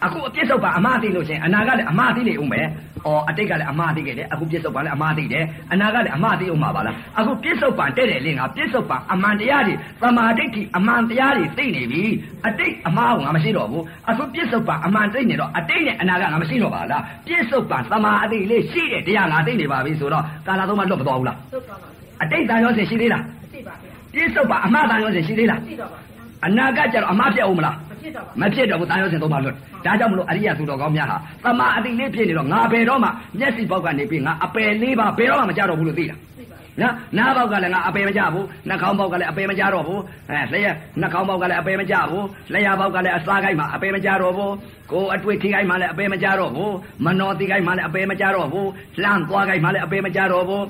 [0.04, 2.66] အခုအပြစ္ဆုတ်ပံအမှားသိလို့ချင်းအနာဂတ်လည်းအမှားသိနေဦးမယ်
[3.04, 12.02] ဩအတိတ်ကလည်းအမှားသိခဲ့တယ်အခုပြစ္ဆုတ်ပံလည်းအမှားသိတယ်အနာဂတ်လည်းအမှားသိဦးမှာပါလားအခုပြစ္ဆုတ်ပံတဲ့တယ်လေငါပြစ္ဆုတ်ပံအမှန်တရားတွေသမာဓိဋ္ဌိအမှန်တရားတွေသိနေပြီ
[12.46, 23.22] အတိတ်အမှားကိုငါမရှိတော့ဘူးအခုပြစ္ဆုတ်ပံအမှန်သိနေတော့အတိတ်နဲ့အနာဂတ်ငါမရှိတော့ပါလားပြစ္ဆုတ်ပံသမာအတိတ်လေးရှိတဲ့တရားငါသိနေပါပြီဆိုတော့ကာလာသုံးမလွတ်မသွားဘူးလားသုတ်ပါပါဗျာအတိတ်တန်ရောစင်ရှိသေးလား
[23.54, 44.54] သိပါဗျာပြစ္ဆုတ်ပံအမှားတန်ရောစင်ရှိသေးလားသိတော့ပါဗျာအနာဂတ်ကျတော့အမှားဖြစ်အောင်မလား မဖြစ်တော့ပါမဖြစ်တော့ဘူးတာယောစင်သုံးပါလွတ်ဒါကြောင့်မလို့အရိယသူတော်ကောင်းများဟာတမာအတိလေးဖြစ်နေတော့ငါဘယ်တော့မှမျက်စိပေါက်ကနေပြီးငါအပယ်လေးပါဘယ်တော့မှမကြတော့ဘူးလို့သိတာသိပါဗျာနော်နားပေါက်ကလည်းငါအပယ်မကြဘူးနှာခေါင်းပေါက်ကလည်းအပယ်မကြတော့ဘူးအဲလျှက်နှာခေါင်းပေါက်ကလည်းအပယ်မကြဘူးလျှက်ပေါက်ကလည်းအစားကိုက်မှာအပယ်မကြတော့ဘူး
[44.92, 46.74] ကိုယ်အတွေ့ထိကိုက်မှာလည်းအပယ်မကြတော့ဘူး
[47.04, 48.68] မနောတိကိုက်မှာလည်းအပယ်မကြတော့ဘူး
[49.02, 50.64] လှမ်းသွားကိုက်မှာလည်းအပယ်မကြတော့ဘူး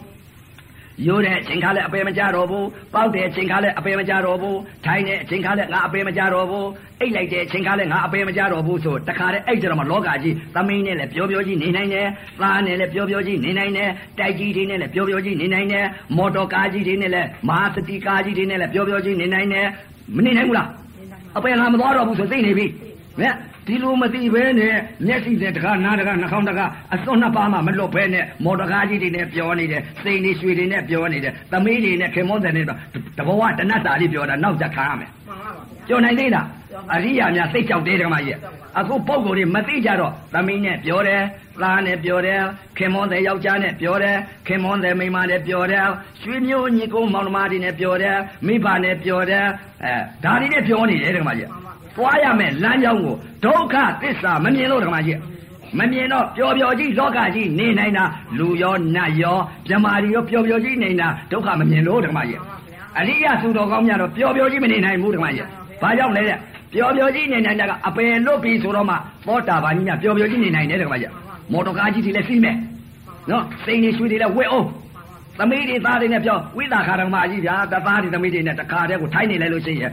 [1.06, 6.68] ရိုးတဲ့အချိန်ခါလည်းအပေမကြတော့ဘူးပေါက်တဲ့အချိန်ခါလည်းအပေမကြတော့ဘူးထိုင်တဲ့အချိန်ခါလည်းငါအပေမကြတော့ဘူး
[7.00, 12.06] အိတ်လိုက်တဲ့အချိန်ခါလည်းငါအပေမကြတော့ဘူးဆိုတခါတည်းအဲ့ကြတော့မှလောကကြီးသမင်းနဲ့လည်းပြောပြောကြီးနေနိုင်တယ်
[12.40, 15.86] သားနဲ့လည်းပြောပြောကြီးနေနိုင်တယ်တိုက်ကြီးတွေနဲ့လည်းပြောပြောကြီးနေနိုင်တယ်
[16.16, 19.66] မော်တော်ကားကြီးတွေနဲ့လည်းမဟာစတိကားကြီးတွေနဲ့လည်းပြောပြောကြီးနေနိုင်တယ်
[20.16, 20.68] မနေနိုင်ဘူးလား
[21.36, 22.66] အပေငါမသွားတော့ဘူးဆိုသိနေပြီ
[23.20, 23.34] မြတ်
[23.66, 24.74] ဒီလိုမသိဘဲနဲ့
[25.06, 32.78] မျက်စိနဲ့တကားနားတကားနှာခေါင်းတကားအစွန်းနှစ်ပါးမှမလွတ်ဘဲနဲ့မော်တော်ကားကြီးတွေနဲ့ပြောနေတယ်စိန်တွေရွှေတွေနဲ့ပြောနေတယ်သမီးတွေနဲ့ခင်မောတဲ့နဲ့တော့
[33.18, 36.46] တဘဝတနတ်တာလေးပြောတာနောက်ကြခံရမယ်မှန်ပါပါဗျာပြောနိုင်သေးလား
[36.94, 38.38] အရိယာများသိကြောက်သေးတယ်ကမကြီး
[38.78, 41.22] အခုပုံကိုယ်တွေမသိကြတော့သမီးနဲ့ပြောတယ်
[41.62, 42.40] သားနဲ့ပြောတယ်
[42.78, 44.16] ခင်မောတဲ့ယောက်ျားနဲ့ပြောတယ်
[44.46, 45.84] ခင်မောတဲ့မိန်းမနဲ့ပြောတယ်
[46.22, 48.16] ရွှေမျိုးညီကုန်းမောင်နှမတွေနဲ့ပြောတယ်
[48.46, 49.44] မိဘနဲ့ပြောတယ်
[49.84, 49.92] အဲ
[50.24, 51.48] ဒါတွေနဲ့ပြောနေတယ်ကမကြီး
[51.98, 55.18] သွားရမယ်လမ်းကြောင်းကိုဒုက္ခသစ္စာမမြင်လို့ကမကြီး
[55.78, 58.04] မမြင်တော့ပျော်ပျော်ကြီးလောကကြီးနေနိုင်တာ
[58.38, 59.38] လူရောနတ်ရော
[59.68, 62.40] မြမာရီရောပျော်ပျော်ကြီးနေတာဒုက္ခမမြင်လို့ဓမ္မကြီး
[62.98, 65.46] အရိယသူတော်ကောင်းများတော့ပျော်ပျော်ကြီးမနေနိုင်ဘူးဓမ္မကြီး။
[65.82, 66.38] ဘာကြောင့်လဲတဲ့
[66.72, 68.96] ပျော်ပျော်ကြီးနေနိုင်တာကအပယ်လွတ်ပြီဆိုတော့မှ
[69.26, 71.10] သောတာပန်ကြီးများပျော်ပျော်ကြီးနေနိုင်တယ်ဓမ္မကြီး။
[71.52, 72.56] မော်တော်ကားကြီးတွေလည်းစီးမယ်။
[73.30, 74.66] နော်စိန်တွေရွှေတွေလည်းဝဲအောင်။
[75.38, 79.92] သမီးတွေသားတွေနဲ့ပြောဝိသခါဓမ္မကြီးဗျာတသားတွေသမီးတွေနဲ့တခါတည်းကိုထိုင်းနေလိုက်လို့ရှိရင်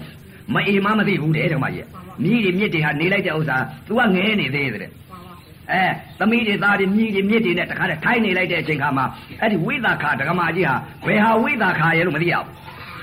[0.53, 1.85] မအေမမသိဘူးတဲ့ဓမ္မကြီး။
[2.23, 4.91] မြည်တွေမြစ်တွေဟာနေလိုက်တဲ့ဥစ္စာ तू ကငဲနေသေးတယ်တဲ့။
[5.71, 5.83] အဲ
[6.19, 9.05] သမီးတွေသားတွေမြည်တွေမြစ်တွေနဲ့တခါတည်းထိုင်းနေလိုက်တဲ့အချိန်ခါမှာ
[9.41, 10.75] အဲ့ဒီဝိသခါဓမ္မကြီးဟာ
[11.07, 12.45] ဘယ်ဟာဝိသခါရဲ့လို့မသိရဘူး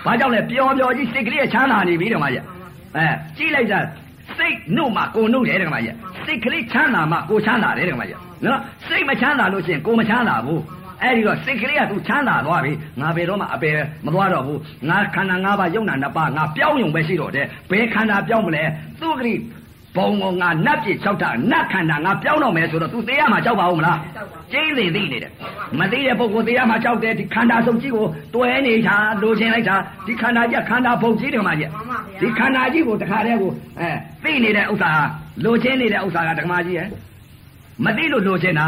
[0.07, 2.45] ။ဘာကြောင့်လဲပျော်ပျော်ကြီးစိတ်ကလေးချမ်းသာနေပြီဓမ္မကြီး
[2.97, 3.79] အဲကြည့်လိုက်တာ
[4.39, 5.95] စိတ်နှုတ်မှကိုနှုတ်တယ်ဓမ္မကြီး
[6.27, 10.61] စိတ်ကလေးချမ်းသာမှကိုချမ်းသာတယ်ဓမ္မကြီးနော်စိတ်မချမ်းသာလို့ရှိရင်ကိုမချမ်းသာဘူး
[11.03, 13.77] အဲ့ဒီတော့စိတ်ကလေးကသူချမ်းသာသွားပြီငါဘယ်တော့မှအပယ်
[14.07, 18.65] မသွားတော့ဘူးငါခန္ဓာ၅ပါးယုံနာနှစ်ပါးငါပြောင်းယုံပဲရှိတော့တယ်ဘယ်ခန္ဓာပြောင်းမလဲ
[19.01, 19.39] သူကလေး
[19.97, 23.99] ဘုံကငါနတ်ပြည့်၆တာနတ်ခန္ဓာငါပြောင်းတော့မယ်ဆိုတော့ तू သေးရမှာကြောက်ပါဦးမလား
[24.53, 25.33] ကျင်းသေးသိနေတယ်
[25.79, 29.77] မသိတဲ့ပုဂ္ဂိုလ်သေးရမှာကြောက်တယ်ဒီခန္ဓာစုပ်ကြီးကိုတွဲနေတာလိုချင်လိုက်တာ
[30.07, 31.71] ဒီခန္ဓာကြီးခန္ဓာဘုံကြီးတယ်မှာကြီး
[32.21, 33.91] ဒီခန္ဓာကြီးကိုတခါတည်းကိုအဲ
[34.23, 35.05] သိနေတဲ့ဥစ္စာဟာ
[35.45, 36.89] လိုချင်နေတဲ့ဥစ္စာကဓမ္မကြီးရဲ့
[37.85, 38.67] မသိလို့လိုချင်တာ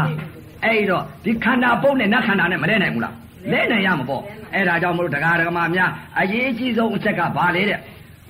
[0.63, 3.15] အဲ့ဒီတော့ဒီခန္ဓာဘုံနဲ့နတ်ခန္ဓာနဲ့မလဲနိုင်ဘူးလား
[3.51, 4.21] လဲနိုင်ရမှာပေါ့
[4.53, 7.79] အဲ့ဒါကြောင့်မလို့တရားဓမ္မများအရေးကြီးဆုံးအချက်ကဘာလဲတဲ့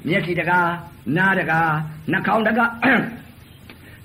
[0.07, 0.69] မျက်စိတကား
[1.17, 1.71] နားတကား
[2.11, 2.71] နှာခေါင်းတကား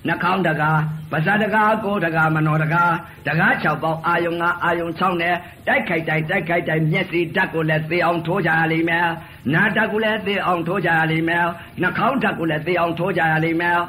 [0.07, 0.79] နှာခေါင်းတကား
[1.11, 2.93] ပါးစပ်တကားကိုယ်တကားမနောတကား
[3.27, 5.35] တကား6ပေါက်အာယုံ5အာယုံ6နဲ့
[5.67, 9.07] တိုက်ခိုက်တိုက်တိုက်ခိုက်တိုက်မျက်စိဓာတ်ကိုလည်းသေအောင်ထိုးကြရလိမ့်မယ်
[9.53, 11.45] နားဓာတ်ကိုလည်းသေအောင်ထိုးကြရလိမ့်မယ်
[11.81, 13.79] နှာခေါင်းဓာတ်ကိုလည်းသေအောင်ထိုးကြရလိမ့်မယ်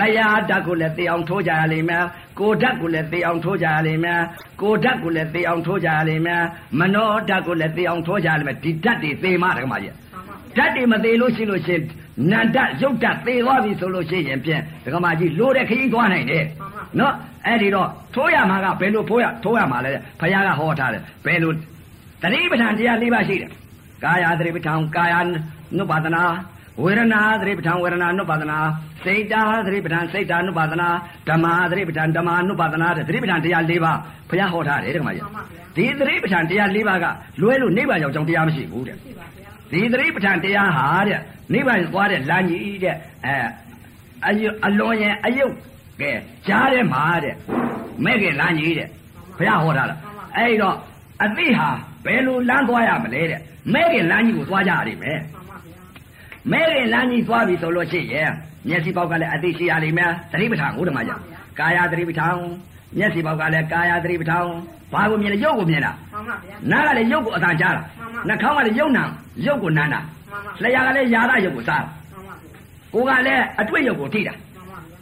[0.00, 2.04] လျှာဓာတ်ကိုလည်းသေအောင်ထိုးကြရလိမ့်မယ်
[2.38, 4.20] ကိုယ်ဓာတ်ကိုလည်းသေအောင်ထိုးကြရလိမ့်မယ်
[4.60, 6.42] ကိုယ်ဓာတ်ကိုလည်းသေအောင်ထိုးကြရလိမ့်မယ်
[6.80, 9.94] မနောဓာတ်ကိုလည်းသေအောင်ထိုးကြရလိမ့်မယ်ဒီဓာတ်တွေသေမှတကမကြီး
[10.56, 11.82] ဓာတ်တွေမသေးလို့ရှိလို့ရှိရင်
[12.30, 16.44] နန္ဒရုပ်ဓာတ်သေသွားပြီဆိုလို့ရှိရင်ဖြင့်ဒကမာကြီးလိုတဲ့ခရီးသွားနိုင်တယ်
[17.00, 17.14] နော်
[17.46, 23.50] အဲ့ဒီတော့ထိုးရမှာကဘယ်လိုထိုးရထိုးရမှာလဲဘုရားကဟောထားတယ်ဘယ်လိုတတိပဋ္ဌာန်တရား၄ပါးရှိတယ်
[24.04, 26.22] ကာယသတိပဋ္ဌာန်ကာယ ानु ပါဒနာ
[26.82, 27.02] ဝေရဏ
[27.40, 28.58] သတိပဋ္ဌာန်ဝေရဏ అను ပါဒနာ
[29.04, 30.88] စိတ်တာသတိပဋ္ဌာန်စိတ်တာ అను ပါဒနာ
[31.28, 33.98] ဓမ္မာသတိပဋ္ဌာန်ဓမ္မာ అను ပါဒနာသတိပဋ္ဌာန်တရား၄ပါး
[34.30, 35.24] ဘုရားဟောထားတယ်တက္ကမကြီး
[35.76, 37.06] ဒီသတိပဋ္ဌာန်တရား၄ပါးက
[37.40, 38.96] လွဲလို့နိဗ္ဗာန်ရောက်ကြောင်းတရားမရှိဘူးတဲ့
[39.72, 41.20] ဒီသတိပဋ္ဌာန်တရားဟာတဲ့
[41.52, 42.96] နိဗ္ဗာန်သွားတဲ့လမ်းကြီးတဲ့
[43.26, 43.36] အဲ
[44.66, 45.54] အလွန်ရင်အယုတ်
[46.00, 46.10] ကဲ
[46.48, 47.34] ကြားထဲမှာတဲ့
[48.04, 48.88] မဲ့ကလမ်းကြီးတဲ့
[49.38, 49.96] ဘုရားဟောထားတာ
[50.36, 50.76] အဲ့တော့
[51.22, 51.68] အသိဟာ
[52.04, 53.40] ဘယ်လိုလမ်းသွားရမလဲတဲ့
[53.74, 55.18] မဲ့ကလမ်းကြီးကိုသွားကြရလိမ့်မယ်
[56.52, 58.30] မဲရင်လမ်းကြီးသွားပြီဆိုလို့ရှိရင်
[58.68, 61.12] မျက်စိပေါက်ကလည်းအသိရှိရလိမ့်မယ်သတိပဋ္ဌာန်ကိုဓမ္မကြ
[61.58, 62.36] ကာယသတိပဋ္ဌာန်
[62.98, 64.46] မျက်စိပေါက်ကလည်းကာယသတိပဋ္ဌာန်
[64.92, 69.04] ဘာကိုမြင်လဲရုပ်ကိုမြင်တာမှန်ပါဗျာနားကလည်းရုပ်ကိုအသာကြားတာမှန်ပါနှာခေါင်းကလည်းရုပ်နာ
[69.46, 72.54] ရုပ်ကိုနမ်းတာမှန်ပါလျှာကလည်းယာရရုပ်ကိုစားတာမှန်ပါဗျာ
[72.94, 74.96] ကိုယ်ကလည်းအတွေ့ရုပ်ကိုထိတာမှန်ပါဗျာ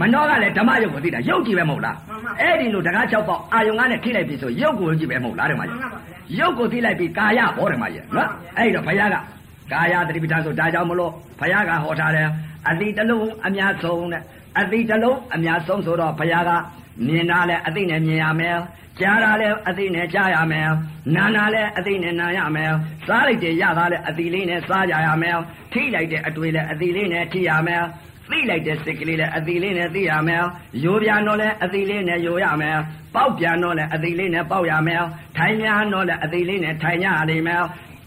[0.00, 6.00] မနှောကလည်းဓမ္မရုပ်ကိုသိတာရုပ်ကြည့်ပဲမဟုတ်လားမှန်ပါအဲ့ဒီလိုတကား၆ပေါက်အာယုံကနဲ့ထိလိုက်ပြီဆိုရုပ်ကိုကြည့်ပဲမဟုတ်လားဓမ္မမှန်ကြီးပါဗျာ
[6.38, 9.16] ရုပ်ကိုသိလိုက်ပြီကာယဘောဓမ္မကြီးနော်အဲ့တော့ဘုရားက
[9.72, 12.28] ကာယသတိပဋ္ဌာန်ဆိုဒါကြောင့်မလို့ဘုရားကဟောထားတယ်
[12.68, 14.22] အတိတလုံးအများဆုံးတဲ့
[14.60, 16.50] အတိတလုံးအများဆုံးဆိုတော့ဘုရားက
[17.06, 18.58] မြင်တာလဲအတိနဲ့မြင်ရမယ်
[19.00, 20.70] ကြားတာလဲအသိနဲ့ကြားရမယ်
[21.14, 22.72] နားတာလဲအသိနဲ့နားရမယ်
[23.06, 25.36] စားလိုက်တဲ့ရတာလဲအသိလေးနဲ့စားကြရမယ်
[25.72, 27.82] ထိလိုက်တဲ့အတွေ့လဲအသိလေးနဲ့ထိရမယ်
[28.30, 30.44] သိလိုက်တဲ့စိတ်ကလေးလဲအသိလေးနဲ့သိရမယ်
[30.84, 32.78] ရိုးပြန်တော့လဲအသိလေးနဲ့ရိုးရမယ်
[33.14, 35.02] ပေါက်ပြန်တော့လဲအသိလေးနဲ့ပေါက်ရမယ်
[35.36, 37.62] ထိုင်ပြန်တော့လဲအသိလေးနဲ့ထိုင်ရလိမ့်မယ်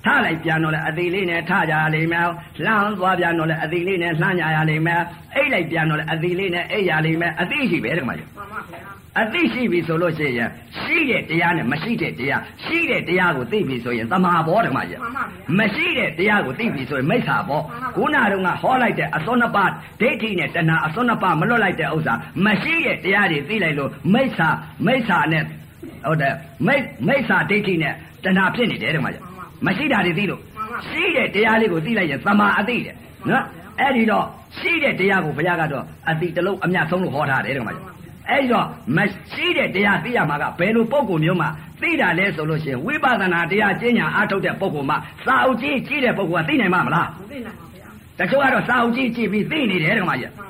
[0.06, 2.28] ထားလိုက်ပြန်တော့လဲအသေးလေးနဲ့ထကြရလိမ့်မယ်
[2.66, 5.02] လှမ်းသွားပြန်တော့လဲအသေးလေးနဲ့လှမ်းကြရလိမ့်မယ်
[5.36, 17.62] အိတ်လိုက်ပြန်တော့လဲအသေးလေးနဲ့အိတ်ရလိမ့်မယ်အသိရှိပဲတကမကြီးမှန်ပါဗျာအသိရှိပြီဆိုလို့ရှိရင်ရှိတဲ့တရားနဲ့မရှိတဲ့တရားရှိတဲ့တရားကိုသိပြီဆိုရင်သမာဘောဓမ္မကြီးမှန်ပါဗျာမရှိတဲ့တရားကိုသိပြီဆိုရင်မိစ္ဆာဘော
[17.96, 19.72] ခုနတုန်းကဟောလိုက်တဲ့အစွန်းနှစ်ပါး
[20.02, 22.14] ဒိဋ္ဌိနဲ့တဏှာအစွန်းနှစ်ပါးမလွတ်လိုက်တဲ့ဥစ္စာ
[22.46, 24.50] မရှိတဲ့တရားတွေသိလိုက်လို့မိစ္ဆာ
[24.86, 26.34] မိစ္ဆာနဲ့ဟုတ်တယ်
[26.68, 26.76] မိ
[27.08, 27.94] မိစ္ဆာဒိဋ္ဌိနဲ့
[28.24, 29.29] တဏှာဖြစ်နေတယ်ဓမ္မကြီး
[29.66, 30.42] မရှိတာတွေသိလို့
[30.88, 32.96] ရှိတဲ့တရားလေးကိုသိလိုက်ရင်သမာအသိတယ်
[33.30, 33.44] နော်
[33.80, 34.26] အဲ့ဒီတော့
[34.58, 37.86] ရှိတဲ့တရားကိုဘုရားကတော့အတိတလုံးအမြတ်ဆုံးလို့ဟောထားတယ်ဓမ္မကြီး
[38.30, 38.66] အဲ့တော့
[38.98, 39.00] မ
[39.32, 41.48] ရှိတဲ့တရားသိရမှာကဘယ်လိုပုံကုမျိုးမှ
[41.82, 44.96] သိတာလဲဆိုလို့ရှိရင်ဝိပဿနာတရားကျင့်ညာအားထုတ်တဲ့ပုံကုမှ
[45.26, 47.88] စာအုပ်ကြီးကြီးတဲ့ပုံကုကသိနိုင်မှာမလားမသိနိုင်ပါဗျာ
[48.20, 50.49] တချို့ကတော့စာအုပ်ကြီးကြည့်ပြီးသိနေတယ်ဓမ္မကြီးမှန်ပါဗျာ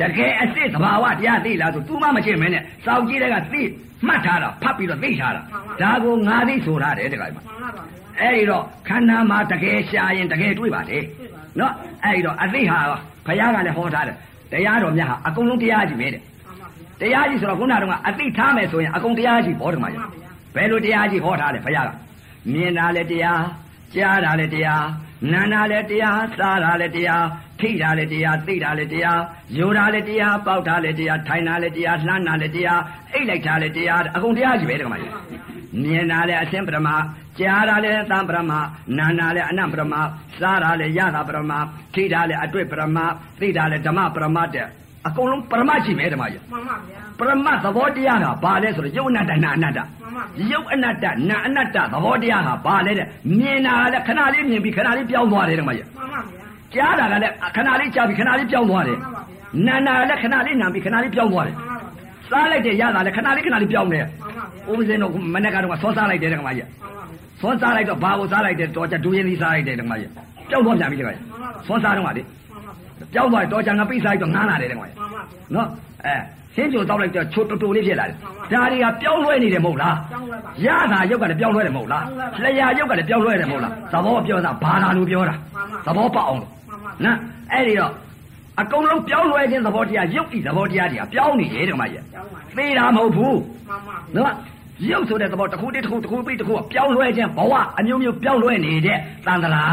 [0.00, 3.62] တကယ်အစ်စ်သဘာဝတရားသိလားဆို तू မှမရှင်းမင်းနဲ့စာအုပ်ကြီးတွေကသိ
[4.06, 5.40] မှတ်ထားတာဖတ်ပြီးတော့သိထားတာ
[5.82, 7.82] ဒါကိုငါသိဆိုထားတယ်တခါကြီးမှန်ပါဗျာ
[8.20, 10.98] အဲ့ဒီတော့ခန္ဓာမှာတကယ်ရှာရင်တကယ်တွေ့ပါလေ
[11.58, 11.72] နော်
[12.04, 12.78] အဲ့ဒီတော့အသိဟာ
[13.26, 14.16] ဘုရားကလည်းဟောထားတယ်
[14.52, 21.90] တရားတော်မြတ်ဟာအကုန်လုံးတရားကြီးပဲတဲ့မှန်ပါဗျာတရားကြီးဆိုတော့ခုနကတော့အသိထားမယ်ဆိုရင်အကုန်တရားကြီးဘောဓမကြီးမှန်ပါဗျာဘယ်လိုတရားကြီးဟောထားလဲဘုရားက
[22.52, 23.42] မြင်တာလည်းတရား
[23.94, 24.84] ကြားတာလည်းတရား
[25.32, 27.26] နားတာလည်းတရားစားတာလည်းတရား
[27.60, 29.20] ထိတာလည်းတရားသိတာလည်းတရား
[29.56, 32.80] ယူတာလည်းတရားပေါက်တာလည်းတရားထိုင်တာလည်းတရားလှမ်းတာလည်းတရား
[33.12, 35.10] အိတ်လိုက်တာလည်းတရားအကုန်တရားကြီးပဲဓမ္မကြီး
[35.82, 36.88] မြင်တာလည်းအရှင်းပရမ
[37.38, 38.52] ကြားတာလည်းသံပရမ
[38.98, 39.94] နာနာလည်းအနံပရမ
[40.40, 41.52] စားတာလည်းယတာပရမ
[41.94, 42.98] ထိတာလည်းအတွေ့ပရမ
[43.40, 44.66] သိတာလည်းဓမ္မပရမတဲ့
[45.06, 53.06] အကုန်လုံးပရမရှိပဲဓမ္မကြီးမှန်ပါဗျာ ပရမတ်သဘောတရားဟာဘာလဲဆိုတော့ယုတ်အနတ္တနာအနတ္တမှန်ပါဗျာယုတ်အနတ္တနာအနတ္တသဘောတရားဟာဘာလဲတဲ့
[53.38, 59.34] မြင်တာကလည်းခဏလေးမြင်ပြီးခဏလေးပြောင်းသွားတယ်ဓမ္မကြီးမှန်ပါဗျာကြားတာကလည်းခဏလေးကြားပြီးခဏလေးပြောင်းသွားတယ်မှန်ပါဗျာ
[59.66, 67.04] နာနာကလည်းခဏလေးနာပြီးခဏလေးပြောင်းသွားတယ်မှန်ပါဗျာစားလိုက်တဲ့ရတာလည်းခဏလေးခဏလေးပြောင်းတယ်မှန်ပါဗျာဥပဇင်းတို့မနေ့ကတော့ဆောစားလိုက်တယ်ဓမ္မကြီးမှန်ပါဗျာ
[67.40, 70.10] ဆောစားလိုက်တော့ဘာကိုစားလိုက်တယ်တော့ကြဒူရင်သီးစားလိုက်တယ်ဓမ္မကြီး
[70.50, 71.22] ပြောင်းသွားပြန်ပြီဓမ္မကြီး
[71.66, 75.22] ဆောစားတော့ကလေမှန်ပါဗျာပြောင်းသွားတော့ကြငါပိတ်စားလိုက်တော့ငားလာတယ်ဓမ္မကြီးမှန်ပါဗျာ
[75.54, 75.68] နော်
[76.06, 76.14] အဲ
[76.54, 87.18] ရှင်းကြိုတောက်လိုက်တော့ချိုတူတူလေးဖြစ်လာတယ်မှန်ပါဒါတွေကပြောင်းလဲနေတယ်မဟုတ်လားကျောင်းလဲပါရတာရုပ်ကလည်းပြောင်းလဲတယ်မဟုတ်လားပြောင်းလဲပါလျှာရုပ်ကလည်းပြောင်းလဲတယ်မဟုတ်လားသဘောပြောတာဘာသာလို့ပြောတာမှန်ပါသဘောပေါက်အောင်လို့မှန်ပါနော်
[87.52, 87.92] အဲ့ဒီတော့
[88.60, 93.38] အကုန်လုံးပြောင်းလဲခြင်းသဘောတရားရုပ်ဤသဘောတရားတွေကပြောင်းနေတယ်ဓမ္မကြီးကျောင်းပါသိတာမဟုတ်ဘူး
[93.68, 94.32] မှန်ပါနော်
[94.90, 99.64] ရုပ်ဆိုတဲ့သဘောတစ်ခုတည်းတစ်ခုတစ်ခုပြီးတစ်ခုကပြောင်းလဲခြင်းဘဝအမျိုးမျိုးပြောင်းလဲနေတဲ့သန္တရာ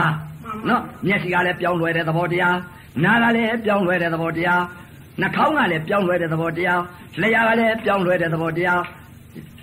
[0.70, 2.58] နော်မျက်စိကလည်းပြောင်းလဲတဲ့သဘောတရား
[3.04, 4.62] နားကလည်းပြောင်းလဲတဲ့သဘောတရား
[5.20, 6.82] နှာခေါင်းကလည်းပြောင်းလဲတဲ့သဘောတရား
[7.22, 8.82] လျှာကလည်းပြောင်းလဲတဲ့သဘောတရား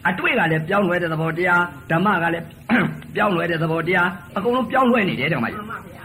[0.08, 2.44] အတွေ့ကလည်းပြောင်းလဲတဲ့သဘောတရားဓမ္မကလည်း
[3.14, 6.04] ပြောင်းလဲတဲ့သဘောတရားအကုန်လုံးပြောင်းလဲနေတယ်ဓမ္မကြီးမှန်ပါဗျာ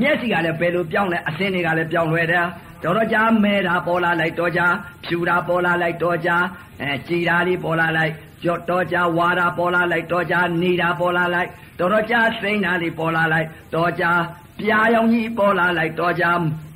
[0.00, 2.46] မျက်စိကလည်းဘယ်လိုပြောင်းလဲအစင်းတွေကလည်းပြောင်းလဲတယ်
[2.82, 4.66] တော်တော်ကြာမဲတာပေါ်လာလိုက်တော်ကြာ
[5.04, 6.36] ဖြူတာပေါ်လာလိုက်တော်ကြာ
[6.80, 8.12] အဲကြည်တာလေးပေါ်လာလိုက်
[8.44, 11.48] ကြော့တော်ကြာဝါတာပေါ်လာလိုက်တော်ကြာနေတာပေါ်လာလိုက်
[11.78, 14.10] တော်တော်ကြာစိမ့်တာလေးပေါ်လာလိုက်တော်ကြာ
[14.60, 16.30] ပြာရောင်ကြီးပေါ်လာလိုက်တော်ကြာ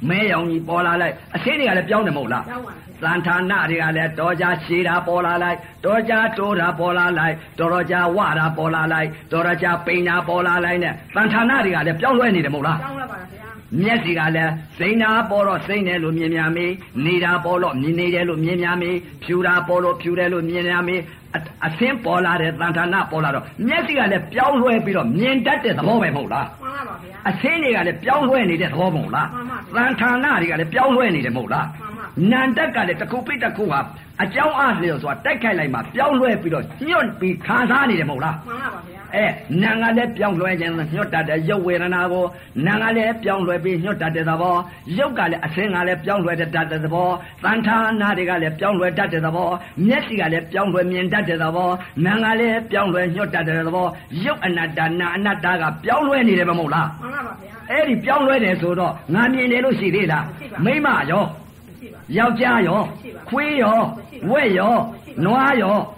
[0.09, 13.48] မဲရောင်ကြီးပေါ်လာလိုက်အစင်းတွေကလည်းပြောင်းတယ်မဟုတ်လားကျောင်းပါဗျာသံဌာနတွေကလည်းတော်ကြာရှည်တာပေါ်လာလိုက်တော်ကြာတိုးတာပေါ်လာလိုက်တော်တော်ကြာဝတာပေါ်လာလိုက်တော်တော်ကြာပိန်တာပေါ်လာလိုက်နဲ့သံဌာနတွေကလည်းပြောင်းလဲနေတယ်မဟုတ်လားကျောင်းလဲပါဗျာ
[13.81, 16.73] မျက်စိကလည်းစိန်နာပေါ်တော့စိန်တယ်လို့မြင်များမေး
[17.05, 21.01] နေတာပေါ်တော့မြင်နေတယ်လို့မြင်များမေးဖြူတာပေါ်တော့ဖြူတယ်လို့မြင်များမေး
[21.37, 33.81] အအသင်းပေါ်လာတဲ့တန်ထာနာပေါ်လာတော့မျက်စိကလည်းပြောင်းလဲပြီးတော့မြင်တတ်တဲ့သဘောပဲမဟုတ်လားမှန်ပါပါဗျာအသင်းတွေကလည်းပြောင်းလဲနေတဲ့သဘောမဟုတ်လားမှန်ပါတန်ထာနာတွေကလည်းပြောင်းလဲနေတယ်မဟုတ်လားမှန်ပါနန္တက်ကလည်းတစ်ခုပိတစ်ခုဟာ
[34.23, 39.27] အကြောင်းအားလျော်စွာတိုက်ခိုက်လိုက်မှပြောင်းလဲပြီးတော့ညွတ်ပြီးခံစားနေတယ်မဟုတ်လားမှန်ပါပါဗျာ အဲ
[39.63, 42.25] နာငါလည်းပြောင်းလဲခြင်းညွတ်တတ်တဲ့ရုပ်ဝေဒနာကို
[42.67, 44.57] နာငါလည်းပြောင်းလဲပြီးညွတ်တတ်တဲ့သဘော
[44.99, 47.09] ရုပ်ကလည်းအသင်းကလည်းပြောင်းလဲတတ်တဲ့သဘော
[47.45, 49.49] တန်ထာနာတွေကလည်းပြောင်းလဲတတ်တဲ့သဘော
[49.87, 51.71] မျက်စိကလည်းပြောင်းလဲမြင်တတ်တဲ့သဘော
[52.05, 53.87] နာငါလည်းပြောင်းလဲညွတ်တတ်တဲ့သဘော
[54.25, 61.27] ရုပ်အနတ္တနာအနတ္တကပြောင်းလဲနေတယ်မဟုတ်လားမှန်ပါပါဗျာအဲ့ဒီပြောင်းလဲတယ်ဆိုတော့ငါမြင်တယ်လို့ရှိသေးလားရှိပါမိမရောမ
[61.79, 63.81] ရှိပါယောက်ျားရောရှိပါခွေးရော
[64.31, 64.77] ဝက်ရော
[65.25, 65.98] နွားရောမရ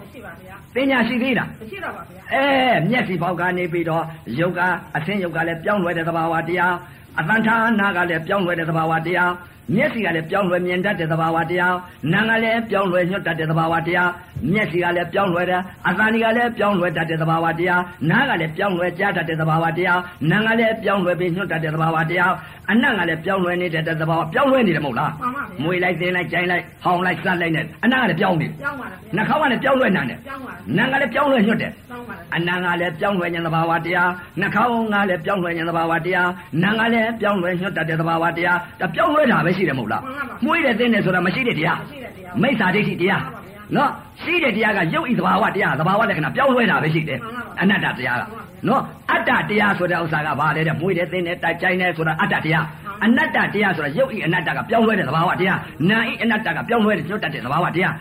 [0.75, 2.45] ပါဗျာပညာရှိသေးလားမရှိတော့ပါဗျာအဲ
[2.89, 4.03] မျက်စိပေါက်ကနေပြီးတော့
[4.39, 4.59] ယုတ်က
[4.95, 6.75] အသင်းယုတ်ကလည်းပြောင်းလဲတဲ့သဘာဝတရား
[7.19, 9.31] အတန်ထာနာကလည်းပြောင်းလဲတဲ့သဘာဝတရား
[9.75, 11.75] မျက်စိကလည်းပြောင်းလဲမြင်တတ်တဲ့သဘာဝတရား
[12.11, 14.09] နာကလည်းပြောင်းလဲညွတ်တတ်တဲ့သဘာဝတရား
[14.51, 19.99] မျက်စိကလည်းပြောင်းလဲတယ်အသံကလည်းပြောင်းလဲတတ်တဲ့သဘာဝတရားနားကလည်းပြောင်းလဲကြားတတ်တဲ့သဘာဝတရား
[20.29, 22.33] နာကလည်းပြောင်းလဲပြီးညွတ်တတ်တဲ့သဘာဝတရား
[22.71, 34.09] အနံ့ကလည်းပြောင်းလဲနေတဲ့သဘာဝပြောင်းလဲနေတယ်မဟုတ်လားမှန်ပါဗျာမွေလိုက်တင်းလိုက်ကြိုင်လိုက်ဟောင်းလိုက်စက်လိုက်နဲ့အနံ့ကလည်းပြောင်းနေတယ်ကြောင်းပါလားဗျာနှာခေါင်းကလည်းပြောင်းလဲနေတယ်ကြောင်းပါလားနာကလည်းပြောင်းလဲညွတ်တယ်ကြောင်းပါလားအနံကလည်းပြောင်းလဲခြင်းသဘာဝတရား
[34.39, 36.29] နှာခေါင်းကလည်းပြောင်းလဲခြင်းသဘာဝတရား
[36.63, 40.03] နာကလည်းပြောင်းလဲညွတ်တတ်တဲ့သဘာဝတရားဒါပြောင်းလဲတာပဲရှိတယ်မဟုတ်လား
[40.45, 43.89] မွေးတယ်တင်းတယ်ဆိုတာမရှိတဲ့တရားမရှိတဲ့တရားမိစ္ဆာဒိဋ္ဌိတရားမှန်ပါဗျာနော်
[44.21, 48.81] ရှိတဲ့တရားကရုပ်ဤသဘာဝတရားသဘာဝလက္ခဏာပြောင်းလဲတာပဲရှိတယ်မှန်ပါဗျာအနတ္တတရားကမှန်ပါဗျာနော်
[49.11, 52.65] အတ္တတရားဆိုတဲ့ဥစ္စာကဘာလဲတဲ့မွေးတယ်တင်းတယ်တိုက်ကြိုင်းတယ်ဆိုတာအတ္တတရား
[53.05, 55.59] အနတ္တတရားဆိုတာရုပ်ဤအနတ္တကပြောင်းလဲတဲ့သဘာဝတရား
[55.89, 57.93] နာဤအနတ္တကပြောင်းလဲတဲ့ညွတ်တတ်တဲ့သဘာဝတရား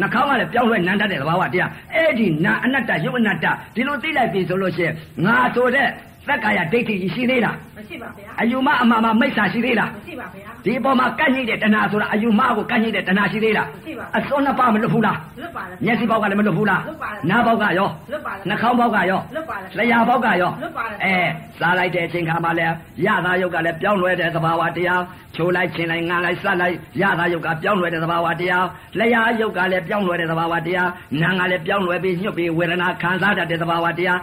[0.00, 4.94] နှာခေါင်းကလည်းပြောင်းလဲနန်းတတ်တဲ့သဘာဝတရားအဲ့ဒီနာအနတ္တရုပ်အနတ္တဒီလိုသိလိုက်ပြီဆိုလို့ရှိရင်
[5.26, 5.88] ငါဆိုတဲ့
[6.28, 21.16] သက္ကာယဒိဋ္ဌိရှိသေးလားမရှိပါဗျာအယူမအမှားမမိစ္ဆာရှိသေးလားမရှိပါဗျာဒီအပေါ်မှာကန့်ညိတဲ့တဏှာဆိုတာအယူမကိုကန့်ညိတဲ့တဏှာရှိသေးလားမရှိပါဘူးအစွန်းနှစ်ပါးမလွတ်ဘူးလားလွတ်ပါလားမျက်စိပေါက်ကလည်းမလွတ်ဘူးလားလွတ်ပါတယ်နားပေါက်ကရောလွတ်ပါတယ်နှာခေါင်းပေါက်ကရောလွတ်ပါတယ်လျှာပေါက်ကရောလွတ်ပါတယ်အဲ
[21.60, 22.66] စားလိုက်တဲ့အချိန်ခါမှာလဲ
[23.06, 25.02] ရသာယုတ်ကလည်းပြောင်းလဲတဲ့သဘာဝတရား
[25.34, 28.66] ချိုးလိုက်ချင်းလိုက်ငါလိုက်စလိုက်ရသာယုတ်ကပြောင်းလဲတဲ့သဘာဝတရား
[28.98, 30.88] လျှာယုတ်ကလည်းပြောင်းလဲတဲ့သဘာဝတရား
[31.22, 34.20] နာငါလည်းပြောင်းလဲပြီးညှွတ်ပြီးဝေဒနာခံစားတတ်တဲ့သဘာဝတရား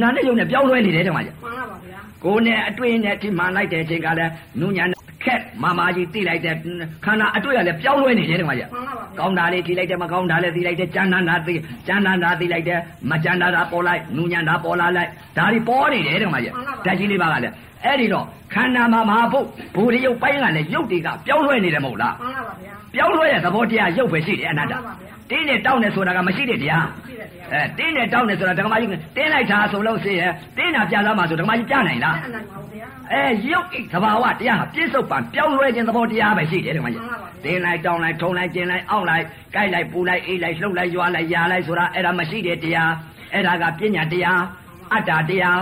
[0.00, 6.54] နာနဲ့ယုတ်နဲ့ပြောင်းလဲနေတယ်တဲ့မှာကြီးမှန်ပါပါဗျာကိုယ်နဲ့အတွေ့နဲ့ဒီမှန်လိုက်တဲ့အချိန်ကလည်းနုညာနဲ့ခက်မာမာကြီးတိလိုက်တဲ့
[7.04, 11.54] ခန္ဓာအတွေ့ကလည်းပြောင်းလဲနေတယ်တဲ့မှာကြီးမှန်ပါပါဗျာကောင်းတာလေးထိလိုက်တယ်မကောင်းတာလေးထိလိုက်တယ်ကြမ်းတမ်းတာသိ
[11.86, 12.78] ကြမ်းတမ်းတာသိလိုက်တယ်
[13.10, 16.52] မကြမ်းတမ်းတာပေါ်လိုက်နူညံတာပေါ်လာလိုက်ဒါတွေပေါ်နေတယ်တဲ့မှာကြီး
[16.84, 18.24] ဓာတ်ကြီးလေးပါကလည်းအဲ့ဒီတော့
[18.54, 19.40] ခန္ဓာမှာမဟာဘု
[19.74, 27.15] ဘူရိယုတ်ပိုင်းကလည်းရုပ်တွေကပြောင်းလဲနေတယ်မဟုတ်လားမှန်ပါပါဗျာပြောင်းလဲတဲ့သဘောတရားရုပ်ပဲရှိတယ်အနတ္တမှန်ပါဗျာတင်းနဲ့တောင်းနေဆိုတာကမရှိတဲ့တရားရှိတဲ့တရား
[27.52, 39.24] အဲတင်းနဲ့တောင်းနေဆိုတာဓမ္မကြီးတင်းလိုက်တာဆိုလို့ရှိရင်တင်းတာပြလာမှဆိုဓမ္မကြီးပြနိုင်လားအဲ့ဒါမှမဟုတ်ဗျာအဲရုပ်ဣသဘာဝတရားဟာပြစ္ဆုတ်ပံပြောင်းလဲခြင်းသဘောတရားပဲရှိတယ်ဓမ္မကြီးမှန်ပါပါတင်းလိုက်တောင်းလိုက်ထုံလိုက်ကျင်လိုက်အောင့်လိုက်
[39.54, 42.92] ကြိုက်လိုက်ပူလိုက်အေးလိုက်လှုပ်လိုက်ရွာလိုက်ယာလိုက်ဆိုတာအဲ့ဒါမရှိတဲ့တရား
[43.32, 44.40] အဲ့ဒါကပညာတရား
[44.92, 45.60] အတ္တတရား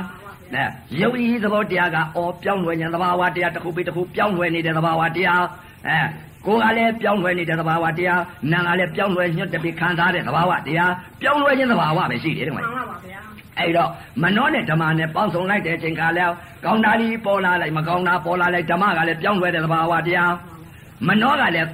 [0.55, 0.65] အဲ
[1.01, 5.43] ရုပ်ဤသဘောတရားကအော်ပြောင်းလဲခြင်းသဘာဝတရားတစ်ခုပြီးတစ်ခုပြောင်းလဲနေတဲ့သဘာဝတရား
[5.89, 5.99] အဲ
[6.47, 8.23] ကိုယ်ကလည်းပြောင်းလဲနေတဲ့သဘာဝတရား
[8.53, 13.19] နာကလည်းပြောင်းလဲညွတ်တပြီးခံစားတဲ့သဘာဝတရားပြောင်းလဲခြင်းသဘာဝပဲရှိတယ်ဓမ္မမှကြီးန်ပါပါဗျာ
[13.59, 13.91] အဲ့တော့
[14.23, 16.33] မနှောနဲ့ဓမ္မနဲ့ပေါင်းစုံလိုက်တဲ့အချိန်ကလည်း
[16.65, 20.33] ကောင်းတာကြီးပေါ်လာလိုက်မကောင်းတာပေါ်လာလိုက်ဓမ္မကလည်းပြောင်းလဲတဲ့သဘာဝတရား
[21.07, 21.69] မနှောကလည်း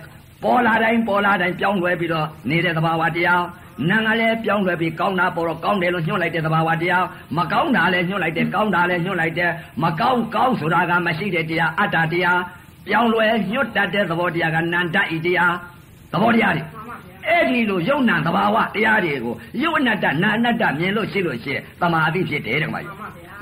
[0.44, 3.42] ပေါ်လာတိုင်းပေါ်လာတိုင်းပြောင်းလဲပြီးတော့နေတဲ့သဘာဝတရား
[3.88, 7.04] နာကလည်းပြောင်းလဲပြီးကောင်းတာပေါ်တော့ကောင်းတယ်လို့ညွှန်လိုက်တဲ့သဘာဝတရား
[7.36, 9.50] မကောင်းတာလည်းညွှန်လိုက်တယ်ကောင်းတာလည်းညွှန်လိုက်တယ်
[9.82, 12.40] မကောင်းကောင်းဆိုတာကမရှိတဲ့တရားအတ္တတရား
[12.86, 15.54] ပြောင်းလဲညွတ်တတ်တဲ့သဘောတရားကနန္တဤတရား
[16.12, 22.80] သဘောတရားတွေမှန်ပါဗျာအဲ့ဒီလိုယုံနာသဘာဝတရားတွေကိုယုတ်အနတ္တနာအနတ္တမြင်လို့ရှိလို့ရှိရင်တမာတိဖြစ်တယ်တဲ့ကွာ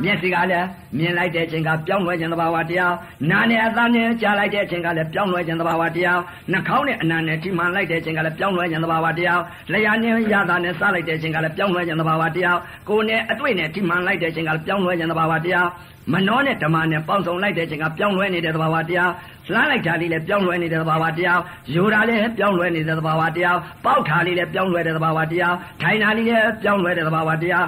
[0.04, 0.66] မှန်ပါဗျာမျက်စိကလည်း
[0.98, 2.94] မြင်လိုက်တဲ့အချိန်ကပြောင်းလဲခြင်းသဘာဝတရား
[3.30, 6.20] နာနဲ့အသံနဲ့ကြားလိုက်တဲ့အချိန်ကလည်းပြောင်းလဲခြင်းသဘာဝတရား
[6.52, 9.40] နှာခေါင်းနဲ့အနံနဲ့ထိမှန်လိုက်တဲ့အချိန်ကလည်းပြောင်းလဲခြင်းသဘာဝတရား
[9.72, 15.68] လျှာနဲ့ရတာနဲ့စားလိုက်တဲ့အချိန်ကလည်းပြောင်းလဲခြင်းသဘာဝတရားကိုယ်နဲ့အတွေ့နဲ့ထိမှန်လိုက်တဲ့အချိန်ကလည်းပြောင်းလဲခြင်းသဘာဝတရား
[16.12, 19.10] မနှောနဲ့ဓမ္မနဲ့ပေါင်းစုံလိုက်တဲ့အချိန်ကပြောင်းလဲနေတဲ့သဘာဝတရား
[19.52, 21.40] လှမ်းလိုက်တာလေးလည်းပြောင်းလဲနေတဲ့သဘာဝတရား
[21.74, 27.64] ယူတာလည်းပြောင်းလဲနေတဲ့သဘာဝတရားပေါက်တာလေးလည်းပြောင်းလဲတဲ့သဘာဝတရားထိုင်တာလေးလည်းပြောင်းလဲတဲ့သဘာဝတရား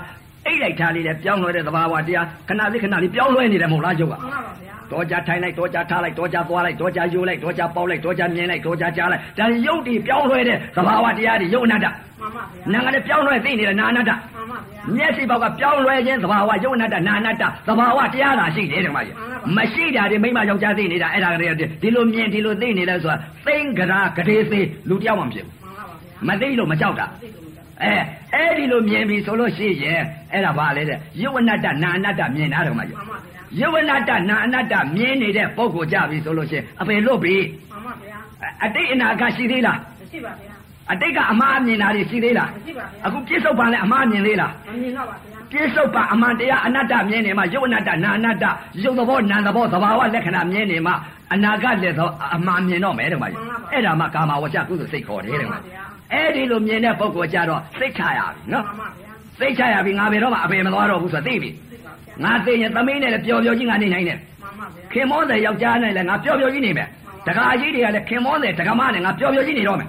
[0.47, 19.17] အိတ်လိုက်တာလေးလည်းပြောင်းလဲတဲ့သဘာဝတရားခဏလေးခဏလေးပြောင်းလဲနေတယ်မဟုတ်လားကျုပ်ကမှန်ပါပါဗျာတော့ကြထိုင်လိုက်တော့ကြထားလိုက်တော့ကြသွားလိုက်တော့ကြယူလိုက်တော့ကြပေါက်လိုက်တော့ကြမြင်လိုက်တော့ကြကြားလိုက်ဒါရုပ်တည်ပြောင်းလဲတဲ့သဘာဝတရားတွေရုပ်အနတ္တမှန်ပါဗျာနာငါလည်းပြောင်းလဲသိနေတယ်နာအနတ္တမှန်ပါဗျာမျက်စိဘောက်ကပြောင်းလဲခြင်းသဘာဝရုပ်အနတ္တနာအနတ္တသဘာဝတရားသာရှိတယ်တဲ့မှာကြီး
[19.57, 23.17] မရှိတာဒီမိမယောက်ျားသိနေတာအဲ့ဒါကလေးဒီလိုမြင်ဒီလိုသိနေလဲဆိုတာ
[23.47, 27.50] သိင်္ဂရာဂရေသေးလူတယောက်မှမဖြစ်ဘူးမှန်ပါပါဗျာမသိလို့မကြောက်တာသိတယ်လို့ကြောက်
[27.83, 27.95] အဲ
[28.35, 30.01] အဲ့ဒီလိုမြင်ပြီဆိုလို့ရှိရင်
[30.33, 37.37] အဲ့ဒါဘာလဲတဲ့ရုပ်အနတ္တနာအနတ္တမြင်တာတော့မှာကြီးမှန်ပါဗျာယုတ်အနတ္တနာအနတ္တမြင်နေတဲ့ပုဂ္ဂိုလ်ကြပြီဆိုလို့ရှိရင်အပေလွတ်ပြီ
[37.71, 38.19] မှန်ပါဗျာ
[38.65, 40.55] အတိတ်အနာကရှိသေးလားမရှိပါဗျာ
[40.93, 48.45] အတိတ်ကအမှားမြင်တာတွေရှိသေးလားမရှိပါဗျာအခုပြစ္ဆုတ်ပံလည်းအမှားမြင်သေးလားမမြင်တော့ပါဗျာပြစ္ဆုတ်ပံအမှန်တရားအနတ္တမြင်နေမှာယုတ်အနတ္တနာအနတ္တ
[48.83, 50.95] ယုတ်သဘောနာသဘောသဘာဝလက္ခဏာမြင်နေမှာ
[51.33, 53.41] အနာဂတ်လည်းသောအမှန်မြင်တော့မယ်တဲ့မကြီး
[53.73, 66.89] အဲ့ဒါမှကာမဝចကုသိုလ်စိတ်ခေါ်တယ်တဲ့မကြီး အဲ့ဒီလိုမြင်တဲ့ပုဂ္ဂိုလ်ကြတော့စိတ်ချရပြီနော်မှန်ပါဗျာစိတ်ချရပြီငါဘယ်တော့မှအပေမသွားတော့ဘူးဆိုသိပြီသိပါဗျာငါသိရင်သမီးနဲ့လည်းပျော်ပျော်ကြီးငါနေနိုင်တယ်မှန်ပါဗျာခင်မောတဲ့ယောက်ျားနဲ့လည်းငါပျော်ပျော်ကြီးနေမယ်
[67.27, 69.89] တကားကြီးတွေကလည်းခင်မောတဲ့တက္ကမနဲ့ငါပျော်ပျော်ကြီးနေတော့မယ်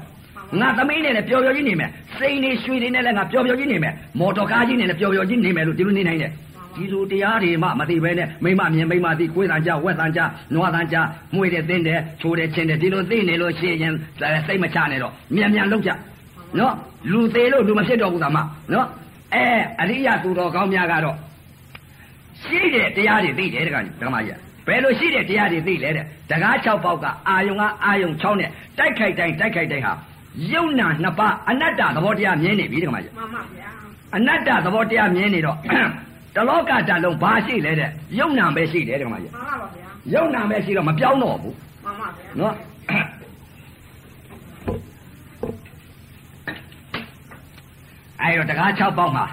[0.62, 6.32] ငါသမီးနဲ့လည်းပျော်ပျော်ကြီးနေမယ်စိန်နေရွှေတွေနဲ့လည်းငါပျော်ပျော်ကြီးနေမယ်မော်တော်ကားကြီးနဲ့လည်းပျော်ပျော်ကြီးနေမယ်လို့ဒီလိုနေနိုင်တယ်
[6.76, 10.22] ဒီလိုတရားတွေမှမသိပဲနဲ့မိမမြင်မိမသိကိုယ်တန်ကြဝက်တန်ကြ
[10.54, 10.98] နွားတန်ကြ
[11.36, 13.94] မွေတဲ့တင်းတဲ့ချိုးတဲ့ချင်းတဲ့ဒီလိုသိနေလို့ရှိရင်
[14.48, 15.92] စိတ်မချနဲ့တော့မြန်မြန်လုပ်ကြ
[16.60, 16.74] နော်
[17.12, 18.38] လူသေးလို့လူမဖြစ်တော့ဘူးသာမ
[18.74, 18.88] နော်
[19.36, 19.46] အဲ
[19.80, 21.16] အရိယသူတော်ကောင်းများကတော့
[22.44, 29.94] ရှိတဲ့တရားတွေသိတယ်တခါကြီးဓမ္မကြီးဘယ်လိုရှိတဲ့တရားတွေသိလဲတဲ့တကား6ပေါက်ကအာယုံကအာယုံ6နဲ့တိုက်ခိုက်တိုင်းတိုက်ခိုက်တိုင်းဟာ
[30.54, 33.70] ယုံနာနှစ်ပါးအနတ္တသဘောတရားမြင်နေပြီတခါကြီးမှန်ပါဗျာ
[34.16, 35.58] အနတ္တသဘောတရားမြင်နေတော့
[36.36, 42.54] တလောကတလုံးဘာရှိလဲတဲ့ယုံနာပဲရှိတယ်တခါကြီးမှန်ပါဗျာယုံနာပဲရှိတော့မပြောင်းတော့ဘူးမှန်ပါဗျာနော်
[48.22, 49.26] အဲ့တော့တကား6ပေါက်မှာ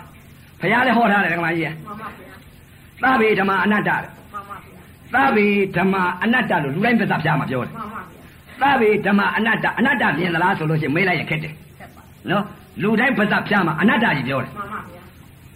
[0.60, 2.32] ဘုရားလည်းဟောထားတယ်တခါကြီးမှန်ပါဗျာ
[3.02, 4.00] သဗ္ဗေဓမ္မအနတ္တတဲ့
[4.32, 4.80] မှန်ပါဗျာ
[5.14, 5.46] သဗ္ဗေ
[5.76, 8.00] ဓမ္မအနတ္တလို့လူတိုင်းပြသပြမှာပြောတယ်မှန်ပါ
[8.60, 12.44] ဗျာသဗ္ဗေဓမ္မအနတ္တအနတ္တမြင်သလားဆိုလို့ရှိရင်မေးလိုက်ရင်ခက်တယ်ဆက်ပါနော်
[12.82, 14.97] လူတိုင်းပြသပြမှာအနတ္တကြီးပြောတယ်မှန်ပါဗျာ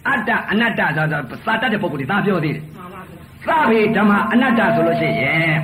[0.09, 5.57] အတ္တအနတ္တဆိုတော့သာတတ်တဲ့ပုဂ္ဂိုလ်တွေဒါပြောသေးတယ်မှန်ပါဗျာသဗ္ဗေဓမ္မအနတ္တဆိုလို့ရှိရင်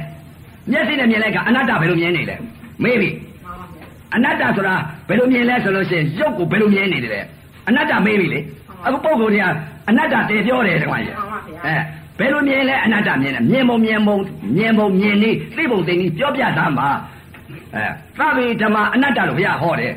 [0.71, 2.35] မျက်စိနဲ့မြင်လိုက်ကအနတ္တဘယ်လိုမြင်နေလဲ
[2.83, 3.85] မေးပြီမှန်ပါဗျာ
[4.15, 4.75] အနတ္တဆိုတာ
[5.07, 7.21] ဘယ်လိုမြင်လဲဆိုလို့ရှိရင်ရုပ်ကိုဘယ်လိုမြင်နေတယ်လဲ
[7.67, 8.39] အနတ္တမေးပြီလေ
[8.85, 9.45] အခုပုဂ္ဂိုလ်တွေက
[9.89, 11.75] အနတ္တတည်ပြောတယ်တခါကြီးမှန်ပါဗျာအဲ
[12.19, 14.17] ဘယ်လိုမြင်လဲအနတ္တမြင်တယ်မြင်ပုံမြင်ပုံ
[14.57, 16.87] မြင်ပုံမြင်နေသိပုံသိနေပြောပြသားမှာ
[17.75, 17.83] အဲ
[18.17, 19.93] သဗ္ဗေဓမ္မအနတ္တလို့ဘုရားဟောတယ်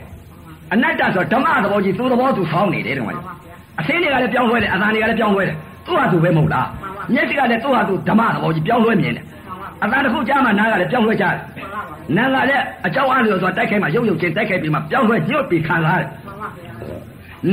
[0.72, 5.56] အနတ္တဆိုဓမ္မသဘောကြီးသူ့သဘောသူဆောင်းနေတယ်တခါမှန်ကြီးပါဗျာ အသိတွေကလည်းပြောင်းလဲတယ်အသာတွေကလည်းပြောင်းလဲတယ်
[5.86, 16.72] သူ့ဟာသူပဲမဟုတ်လားမှန်ပါမျက်စိကလည်းသူ့ဟာသူဓမ္မသဘောကြီးပြောင်းလဲမြင်တယ်မှန်ပါဗျာအသာတစ်ခုကြားမှနားကလည်းပြောင်းလဲကြတယ်မှန်ပါဗျာနာကလည်းအကြောင်းအားလျော်စွာတိုက်ခိုက်မှရုပ်ရုပ်ချင်းတိုက်ခိုက်ပြီးမှပြောင်းလဲညွတ်ပြီးခံလာတယ်မှန်ပါဗျာ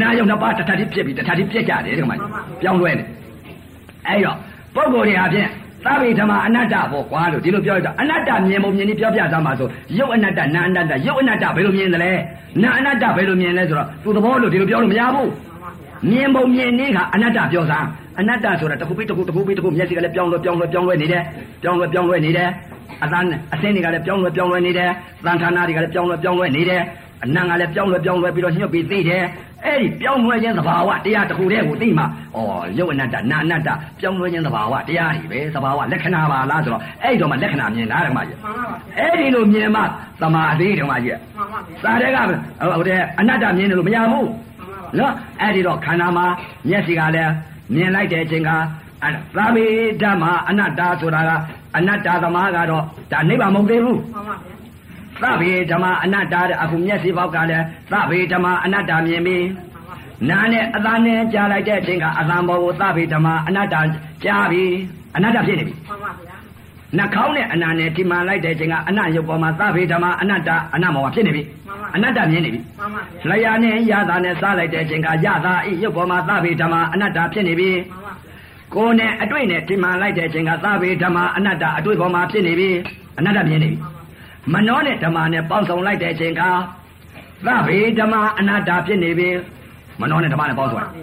[0.02, 3.08] နာယုံနှစ်ပါးတစ်ထပ်တိပြစ်ပြီးတစ်ထပ်တိပြစ်ကြတယ်ဒီမှာမှန်ပါပြောင်းလဲတယ်
[4.08, 4.38] အဲ့တော့
[4.76, 5.48] ပုဂ္ဂိုလ်တွေအပြင်
[5.86, 9.68] သဗ္ဗေဓမ္မအနတ္တဘောကွာလို့ဒီလိုပြောရတော့အနတ္တမြင်ပုံမြင်နေပြောပြသားမှာဆို
[9.98, 12.12] ရုပ်အနတ္တနာအနတ္တရုပ်အနတ္တဘယ်လိုမြင်သလဲ
[12.64, 15.30] နာအနတ္တဘယ်လိုမြင်လဲဆိုတော့သူသဘောလို့ဒီလိုပြောလို့မရဘူး
[16.08, 17.86] မှန်ပါဗျာမြင်ပုံမြင်နေကအနတ္တပြောစား
[18.20, 21.24] အနတ္တဆိုတာတစ်ခုပြီးတစ်ခုတစ်ခုပြီးတစ်ခုမျက်စိကလည်းပြောင်းလဲပြောင်းလဲပြောင်းလဲနေတယ်
[21.62, 22.50] ပြောင်းလဲပြောင်းလဲနေတယ်
[23.04, 23.20] အသံ
[23.54, 24.90] အစင်းတွေကလည်းပြောင်းလဲပြောင်းလဲနေတယ်
[25.26, 26.82] သံဌာနတွေကလည်းပြောင်းလဲပြောင်းလဲနေတယ်
[27.24, 29.24] အနံကလည်းပြောင်းလဲပြောင်းလဲပြီးတော့ညှပ်ပြီးသိတယ်
[29.66, 32.06] အဲ့ဒီပြောင်းလဲခြင်းသဘာဝတရားတစ်ခုတည်းကိုသိမှဩ
[32.78, 33.70] ရုပ်အနတ္တနာအနတ္တ
[34.00, 39.82] ပြောင်းလဲခြင်းသဘာဝတရားတွေပဲသဘာဝလက္ခဏာပါလားဆိုတော့အဲ့ဒီတော့မှလက္ခဏာမြင်လားဓမ္မကြီးမှန်ပါဗျာအဲ့ဒီလိုမြင်မှ
[40.22, 42.18] သမာဓိဓမ္မကြီးမှန်ပါဗျာစာတဲ့က
[42.78, 44.49] ဟိုတဲ့အနတ္တမြင်တယ်လို့မရဘူးမှ
[44.90, 46.26] န်ပါဗျာနော်အဲ့ဒီတော့ခန္ဓာမှာ
[46.70, 47.34] မျက်စိကလည်း
[47.74, 48.50] မြင်လိုက်တဲ့အချိန်က
[49.04, 49.66] အဲ့ဒါသာမေ
[50.02, 51.32] ဓမ္မအနတ္တဆိုတာက
[51.78, 54.56] အနတ္တသမားကတော့ဒါနိဗ္ဗာန်မဟုတ်သေးဘူးမှန်ပါဗျာ
[55.24, 63.76] သဗ္ဗေဓမ္မအနတ္တတဲ့အခုမျက်စိပေါက်ကလည်းသဗ္ဗေဓမ္မအနတ္တမြင်ပြီမှန်ပါဗျာနာနဲ့အသာနဲ့ကြားလိုက်တဲ့အချိန်ကအသံဘောကိုသဗ္ဗေဓမ္မအနတ္တ
[64.24, 64.64] ကြားပြီ
[65.16, 66.29] အနတ္တဖြစ်နေပြီမှန်ပါဗျာ
[66.98, 78.30] နှာခေါင်းနဲ့အနာနဲ့ဒီမှန်လိုက်တဲ့အချိန်ကအနတ်ရုပ်ပေါ်မှာသဗ္ဗေဓမ္မအနတ္တအနတ်မောဖြစ်နေပြီမှန်ပါအနတ္တမြင်နေပြီမှန်ပါဗျာလျာနဲ့ရတာနဲ့စားလိုက်တဲ့အချိန်ကရတာဤရုပ်ပေါ်မှာသဗ္ဗေဓမ္မအနတ္တဖြစ်နေပြီမှန်ပါဗျာ
[78.76, 82.70] ကိုယ်နဲ့အတွေ့နဲ့ဒီမှန်လိုက်တဲ့အချိန်ကသဗ္ဗေဓမ္မအနတ္တအတွေ့ပေါ်မှာဖြစ်နေပြီ
[83.18, 83.80] အနတ္တမြင်နေပြီ
[84.54, 86.42] မနှောနဲ့ဓမ္မနဲ့ပေါင်းစုံလိုက်တဲ့အချိန်က
[87.46, 89.30] သဗ္ဗေဓမ္မအနတ္တဖြစ်နေပြီ
[90.02, 90.94] မနှောနဲ့ဓမ္မနဲ့ပေါင်းစုံလိုက်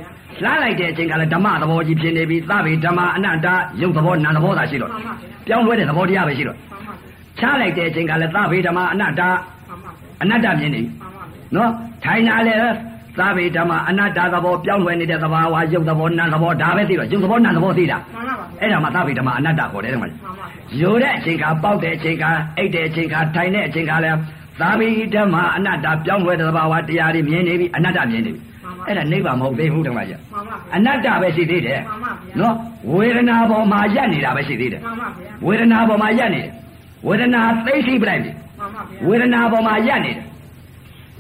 [0.43, 3.49] လှမ်းလိုက်တဲ့အချိန်ကလည်းဓမ္မသဘောကြီးဖြစ်နေပြီသဗ္ဗေဓမ္မအနတ္တ
[3.81, 6.95] ရုပ်သဘောနာမ်သဘောသာရှိတော့မှန်ပါဗျာပြောင်းလဲတဲ့သဘောတရားပဲရှိတော့မှန်ပါဗျာ
[7.39, 11.25] ချလိုက်တဲ့အချိန်ကလည်းသဗ္ဗေဓမ္မအနတ္တမှန်ပါဗျာအနတ္တမြင်နေပြီမှန်ပါဗျာ
[11.55, 11.71] နော်
[12.05, 12.55] ထိုင်တာလေ
[13.19, 20.47] သာဝေဓမ္မအနတ္တသဘောပြောင်းလဲနေတဲ့သဘာဝရုပ်သဘောနာမ်သဘောဒါပဲသိတော့ရုပ်သဘောနာမ်သဘောသိတာမှန်ပါဗျာအဲ့ဒါမှသာဝေဓမ္မအနတ္တခေါ်တယ်တဲ့မှာမှန်ပါဗျာ
[20.81, 22.25] ရိုတဲ့အချိန်ကပေါက်တဲ့အချိန်က
[22.57, 24.19] အိတ်တဲ့အချိန်ကထိုင်တဲ့အချိန်ကလည်း
[24.61, 28.41] သာဝေဓမ္မအနတ္တပြောင်းလဲတဲ့သဘာဝတရားတွေမြင်နေပြီအနတ္တမြင်နေပြီ
[28.87, 32.55] အဲ့ဒါနိဗ္ဗာန်မဟုတ်သေးဘူးဓမ္မကြီးမှန်ပါဗျာအနတ္တပဲရှိသေးတယ်မှန်ပါဗျာနော်
[32.93, 36.53] ဝေဒနာပေါ်မှာရက်နေတာပဲရှိသေးတယ်မှန်ပါဗျာဝေဒနာပေါ်မှာရက်နေတယ်
[37.07, 40.25] ဝေဒနာသိသိပလိုက်ပြီမှန်ပါဗျာဝေဒနာပေါ်မှာရက်နေတယ်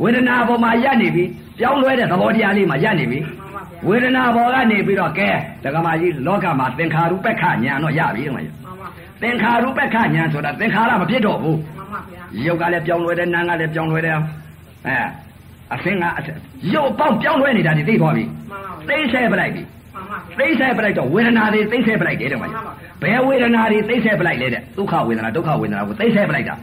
[0.03, 1.25] ဝေဒနာပေါ်မှာရက်နေပြီ
[1.59, 5.31] ပြောင်းလဲတဲ့သဘောတရားလေးမှာရက်နေပြီမှန်ပါဗျာဝေဒနာပေါ်ကနေပြီးတော့ကဲ
[5.65, 14.17] ဒကမာကြီးလောကမှာသင်္ခါရုပ္ပခညာတော့ရပြီတော့မကြီးမှန်ပါဗျာသင်္ခါရုပ္ပခညာဆိုတာသင်္ခါရမဖြစ်တော့ဘူးမှန်ပါဗျာရုပ်ကလည်းပြောင်းလဲတယ်နာမ်ကလည်းပြောင်းလဲတယ်
[14.87, 14.97] အဲ
[15.75, 16.37] အသင်ကအသင်
[16.75, 19.63] ရုပ်ပေါင်းပြောင်းလဲနေတာဒီသိသွားပြီမှန်ပါဗျာသိဆဲပလိုက်ပြီ
[19.95, 22.63] မှန်ပါဗျာသိမ့်ဆဲပလိုက်တော့ဝေဒနာတွေသိမ့်ဆဲပလိုက်တယ်တဲ့မကြီး
[23.03, 26.55] ဘယ်ဝေဒနာတွေသိမ့်ဆဲပလိုက်လဲတဲ့ဒုက္ခဝေဒနာဒုက္ခဝေဒနာကိုသိမ့်ဆဲပလိုက်တာ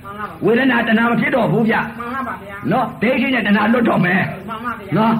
[0.45, 5.13] ဝေဒနာတဏှာမဖြစ်တော့ဘူးဗျမှန်ပါပါဗျာနော်ဒိဋ္ဌိနဲ့တဏှာလွတ်တော့မယ်မှန်ပါဗျာနော်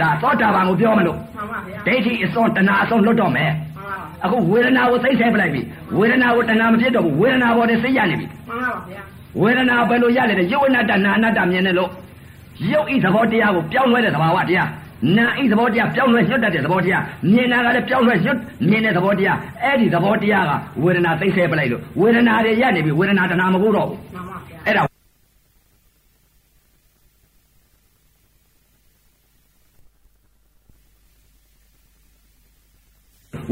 [0.00, 5.60] ဒါသောတာပန်ကိုပြောမလို့မှန်ပါဗျာဒိဋ္ဌိအစွန်းတဏှာအစွန်းလွတ်တော့မယ်မှန်ပါအခုဝေဒနာကိုသိမ့်ဆဲပလိုက်ပြီ
[5.98, 9.02] ဝေဒနာကိုတဏှာမဖြစ်တော့ဘူးဝေဒနာပေါ်တည်းစိတ်ရနေပြီမှန်ပါဗျာ
[9.40, 11.90] ဝေဒနာဘယ်လိုရလဲတဲ့ယုတ်အနတ္တနာအနတ္တမြင်တယ်လို့
[12.70, 14.68] ယုတ်ဤသဘောတရားကိုပြောင်းလဲတဲ့သဘာဝတရား
[15.16, 17.02] နာဤသဘောတရားပြောင်းလဲညွတ်တတ်တဲ့သဘောတရား
[17.32, 18.38] မြင်တာကလည်းပြောင်းလဲညွတ်
[18.68, 20.52] မြင်တဲ့သဘောတရားအဲ့ဒီသဘောတရားက
[20.82, 24.82] ဝေဒနာသိမ့်ဆဲပလိုက်လို့ဝေဒနာတွေရနေပြီဝေဒနာတဏှာမကူတော့ဘူးမှန်ပါဗျာအဲ့ဒါ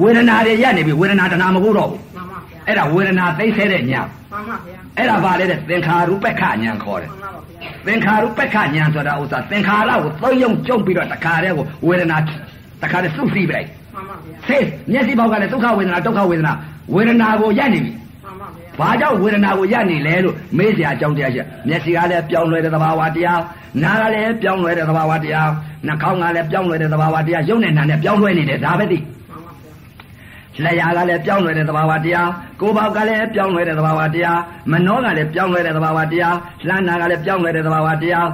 [0.03, 2.12] ဝေဒနာတွေရနေပြီဝေဒနာတဏှာမကူတော့ဘူးမှန်ပါဗျာ
[2.67, 4.01] အဲ့ဒါဝေဒနာသိမ့်ဆဲတဲ့ညာ
[4.33, 12.17] မှန်ပါဗျာအဲ့ဒါဘာလဲတဲ့သင်္ခါရုပ္ပခညာခေါ်တယ်မှန်ပါဗျာသင်္ခါရုပ္ပခညာဆိုတာဥစ္စာသင်္ခါရကိုသုံးယုံကျုံပြီးတော့တခါတည်းကိုဝေဒနာ
[12.83, 16.53] တခါတည်းစုစည်းပလိုက်မှန်ပါဗျာဆေးမျက်စိပေါက်ကလည်းဒုက္ခဝေဒနာဒုက္ခဝေဒနာ
[16.95, 17.93] ဝေဒနာကိုရနေပြီ
[18.25, 23.41] မှန်ပါဗျာဘာကြောင့်ဝေဒနာကိုရနေလဲလို့မေးစရာအကြောင်းတရားရှိမျက်စိကလည်းပြောင်းလဲတဲ့သဘာဝတရား
[23.83, 25.51] နားကလည်းပြောင်းလဲတဲ့သဘာဝတရား
[25.87, 29.22] နှာခေါင်းကလည်းပြောင်းလဲတဲ့သဘာဝတရားရုပ်နဲ့နာနဲ့ပြောင်းလဲနေတယ်ဒါပဲသိမှန်ပါဗျာ
[30.65, 32.31] လက်ရာကလည်းပြောင်းလဲတဲ့သဘာဝတရား
[32.61, 34.39] ကိုယ်ပေါက်ကလည်းပြောင်းလဲတဲ့သဘာဝတရား
[34.71, 36.37] မနှောကလည်းပြောင်းလဲတဲ့သဘာဝတရား
[36.69, 38.29] လှမ်းနာကလည်းပြောင်းလဲတဲ့သဘာဝတရား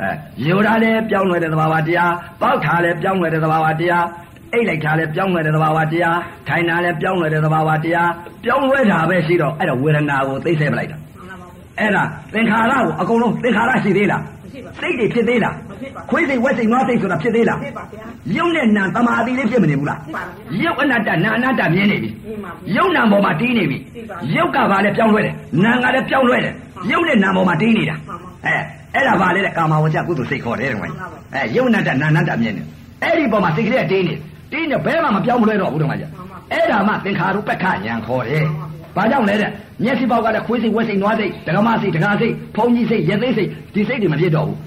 [0.00, 0.10] အဲ
[0.46, 4.04] ယောဓာလည်းပြောင်းလဲတဲ့သဘာဝတရားပေါက်ထားလည်းပြောင်းလဲတဲ့သဘာဝတရား
[4.52, 6.18] အိတ်လိုက်ထားလည်းပြောင်းလဲတဲ့သဘာဝတရား
[6.48, 8.10] ထိုင်တာလည်းပြောင်းလဲတဲ့သဘာဝတရား
[8.44, 18.04] ပြောင်းလဲတာပဲရှိတော့အဲ့ဒါဝေဒနာကိုသိစေပလိုက်တာမှန်ပါဗျာအဲ့ဒါသင်္ခါရကိုအကုန်လုံးသင်္ခါရရှိသေးလားမရှိပါဘူး စိတ်တွေဖြစ်သေးလားမဖြစ်ပါဘူးခွေးစိတ်ဝက်စိတ်နွားစိတ်ဆိုတာဖြစ်သေးလားဖြစ်ပါဗျာ
[18.36, 25.34] ယုံနဲ့နာတမာတိလေးဖြစ်မနေဘူးလားဖြစ်ပါဗျာယုတ်အနတ္တနာအနတ္တမြင်နေပြီမှန်ပါဗျာယုတ်နာပေါ်မှာတီးနေပြီသိပါယုတ်ကဘာလဲပြောင်းလဲတယ်
[25.64, 26.52] နာကလည်းပြောင်းလဲတယ်
[26.90, 28.56] ယုတ်နဲ့နာပေါ်မှာတီးနေတာမှန်ပါအဲ
[28.94, 32.62] အဲ့ဒါဘာလဲတဲ့ကာမဝဇ္ဇကုသိုလ်စိတ်ခေါ်တယ်တဲ့ကွမှန်ပါပါအဲယုတ်အနတ္တနာအနတ္တမြင်နေ
[33.02, 34.14] အဲ့ဒီပေါ်မှာစိတ်ကလေးကတီးနေ
[34.52, 36.08] တီးနေဘဲမှမပြောင်းမလဲတော့ဘူးတဲ့ကွမှန်ပါ
[36.52, 38.63] အဲ့ဒါမှသင်္ခါရုပ္ပခညာခေါ်တယ်မှန်ပါ
[38.96, 39.50] ဘာကြောင့်လဲတဲ့
[39.84, 44.58] မျက်စိပေါက်ကလည်းခွေးစိတ်ဝက်စိတ်နွားစိတ်ဒကမစိတ်ဒကာစိတ်ဖုံကြီးစိတ်ရသေးစိတ်ဒီစိတ်တွေမဖြစ်တော့ဘူး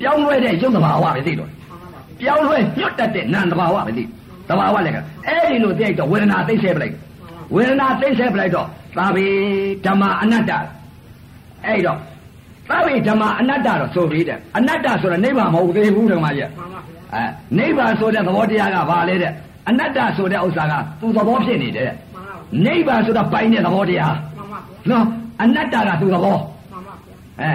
[0.00, 4.04] ပြောင်းလဲတဲ့ယုတ်သဘာဝပဲသိတော့မှန်ပါဗျာပြောင်းလဲညွတ်တတ်တဲ့နာမ်သဘာဝပဲသိ
[4.48, 6.94] သဘာဝလည်းကအဲ့ဒီလိုသိလိုက်တော့ဝေဒနာသိဆဲပလိုက်
[7.54, 8.66] ဝေဒနာသိဆဲပလိုက်တော့
[8.96, 9.26] သာဘေ
[9.84, 10.52] ဓမ္မအနတ္တ
[11.66, 11.98] အဲ့တော့
[12.68, 17.24] သာဘေဓမ္မအနတ္တတော့ဆိုပြီးတဲ့အနတ္တဆိုတာနိဗ္ဗာန်မဟုတ်သေးဘူးဓမ္မကြီးမှန်ပါဗျာအဲ
[17.58, 19.32] နိဗ္ဗာန်ဆိုတဲ့သဘောတရားကဘာလဲတဲ့
[19.68, 22.09] အနတ္တဆိုတဲ့ဥစ္စာကသူ့သဘောဖြစ်နေတယ်တဲ့မှ
[22.50, 25.04] န်ပါဗျာနိဗ္ဗာန်ဆိုတာပိုင်တဲ့သဘောတရားမှန်ပါဗျာနော်
[25.42, 27.52] အနတ္တကသူ့သဘောမှန်ပါဗျာအဲ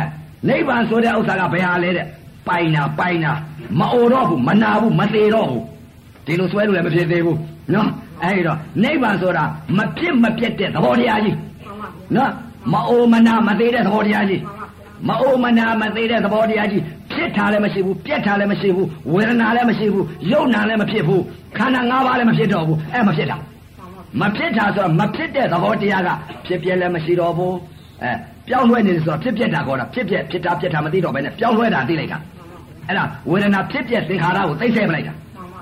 [0.48, 2.06] နိဗ္ဗာန်ဆိုတဲ့ဥစ္စာကဘယ်ဟာလဲတဲ့
[2.48, 3.32] ပိုင်တာပိုင်တာ
[3.80, 5.64] မအိုတော့ဘူးမနာဘူးမသေးတော့ဘူး
[6.26, 7.38] ဒီလိုဆွဲလို့လည်းမဖြစ်သေးဘူး
[7.74, 7.90] နော်
[8.24, 9.44] အဲဒီတော့နိဗ္ဗာန်ဆိုတာ
[9.78, 12.32] မဖြစ်မပြတ်တဲ့သဘောတရားကြီးမှန်ပါဗျာနော်
[12.74, 14.66] မအိုမနာမသေးတဲ့သဘောတရားကြီးမှန်ပါဗျာ
[15.10, 16.82] မအိုမနာမသေးတဲ့သဘောတရားကြီး
[17.12, 21.22] ဖြစ်တာလည်းမရှိဘူးပြက်တာလည်းမရှိဘူးဝေဒနာလည်းမရှိဘူးယုံနာလည်းမဖြစ်ဘူး
[21.58, 23.38] ခန္ဓာ၅ပါးလည်းမဖြစ်တော့ဘူးအဲမဖြစ်တာ
[24.20, 26.10] မှန်ပါဗျာမဖြစ်တာဆိုတော့မဖြစ်တဲ့သဘောတရားက
[26.46, 27.56] ဖြစ်ပြက်လည်းမရှိတော့ဘူး
[28.04, 28.12] အဲ
[28.48, 32.20] ပြောင်းလဲနေတယ်ဆိုတော့ဖြစ်ပြက်တာကောတာဖြစ်ပြက်ဖြစ်တာဖြစ်တာမသိတော့ဘဲနဲ့ပြောင်းလဲတာသိလိုက်တာ
[32.88, 35.14] အဲ့ဒါဝေဒနာဖြစ်ပြက်သင်္ခါရကိုသိမ့်ဆဲပလိုက်တာ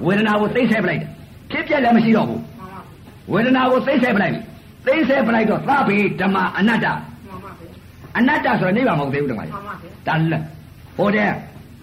[0.06, 1.08] ဝေဒနာကိုသိမ့်ဆဲပလိုက်တာ
[1.52, 2.82] ဖြစ်ပြက်လည်းမရှိတော့ဘူးမှန်ပါဗျာ
[3.32, 4.42] ဝေဒနာကိုသိမ့်ဆဲပလိုက်ပြီ
[4.88, 7.72] သိမ့်ဆဲပလိုက်တော့သဗ္ဗေဓမ္မအနတ္တမှန်ပါဗျာ
[8.18, 10.44] အနတ္တဆိုတော့နိဗ္ဗာန်မဟုတ်သေးဘူးတမကြီးမှန်ပါဗျာဒါလည်း
[10.98, 11.30] ဟိုတဲ့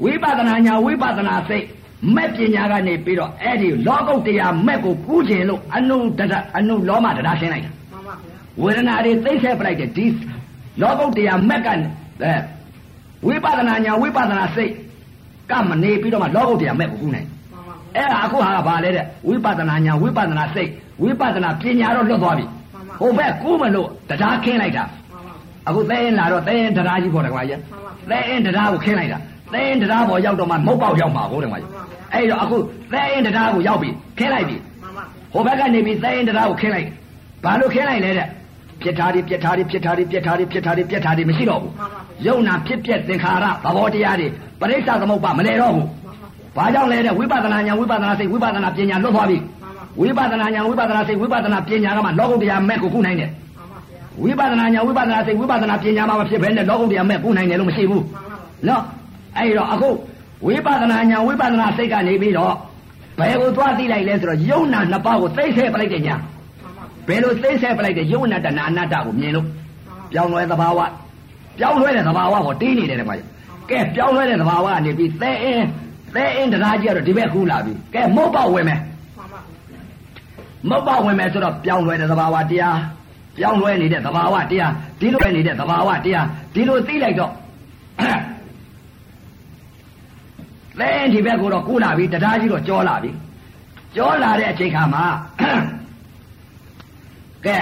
[0.05, 1.65] ဝိပဿနာညာဝိပဿနာစိတ်
[2.15, 10.07] မဲ့ပညာကနေပြီးတော့အဲ့ဒီလောကုတ်တရားမဲ့ကိုကူးခြင်းလို့အနုတဒအနုလောမတရားရှင်းလိုက်တာမှန်ပါဗျာဝေဒနာတွေသိဆက်ပလိုက်တယ်ဒီ
[10.81, 12.35] လောကုတ်တရားမက်ကအဲ
[13.27, 14.73] ဝိပဿနာညာဝိပဿနာစိတ်
[15.51, 20.71] ကမနေပြီးတော့မှလောကုတ်တရားမက်ကိုကူးနိုင်မှန်ပါဗျာအဲ့ဒါအခုဟာကဘာလဲတဲ့ဝိပဿနာညာဝိပဿနာစိတ်
[21.03, 22.45] ဝိပဿနာပညာတော့လွတ်သွားပြီ
[23.01, 25.35] ဟိုဘက်ကူးမလို့တရားခင်းလိုက်တာမှန်ပါဗျာ
[25.69, 29.19] အခုသဲရင်လာတော့သဲရင်တရားကြီးပေါ်တယ်ကွာကြီးမှန်ပါသဲရင်တရားကိုခင်းလိုက်တာ
[29.53, 31.71] သဲရင်တရားပေါ်ရောက်တော့မှမုတ်ပေါက်ရောက်မှာဟုတ်တယ်ကွာကြီး
[32.15, 32.57] အဲ့တော့အခု
[32.93, 36.89] သဲရင်တရားကိုရောက်ပြီခင်းလိုက်ပြီမှန်ပါဗျာဟိုဘက်ကနေပြီးသဲရင်တရားကိုခင်းလိုက်
[37.45, 38.29] ဘာလို့ခင်းလိုက်လဲတဲ့
[38.83, 44.29] ပြစ်ထားဒီပြစ်ထားဒီပြစ်ထားဒီပြစ်ထားဒီပြစ်ထားဒီပြစ်ထားဒီမရှိတော့ဘူးမှန်ပါဗျာယုံနာဖြစ်ပြက်သင်္ခါရသဘောတရားတွေ
[44.61, 58.37] ပရိစ္ဆသမုပ္ပါမလဲတော့ဘူးမှန်ပါဗျာဘာကြောင့်လဲတဲ့ဝိပဿနာညာဝိပဿနာစိတ်ဝိပဿနာပညာလွတ်သွားပြီမှန်ပါဗျာဝိပဿနာညာဝိပဿနာစိတ်ဝိပဿနာပညာကမှလောကုတ္တရာမဲ့ကိုခုနိုင်တယ်မှန်ပါဗျာဝိပဿနာညာဝိပဿနာစိတ်ဝိပဿနာပညာမှမဖြစ်ဘဲနဲ့လောကုတ္တရာမဲ့ကိုနိုင်တယ်လို့မရှိဘူးမှန်ပါဗျာ
[58.69, 58.83] နော်
[59.37, 59.89] အဲ့တော့အခု
[60.47, 62.55] ဝိပဿနာညာဝိပဿနာစိတ်ကနေပြီးတော့
[63.19, 69.47] ဘယ်ကိုသွားသိလိုက်လဲဆိုတော့ယုံနာနှစ်ပါးကိုသိဆဲပလိုက်တဲ့ညာမှန်ပါဗျာဘယ်လိုသိဆဲပလိုက်တဲ့ယုံနာတနာအနတ္တကိုမြင်လို့
[70.13, 70.81] ပြောင်းလဲသဘာဝ
[71.59, 73.17] ပြောင်းလဲတဲ့သဘာဝကိုတင်းနေတယ်တဲ့ကွာ
[73.71, 75.67] ကဲပြောင်းလဲတဲ့သဘာဝကနေပြီးသဲအင်း
[76.15, 79.81] သဲအင်းတရားကြီးကတော့ဒီဘက်ကူးလာပြီကဲမုတ်ပေါက်ဝင်မယ်မှန်ပါဗျာ
[80.69, 82.79] မုတ်ပေါက်ဝင်မယ်ဆိုတော့ပြောင်းလဲတဲ့သဘာဝတရား
[83.39, 87.33] ပြောင်းလဲနေတဲ့သဘာဝတရားဒီလိုပဲနေတဲ့သဘာဝတရားဒီလိုသိလိုက်တော့
[90.81, 93.11] သဲအင်းဒီဘက်ကိုတော့ကူးလာပြီတရားကြီးတော့ကြောလာပြီ
[93.97, 95.05] ကြောလာတဲ့အချိန်ခါမှာ
[97.47, 97.59] ကဲ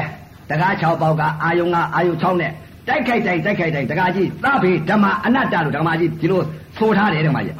[0.50, 2.52] တကား6ပေါက်ကအာယုံကအာယုံ6နဲ့
[2.88, 6.42] တိုက်ခိုက်တိုင်းတိုက်ခိုက်တိုင်းတကားကြီးသဗ္ဗေဓမ္မအနတ္တလို့ဓမ္မကြီးဒီလို
[6.78, 7.56] ဆိုထားတယ်ဓမ္မကြီး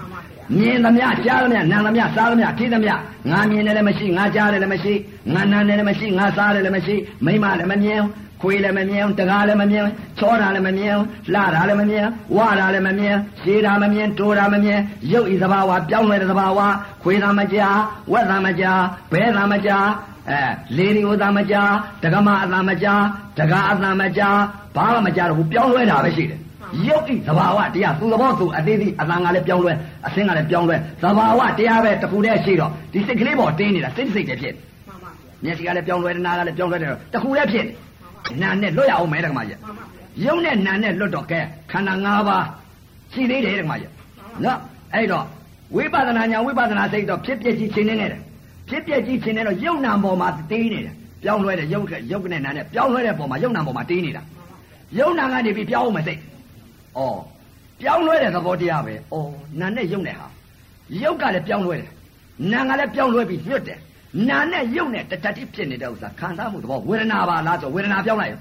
[0.59, 2.93] မြင်သမျှကြားသမျှနားသမျှစားသမျှထိသမျှ
[3.30, 4.94] ငါမြင်တယ်လည်းမရှိငါကြားတယ်လည်းမရှိ
[5.35, 6.94] ငါနားတယ်လည်းမရှိငါစားတယ်လည်းမရှိ
[7.24, 8.01] မိမလည်းမမြင်
[8.43, 9.86] ခွေးလည်းမမြင်တကားလည်းမမြင်
[10.19, 10.97] ချောတာလည်းမမြင်
[11.32, 12.06] လှတာလည်းမမြင်
[12.36, 14.78] ဝါတာလည်းမမြင်ရှည်တာမမြင်တိုးတာမမြင်
[15.12, 16.60] ရုပ်ဤသဘာဝပြောင်းလဲတဲ့သဘာဝ
[17.02, 17.78] ခွေးသာမကြား
[18.12, 18.81] ဝက်သာမကြား
[19.12, 19.86] ဘဲသာမကြား
[20.31, 20.43] အဲ
[20.77, 21.70] လေဒီဥသာမကြား
[22.02, 23.02] တက္ကမအသာမကြား
[23.39, 24.39] တကားအသာမကြား
[24.77, 26.40] ဘာမှမကြားတော့ဘူးပြောင်းလဲတာပဲရှိတယ်
[26.86, 29.74] ရုပ်ဤသဘာဝတရားသူသဘောသူအသေးသေးအသာငါလည်းပြောင်းလဲ
[30.06, 34.55] အစင်းကလည်းပြောင်းလဲသဘာဝတရားပဲတခုတည်းရှိတော့ဒီစိတ်ကလေးပေါ်တင်းနေတာစိတ်စိတ်တည်းဖြစ်
[35.44, 37.73] မျက်စိကလည်းပြောင်းလဲတယ်နားကလည်းပြောင်းလဲတယ်တခုတည်းဖြစ်နာ
[38.62, 39.59] နဲ့လွတ်ရအောင်မဲတက္ကမကြီး
[40.24, 41.40] ရုပ်နဲ့နာနဲ့လွတ်တော့ကဲ
[41.70, 42.45] ခန္ဓာ၅ပါး
[43.12, 43.93] ရှိသေးတယ်တက္ကမကြီး
[44.45, 44.59] နော်
[44.95, 45.24] အဲ့တော့
[45.77, 48.20] ဝိပဿနာညာဝိပဿနာစိတ်တော့ဖြစ်ပြကြီးချင်းနေတယ်
[48.69, 54.23] ဖြစ်ပြကြီးချင်းနေတော့ရုပ်နာပေါ်မှာတင်းနေတယ်ပြောင်းလဲတဲ့ရုပ်ရုပ်နဲ့နာနဲ့ပြောင်းလဲတဲ့ပေါ်မှာရုပ်နာပေါ်မှာတင်းနေတာ
[54.99, 56.20] ရုပ်နာကနေပြီးပြောင်းအောင်မစိတ်
[56.99, 57.01] ဩ
[57.81, 59.16] ပြောင်းလဲတဲ့သဘောတရားပဲဩ
[59.61, 60.27] နာနဲ့ရုပ်နဲ့ဟာ
[61.03, 61.90] ရုပ်ကလည်းပြောင်းလဲတယ်
[62.53, 63.78] နာကလည်းပြောင်းလဲပြီးညွတ်တယ်
[64.28, 68.32] နာနဲ့ရုပ်နဲ့တတတိဖြစ်နေတဲ့ဥစ္စာခံစားမှုသဘောဝေဒနာပါလားဆိုဝေဒနာပြောင်းလိုက်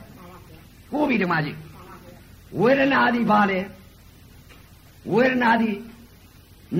[0.92, 1.58] ကိုပြီဓမ္မကြီး
[2.62, 3.60] ဝေဒနာဒီဘာလဲ
[5.14, 5.70] ဝေဒနာဒီ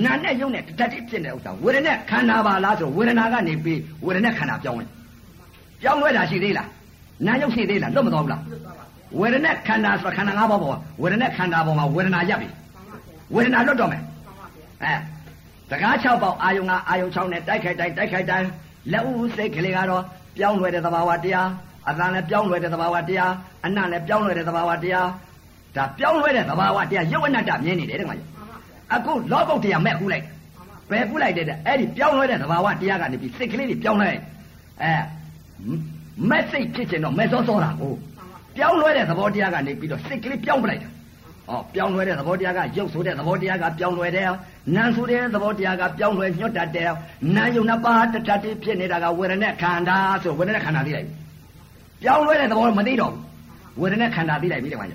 [0.04, 4.90] နာနဲ့ရုပ်နဲ့တတတိဖြစ်တဲ့ဥစ္စာဝေဒနာခန္ဓာပါလားဆိုဝေဒနာကနေပြီးဝေဒနာခန္ဓာပြောင်းလိုက်
[5.82, 6.68] ပြောင်းလဲတာရှိသေးလား
[7.26, 8.42] နာရုပ်ရှိသေးလားလွတ်မတော်ဘူးလား
[9.20, 12.48] ဝေဒနာခန္ဓာဆိုခန္ဓာ၅ပါးပေါ်ဝေဒနာခန္ဓာပေါ်မှာဝေဒနာရပ်ပြီ
[13.34, 14.02] ဝေဒနာလွတ်တော့မယ်
[14.82, 14.94] အဲ
[15.70, 18.48] တကား6ပေါက်အာယုံကအာယုံ6နဲ့တိုက်ခိုက်တိုင်းတိုက်ခိုက်တိုင်း
[18.92, 20.04] လက်ဦးစိတ်ကလေးကတော့
[20.36, 21.48] ပြောင်းလဲတဲ့သဘာဝတရား
[21.88, 23.32] အတန်လည်းပြောင်းလဲတဲ့သဘာဝတရား
[23.64, 25.08] အနံ့လည်းပြောင်းလဲတဲ့သဘာဝတရား
[25.76, 28.28] ဒါပြောင်းလဲတဲ့သဘာဝတရားရုပ်အနတ္တမြင်နေတယ်တဲ့ကောင်ကြီး
[28.94, 30.24] အခုလောကုတ်တရားမဲ့ကူးလိုက်
[30.90, 34.10] ဘယ်ကူးလိုက်တဲ့အဲ့ဒီပြောင်းလဲတဲ့သဘာဝတရားကနေပြီးစိတ်ကလေးတွေပြောင်းလဲ
[34.82, 34.92] အဲ
[36.30, 37.92] မက်စိတ်ဖြစ်ခြင်းတော့မဲ့စောစောတာကို
[38.56, 40.88] ပြောင်းလဲတဲ့သဘောတရားကနေပြီးတော့စိတ်ကလေးပြောင်းပလိုက်တာ
[41.48, 44.30] ဟောပြောင်းလဲတဲ့သဘောတရားကရုပ်ဆိုတဲ့သဘောတရားကပြောင်းလဲတယ်
[44.74, 46.90] နာမ်ဆိုတဲ့သဘောတရားကပြောင်းလဲညွတ်တတ်တယ်
[47.36, 51.08] နာယုံနှစ်ပါးတတတိဖြစ်နေတာကဝေဒနာခန္ဓာဆိုဝေဒနာခန္ဓာသိလိုက်
[52.02, 53.28] ပြောင်းလဲတဲ့သဘောမသိတော့ဘူး
[53.80, 54.94] ဝေဒနာခန္ဓာသိလိုက်ပြီတခါကျ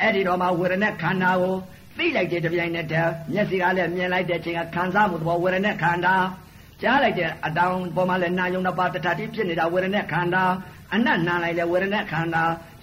[0.00, 1.54] အဲ့ဒီတော့မှဝေဒနာခန္ဓာကို
[1.98, 6.14] သိလိုက်တဲ့တပြိုင်နက်တည်းမျက်စိကလည်းမြင်လိုက်တဲ့ချိန်ကခံစားမှုသဘောဝေဒနာခန္ဓာ
[6.82, 10.44] ကြားလိုက်တဲ့အတောင်ပေါ်မှာလည်းနာယုံနှစ်ပါးတတတိဖြစ်နေတာဝေဒနာခန္ဓာ
[10.94, 12.42] အနတ်နာလိုက်လေဝေဒနာခန္ဓာ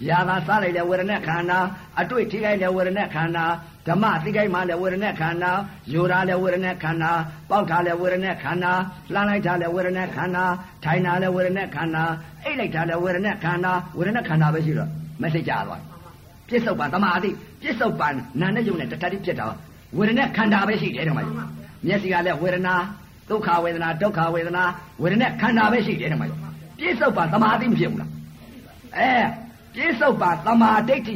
[0.10, 1.60] ယာသာစားလိုက်လေဝေဒနာခန္ဓာ
[2.00, 3.46] အတွေ့ထိခိုက်လေဝေဒနာခန္ဓာ
[3.88, 5.52] ဓမ္မသိခိုက်မှလေဝေဒနာခန္ဓာ
[5.94, 7.12] ယူတာလေဝေဒနာခန္ဓာ
[7.50, 8.72] ပေါက်တာလေဝေဒနာခန္ဓာ
[9.14, 10.44] လှမ်းလိုက်တာလေဝေဒနာခန္ဓာ
[10.84, 12.04] ထိုင်တာလေဝေဒနာခန္ဓာ
[12.44, 14.90] အိတ်လိုက်တာလေဝေဒနာခန္ဓာဝေဒနာခန္ဓာပဲရှိတော့
[15.22, 15.82] မစိတ်ကြသွား
[16.48, 17.30] ပြစ္ဆုတ်ပံတမာတိ
[17.62, 18.08] ပြစ္ဆုတ်ပံ
[18.42, 19.46] နာနဲ့ယုံနဲ့တတတိဖြစ်တာ
[19.98, 21.36] ဝေဒနာခန္ဓာပဲရှိတယ်ဓမ္မကြီး
[21.88, 22.76] မျက်စိကလည်းဝေဒနာ
[23.30, 24.64] ဒုက္ခဝေဒနာဒုက္ခဝေဒနာ
[25.02, 28.12] ဝေဒနာခန္ဓာပဲရှိတယ်ဓမ္မကြီးပြစ္ဆုတ်ပံတမာတိမဖြစ်ဘူးလား
[28.98, 29.12] အဲ
[29.76, 31.16] ပြစ္ဆုတ်ပါသမာဓိဋ္ဌိ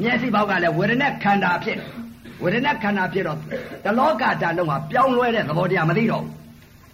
[0.00, 1.78] မျက်စိပေါက်ကလည်းဝေဒနာခန္ဓာဖြစ်
[2.42, 3.38] ဝေဒနာခန္ဓာဖြစ်တော့
[3.84, 6.32] တလောကဓာတ်လုံးဟာပြောင်းလဲတဲ့သဘောတရားမသိတော့ဘူး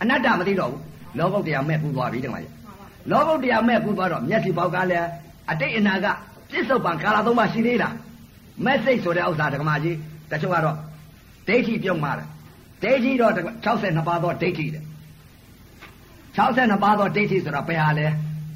[0.03, 0.81] အနတ္တမသိတော့ဘူး
[1.19, 2.53] လောကုတ်တရားမဲ့ပူသွားပြီတခါကြီး
[3.11, 5.07] လောကုတ်တရားမဲ့ပူသွားတော့မျက်စိပေါက်ကလည်း
[5.51, 6.07] အတိတ်အနာက
[6.51, 7.95] ပြစ္ဆုတ်ပံကာလသုံးပါရှိသေးလား
[8.65, 9.97] မက်စိတ်ဆိုတဲ့ဥစ္စာတက္ကမကြီး
[10.31, 10.77] တချို့ကတော့
[11.49, 12.27] ဒိဋ္ဌိပြုံးပါတယ်
[12.82, 13.32] ဒိဋ္ဌိတော့
[13.65, 14.82] 62ပါးသောဒိဋ္ဌိတဲ့
[16.36, 18.06] 62ပါးသောဒိဋ္ဌိဆိုတာဘယ်ဟာလဲ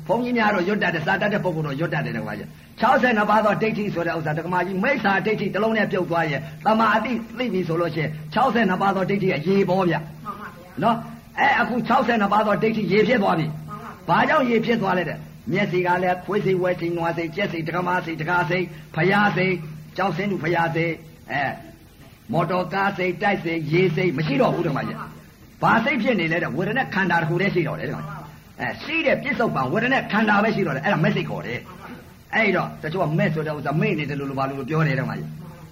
[0.09, 2.49] ဘုန်းကြီးများတော့ရွတ်တတ်တယ်စာတတ်တဲ့ပုဂ္ဂိုလ်တော့ရွတ်တတ်တယ်တက္ကမကြီး
[2.81, 9.95] 62ပါးသောဒိဋ္ဌိဆိုတဲ့ဥစ္စာတက္ကမကြီးမိစ္ဆာဒိဋ္ဌိတစ်လုံးနဲ့ပြုတ်သွားရဲ့တမာအတိသိပြီဆိုလို့ရှိရင်62ပါးသောဒိဋ္ဌိအရေးပေါ်ဗျ
[10.83, 10.97] နော်
[11.41, 13.47] အဲအခု62ပါးသောဒိဋ္ဌိရေဖြစ်သွားပြီ
[14.09, 15.19] ဘာကြောင့်ရေဖြစ်သွားလဲတဲ့
[15.53, 18.65] မျက်စိကလည်းခွေးစိတ်ဝဲစိတ်နွားစိတ်ကြက်စိတ်တက္ကမစိတ်တကားစိတ်
[18.95, 19.55] ဖယားစိတ်
[19.97, 20.93] ကြောက်စင်းသူဖယားစိတ်
[21.33, 21.43] အဲ
[22.33, 24.99] မော်တော်ကားစိတ်တိုက်စိတ်ရေစိတ်မရှိတော့ဘူးတက္ကမကြီး
[25.63, 28.15] ဘာစိတ်ဖြစ်နေလဲတဲ့ဝေဒနာခန္ဓာတစ်ခုတည်းရှိတော့တယ်တက္ကမကြီး
[28.61, 31.61] အဲရှိတဲ့ပြစ္ဆုတ်ပံဝေဒနာခန္ဓာပဲရှိတော့တယ်အဲ့ဒါမက်စိတ်ခေါ်တယ်
[32.35, 35.17] အဲ့တော့တချို့ကမက်ဆိုတဲ့ဥစ္စာမေ့နေတယ်လို့လို့ဘာလို့ပြောတယ်တဲ့မှာ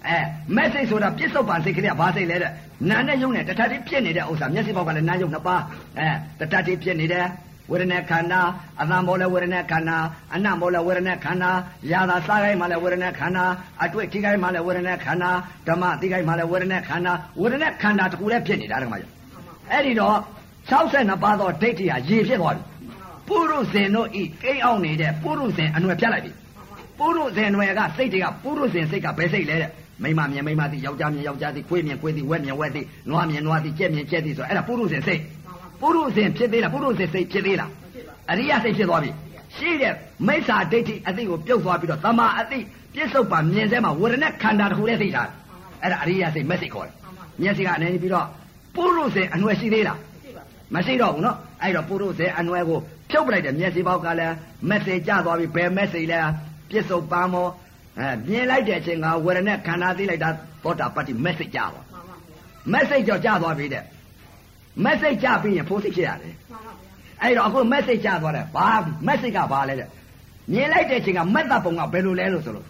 [0.09, 0.19] အဲ
[0.57, 2.53] မက်စိတ်ဆိုတာပြစ္ဆုတ်ပံစိတ်ကလေးကဘာစိတ်လဲတဲ့
[2.91, 5.63] နာနဲ့ယုံနဲ့တထတိဖြစ်နေတဲ့ဥစ္စာမျက်စိပေါက်ကလည်းနာယုံနှစ်ပါး
[5.99, 6.09] အဲ
[6.41, 7.27] တထတိဖြစ်နေတယ်
[7.71, 8.41] ဝေဒနာခန္ဓာ
[8.81, 9.97] အသံပေါ်လဲဝေဒနာခန္ဓာ
[10.35, 11.51] အနံ့ပေါ်လဲဝေဒနာခန္ဓာ
[11.91, 13.45] ယာသာစားခိုင်းမှလဲဝေဒနာခန္ဓာ
[13.83, 15.31] အတွေ့ထိခိုင်းမှလဲဝေဒနာခန္ဓာ
[15.69, 19.11] ဓမ္မသိခိုင်းမှလဲဝေဒနာခန္ဓာဝေဒနာခန္ဓာတကူလဲဖြစ်နေတာဓမ္မကြီး
[19.73, 20.17] အဲ့ဒီတော့
[20.71, 22.63] 62ပါးသောဒိဋ္ဌိဟာရေဖြစ်သွားပြီ
[23.29, 26.33] ပုရုဇဉ်တို့ဤကိန်းအောင်နေတဲ့ပုရုဇဉ်အနွယ်ပြတ်လိုက်ပြီ
[26.99, 29.71] ပုရုဇဉ်နွယ်ကစိတ်တွေကပုရုဇဉ်စိတ်ကဘယ်စိတ်လဲတဲ့
[30.03, 35.21] မိမမြင်မိမသိယောက်ျားမြင်ယောက်ျားသိခွေးမြင်ခွေးသိဝက်မြင်ဝက်သိနွားမြင်နွားသိကြက်မြင်ကြက်သိဆိုအဲ့ဒါပုရုဇဉ်စိတ်
[35.81, 37.71] ပုရုဇဉ်ဖြစ်သေးလားပုရုဇဉ်စိတ်ဖြစ်သေးလား
[38.31, 39.11] အရိယစိတ်ဖြစ်သွားပြီ
[39.57, 39.95] ရှိတဲ့
[40.27, 42.59] မိစ္ဆာဒိဋ္ဌိအသိကိုပြုတ်သွားပြီးတော့သမာအသိ
[42.95, 45.23] ပြစ္ဆုတ်ပါမြင်စဲမှာဝရณะခန္ဓာတစ်ခုတည်းသိတာ
[45.83, 46.95] အဲ့ဒါအရိယစိတ်မက်စိတ်ခေါ်တယ်
[47.43, 48.27] မျက်စိကအနေနဲ့ပြီးတော့
[48.77, 49.99] ပုရုဇဉ်အနွယ်ရှိသေးလား
[50.75, 52.79] မရှိတော့ဘူးနော်အဲ့တော့ပုရုဇေအနွယ်ကို
[53.11, 54.35] ဖြုတ်ပလိုက်တဲ့မျက်စိပေါက်ကလည်း
[54.69, 56.21] မက်ဆေ့ကြသွားပြီဘယ်မက်ဆေ့လဲ
[56.71, 57.49] ပြစ္ဆုတ်ပန်းမော
[57.99, 60.31] အဲမြင်လိုက်တဲ့အချိန်ကဝေဒနဲ့ခန္ဓာသိလိုက်တာ
[60.65, 61.81] သောတာပတ္တိမက်ဆေ့ကြပါ
[62.73, 63.85] မက်ဆေ့ကြောကြသွားပြီတဲ့
[64.85, 66.35] မက်ဆေ့ကြပြီးရင်ဖိုးစိတ်ဖြစ်ရတယ်
[67.23, 68.69] အဲ့တော့အခုမက်ဆေ့ကြသွားတယ်ဘာ
[69.07, 69.89] မက်ဆေ့ကဘာလဲတဲ့
[70.53, 72.67] မြင်လိုက်တဲ့အချိန်ကမက်တပ်ပုံကဘယ်လိုလဲလို့ဆိုလို့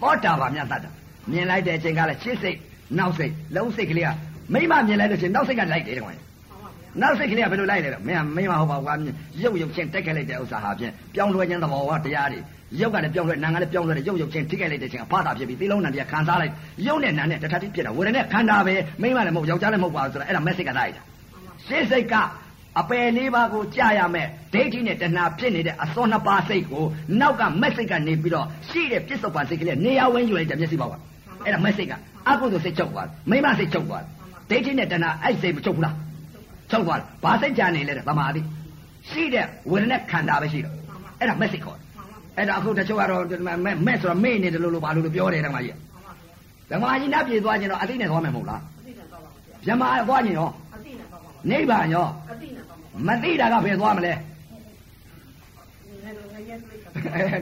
[0.00, 0.90] သောတာပန်မြတ်တတ်တာ
[1.30, 2.58] မြင်လိုက်တဲ့အချိန်ကလည်းရှစ်စိတ်
[2.98, 4.10] နောက်စိတ်လုံးစိတ်ကလေးက
[4.54, 6.14] မိမမြင်လိုက်လို့ချင်းနောက်စိတ်ကလိုက်တယ်ကွာ
[7.00, 8.94] နောက်စိတ်ကလေးကဘယ်လိုလိုက်လဲတော့မင်းမိမဟုတ်ပါဘူးကွာ
[9.42, 12.40] ရုပ်ရုပ်ချင်းတက်ခဲ့လိုက်တဲ့ဥစ္စာဟာဖြင့်ပြောင်းလဲခြင်းသဘောကတရားတွေ
[12.80, 16.52] ရုပ်ကလည်းပြောင်းလဲနာကလည်းပြောင်းလဲတယ်ရုပ်ရုပ်ချင်းထိခဲ့လိုက်တဲ့ချင်းအဖတာဖြစ်ပြီးသီလုံးနံတရားခံစားလိုက်
[16.86, 21.02] ရုပ်နဲ့နာနဲ့တထတိဖြစ်တာဝေဒနဲ့ခန္ဓာပဲမိမလည်းမဟုတ်ယောက်ျားလည်းမဟုတ်ပါဘူးဆိုတော့အဲ့ဒါမက်ဆေ့ကလိုက်တာ
[21.66, 22.14] ရှင်းစိတ်က
[22.80, 26.84] အပယ်လေးပါးကိုကြာရမယ်ဒိဋ္ဌိနဲ့တဏှာဖြစ်နေတဲ့အစောနှစ်ပါးစိတ်ကို
[27.20, 30.94] နောက်ကမက်စိတ်ကနေပြီးတော့ရှိတဲ့ပြစ္ဆုတ်ပါစိတ်ကလေးနေရာဝင်းယူလိုက်တဲ့မျက်စိပေါက်က
[31.44, 31.92] အဲ့ဒါမက်စိတ်က
[32.28, 34.04] အကုသိုလ်စိတ်ချုပ်သွားမိမစိတ်ချုပ်သွား
[34.50, 35.94] ဒိဋ္ဌိနဲ့တဏှာအဲ့စိတ်မချုပ်ဘူးလား
[36.70, 38.40] ချုပ်သွားဘာစိတ်ကြနေလဲတဲ့ဗမာတိ
[39.10, 40.74] ရှိတဲ့ဝေဒနာခန္ဓာပဲရှိတော့
[41.18, 41.78] အဲ့ဒါမက်စိတ်ခေါ်
[42.36, 43.22] အဲ့ဒါအခုတချို့ကတော့
[43.86, 45.76] မက်ဆိုတော့မေ့နေတယ်လို့လို့ဘာလို့ပြောတယ်ဓမ္မကြီး
[46.70, 48.60] ဓမ္မကြီးနတ်ပြည်သွားခြင်းတော့အသိနဲ့သွားမယ်မဟုတ်လား
[49.66, 50.50] ဗြဟ္မာသွားခြင်းရော
[51.50, 52.06] နိဗ္ဗာန်ရော
[53.06, 54.12] မသိတာကဘယ်သွားမလဲ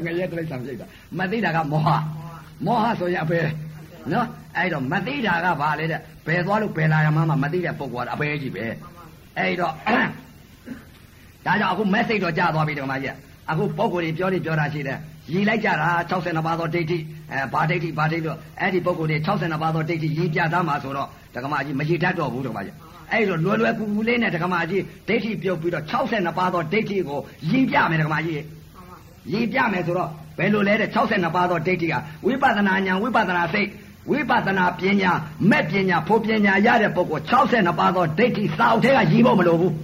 [0.04, 0.86] ငရဲတိရစ္ဆာန်ပြိတ္တာ
[1.18, 1.88] မသိတာကမောဟ
[2.64, 3.38] မောဟဆိုရင်အပေ
[4.12, 4.26] နော်
[4.56, 8.64] အဲ့တော့မသိတာကဘာလဲတဲ့ဘယ်သွားလို့ဘယ်လာရမှမသိတဲ့ပုဂ္ဂိုလ်ကအပေကြီးပဲ
[9.38, 9.72] အဲ့တော့
[11.46, 13.14] ဒါကြောင့်အခု message တော့ကြာသွားပြီဒီမှာကြီး
[13.50, 14.98] အခုပုဂ္ဂိုလ်တွေပြောနေပြောတာရှိတယ်
[15.32, 16.98] ရည်လိုက်ကြတာ62ပါးသောဒိဋ္ဌိ
[17.30, 22.76] အဲဘာဒိဋ္ဌိဘာဒိဋ္ဌိလို့အဲ့ဒီပုဂ္ဂိုလ်တွေ62ပါးသောဒိဋ္ဌိရည်ပြသားမှာဆိုတော့ဒကမကြီးမရည်တတ်တော့ဘူးဒီမှာကြီး
[23.12, 27.20] အဲ့လိုလွယ်လွယ်ကူကူလေးနဲ့ဒကမာကြီးဒိဋ္ဌိပြုတ်ပြီးတော့62ပါးသောဒိဋ္ဌိကို
[27.50, 28.42] ရည်ပြမယ်ဒကမာကြီး
[29.32, 31.94] ရည်ပြမယ်ဆိုတော့ဘယ်လိုလဲတဲ့62ပါးသောဒိဋ္ဌိက
[32.26, 33.68] ဝိပဿနာဉာဏ်ဝိပဿနာစိတ်
[34.10, 35.12] ဝိပဿနာပညာ
[35.50, 39.74] မဲ့ပညာဖို့ပညာရတဲ့ပုဂ္ဂိုလ်62ပါးသောဒိဋ္ဌိစာအုပ်ထဲကရည်ဖို့မလိုဘူး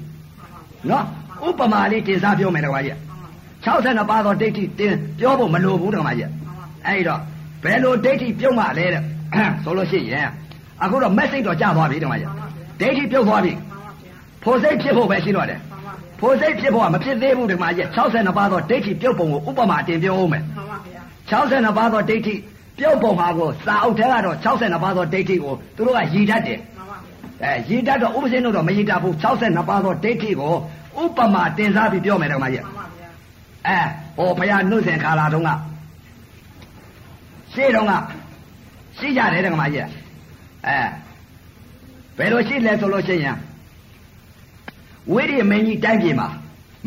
[0.91, 1.05] နော်
[1.47, 2.97] ဥပမာလေးတင်စားပြောမယ်ဒကမာကြီး
[3.65, 6.31] 62ပါးသောဒိဋ္ဌိတင်ပြောဖို့မလိုဘူးဒကမာကြီး
[6.87, 7.21] အဲ့တော့
[7.65, 9.03] ဘယ်လိုဒိဋ္ဌိပြုတ်မှလဲတဲ့
[9.65, 10.29] ဆိုလို့ရှိရင်
[10.83, 12.31] အခုတော့ message တော့ကြာသွားပြီဒကမာကြီး
[12.81, 13.53] ဒိဋ္ဌိပြုတ်သွားပြီ
[14.43, 15.61] ဖို့စိတ်ဖြစ်ဖို့ပဲရှိတော့တယ်
[16.21, 20.45] ဖို့စိတ်ဖြစ်ဖို့ကမဖြစ်သေးဘူးဒီမှာကြီး62ပါးသောဒိဋ္ဌိပြုတ်ပုံကိုဥပမာတင်ပြောဦးမယ်
[21.31, 22.35] 62ပါးသောဒိဋ္ဌိ
[22.79, 26.59] ပြုတ်ပုံဟာကိုစာအုပ်ထဲကတော့62ပါးသောဒိဋ္ဌိကိုသူတို့ကရည်တတ်တယ်
[27.43, 30.55] အဲရည်တတ်တော့ဥပဇင်းတို့တော့မရည်တတ်ဘူး62ပါးသောဒိဋ္ဌိကို
[31.03, 32.65] ဥပမာတင်စားပြီးပြောမယ်ဒီမှာကြီး
[33.67, 33.79] အဲ
[34.17, 35.51] ဟောဘုရားနှုတ်ဆင်ခါလာတုန်းက
[37.53, 37.93] ရှေ့တုန်းက
[38.99, 39.87] ရှိကြတယ်ဒီမှာကြီး
[40.67, 40.79] အဲ
[42.19, 43.37] ဘယ်လိုရှိလဲဆိုလို့ရှိရင်
[45.13, 46.29] ဝိရိယမင်းကြီးတိုင်းပြည်မှာ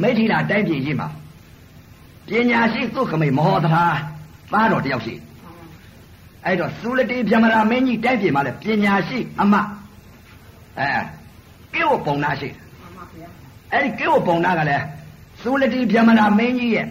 [0.02, 1.08] မိထီလာတိုင်းပြည်ကြီးမှာ
[2.28, 3.86] ပညာရှိသုခမိတ်မောသရာ
[4.52, 5.14] သားတော်တယောက်ရှိ
[6.46, 9.54] အဲ့တော့သုလတိဗြဟ္မရာမင်းကြီးတိုက်ပြည်မှာလဲပညာရှိအမ
[10.80, 11.00] အဲ
[11.74, 12.50] ကေဝပုံနာရှိ
[13.72, 14.84] အဲ့ဒီကေဝပုံနာကလည်း
[15.44, 16.88] သုလတိဗြဟ္မရာမင်းကြီးရဲ့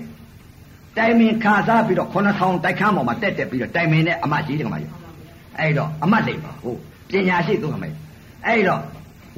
[0.97, 4.91] တိုင်မင်ခါစားပြီးတော့9000တိုက်ခန်းပေါ်မှာတက်တက်ပြီးတော့တိုင်မင်နဲ့အမကြီးတယ်ကမကြီး
[5.59, 6.79] အဲ့တော့အမလိမ့်ပါဟုတ်
[7.09, 7.95] ပညာရှိသုခမိတ်
[8.47, 8.81] အဲ့တော့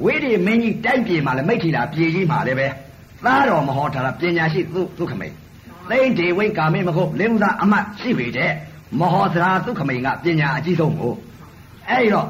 [0.03, 2.67] ဝိရိမင်းကြီးတိုက်ပြည်မှာလဲမိထီလာပြည်ကြီးမှာလည်းပဲ
[3.25, 5.33] သားတော်မဟောထားတာပညာရှိသုသုခမိတ်
[5.89, 8.51] သိမ့်ဒေဝိကာမေမဟုတ်လင်းဥသာအမတ်ရှိပေတဲ့
[8.99, 11.13] မဟောသရာသုခမိန်ကပညာအကြီးဆုံးကို
[11.89, 12.27] အဲ့တော့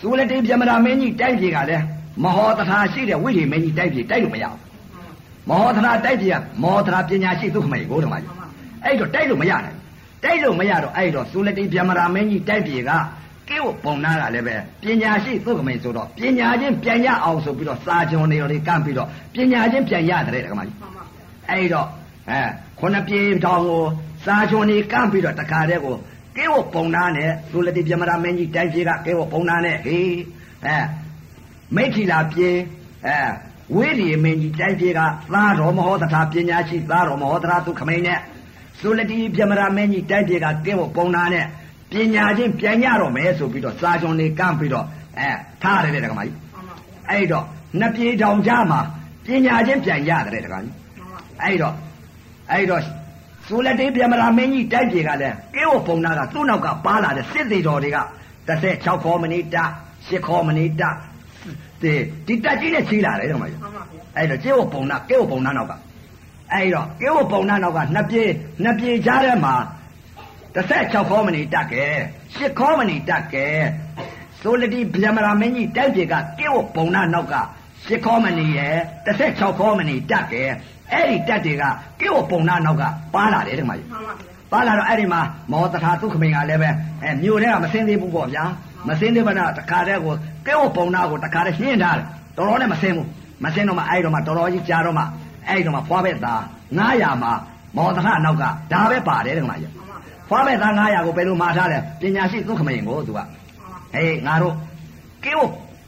[0.00, 1.84] သုလတိပြမရာမင်းကြီးတိုက်ပြေကလည်း
[2.22, 4.60] မဟောသရာရှိတဲ့ဝိရိမင်းကြီးတိုက်ပြေတိုက်လို့မရဘူး
[5.48, 8.32] မဟောသရာတိုက်ပြေကမဟောသရာပညာရှိသုခမိန်ကိုဓမ္မကြီး
[8.84, 9.76] အဲ့တော့တိုက်လို့မရနိုင်
[10.24, 12.90] တိုက်လို့မရတော့အဲ့တော့သုလတိပြမရာမင်းကြီးတိုက်ပြေက
[13.48, 20.76] ကဲဝပုံနာကလည်းပဲပညာရှိသုခမိန်ဆိုတော့ပညာချင်းပြန်ရအောင်ဆိုပြီးတော့စာကြုံနေတော်တွေကန့်ပြီးတော့ပညာချင်းပြန်ရတယ်ဓမ္မကြီး
[21.50, 21.86] အဲ့တော့
[22.30, 22.40] အဲ
[22.78, 23.82] ခုနှစ်ပြေတောင်ကို
[24.26, 25.96] စာချွန်နေကန့်ပြီးတော့တခါတည်းကို
[26.36, 30.16] ကဲဝပုံနာနဲ့သုလတိပြမရာမင်းကြီးတိုင်းပြေကကဲဝပုံနာနဲ့ဟေး
[30.66, 30.76] အဲ
[31.74, 32.50] မိထီလာပြေ
[33.06, 33.18] အဲ
[33.74, 35.00] ဝိရိယမင်းကြီးတိုင်းပြေက
[35.34, 38.18] သာတော်မဟောတထာပညာရှိသာတော်မဟောတထာသူခမိန်နဲ့
[38.82, 41.44] သုလတိပြမရာမင်းကြီးတိုင်းပြေကကဲဝပုံနာနဲ့
[41.90, 44.86] ပညာချင်းပြန်ရတော့မယ်ဆိုပြီးတော့စာချွန်နေကန့်ပြီးတော့
[45.18, 45.28] အဲ
[45.62, 46.36] ထားရတယ်တက္ကမကြီး
[47.10, 47.44] အဲ့တော့
[47.80, 48.80] နှစ်ပြေတောင်ကြားမှာ
[49.26, 50.74] ပညာချင်းပြန်ရတယ်တက္ကမကြီး
[51.42, 51.74] အဲ့တော့
[52.52, 52.82] အဲ့တော့
[53.48, 57.98] သုလတိပြမရာမင်းကြီးတိုက်ပြေကလည်းကဲဝပုံနာကသူ့နောက်ကပါလာတဲ့စစ်သေးတော်တွေက
[58.48, 59.56] 16ခေါ်မနီတ
[59.94, 60.82] 10ခေါ်မနီတ
[61.82, 61.92] ဒီ
[62.26, 63.60] ဒီတက်ကြီးနဲ့ချီလာတယ်တော့မကြီး
[64.16, 65.72] အဲ့တော့ကျဲဝပုံနာကဲဝပုံနာနောက်က
[66.52, 68.24] အဲ့တော့ကဲဝပုံနာနောက်ကနှစ်ပြေ
[68.62, 69.54] နှစ်ပြေကြားထဲမှာ
[70.54, 71.84] 16ခေါ်မနီတက်ကဲ
[72.24, 73.46] 10ခေါ်မနီတက်ကဲ
[74.42, 77.36] သုလတိပြမရာမင်းကြီးတိုက်ပြေကကဲဝပုံနာနောက်က
[77.86, 80.44] 10ခေါ်မနီရဲ့16ခေါ်မနီတက်ကဲ
[80.92, 81.64] အဲ့ဒီတက်တွေက
[82.00, 82.82] ကိဝပုံနာနောက်က
[83.14, 83.88] ပါလာတယ်တဲ့မကြီး
[84.52, 85.20] ပါလာတော့အဲ့ဒီမှာ
[85.52, 86.70] မောတထာသုခမိန်ကလည်းပဲ
[87.02, 88.44] အဲမြို့ထဲကမစင်းသေးဘူးပေါ့ဗျာ
[88.88, 90.14] မစင်းသေးပါနဲ့တခါတည်းကို
[90.46, 92.06] ကဲဝပုံနာကိုတခါတည်းရှင်းထားတယ်
[92.36, 93.08] တော်တော်နဲ့မစင်းဘူး
[93.44, 95.04] မစင်းတော့မှအဲ့တော့မှတော်တော်ကြီးကြားတော့မှ
[95.48, 96.40] အဲ့တော့မှဖွားပဲသား
[96.78, 97.32] 900မှာ
[97.76, 99.72] မော်သထနောက်ကဒါပဲပါတယ်တဲ့ကမကြီး
[100.28, 103.20] ဖွားပဲသား900ကိုဘယ်လိုမှာထားလဲပညာရှိသုခမရင်ကိုသူက
[103.94, 104.54] ဟေးငါတို့
[105.24, 105.40] ကဲဝ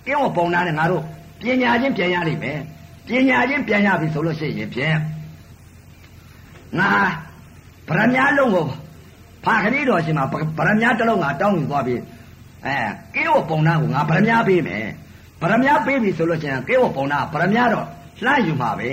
[0.07, 1.03] ကဲဝပုံနာနဲ့ငါတို့
[1.41, 2.59] ပညာချင်းပြန်ရလိမ့်မယ်
[3.09, 4.97] ပညာချင်းပြန်ရပြီဆိုလို့ရှိရင်ဖြင့်
[6.79, 6.91] ငါ
[7.89, 8.67] ဗရမညာလုံးကို
[9.45, 11.97] ဖာခရီးတော်ရှင်မှာဗရမညာတစ်လုံးငါတောင်းယူသွားပြီ
[12.67, 12.77] အဲ
[13.15, 14.87] ကိရောပုံနာကိုငါဗရမညာပေးမယ်
[15.41, 17.87] ဗရမညာပေးပြီဆိုလို့ရှိရင်ကိရောပုံနာဗရမညာတော့
[18.25, 18.91] လှမ်းယူမှာပဲ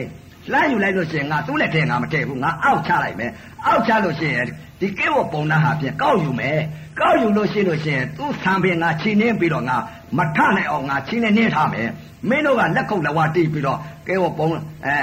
[0.51, 3.31] လှမ်းယူလိုက်လို့ရှိရင်ငါသူ့လက်ထဲငါမထည့်ဘူးငါအောက်ချလိုက်မယ်
[3.65, 4.45] အောက်ချလို့ရှိရင်
[4.79, 6.59] ဒီကဲဝပုံနာဟာဖြင့်ကောက်ယူမယ်
[6.99, 9.77] ကောက်ယူလို့ရှိလို့ရှိရင်သူ့ဆံပင်ငါချီနှင်းပြီးတော့ငါ
[10.17, 11.89] မထနိုင်အောင်ငါချီနှင်းနှင်းထားမယ်
[12.29, 14.47] မင်းတို့ကလက်ကုပ်လက်ဝါတီးပြီးတော့ကဲဝပုံ
[14.85, 14.99] အဲ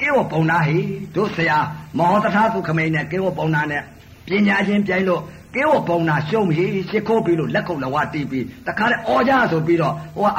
[0.00, 0.78] ကဲဝပုံနာဟိ
[1.16, 1.58] တို့ဆရာ
[1.98, 3.82] မောဟတထာသူခမိန်နဲ့ကဲဝပုံနာနဲ့
[4.26, 5.22] ပညာချင်းပြိုင်လို့
[5.54, 10.30] ကဲဝပုံနာရှုံးပြီရှ िख ိုးပြီးလို့လက်ကုပ်လက်ဝါတီးပြီးတခါလေအော်ကြဆိုပြီးတော့ဟိုက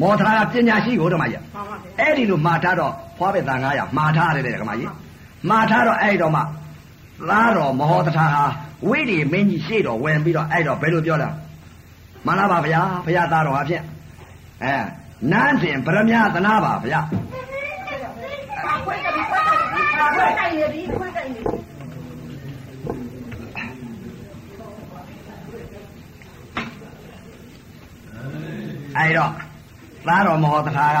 [0.00, 4.92] မောဟတထာကပညာရှိကိုဓမ္မကြီးမှန်ပါဗျာအဲ့ဒီလိုမှာထားတော့ဖွားပဲသား900မှာထားတယ်တဲ့ဓမ္မကြီး
[5.48, 6.40] မှာထားတော့အဲ့တော့မှ
[7.30, 8.44] သားတော်မဟောတထာဟာ
[8.88, 11.28] ဝိရိမင်းကြီးရှေ့တော်ဝင်ပြီးတော့အဲ့တော့ဘယ်လိုပြောလဲ
[12.26, 13.82] မှန်လားပါဗျာဘုရားသားတော်ဟာဖြင့်
[14.64, 14.74] အဲ
[15.32, 17.00] နန်းစဉ်ဗရမ ्या သနာပါဗျာ
[18.84, 19.58] ခွဲကြပြီခွဲကြ
[20.14, 21.74] ပြီခွဲကြပြီခွဲကြပြီ
[28.98, 29.32] အဲ့တော့
[30.07, 30.99] သားတော်မဟောတထာက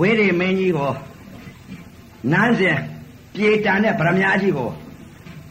[0.00, 0.92] ဝိရိမင်းကြီးကို
[2.32, 2.78] နန်းစဉ်
[3.34, 4.68] ပြေတန်တဲ့ဗရမ ्या ကြီးကို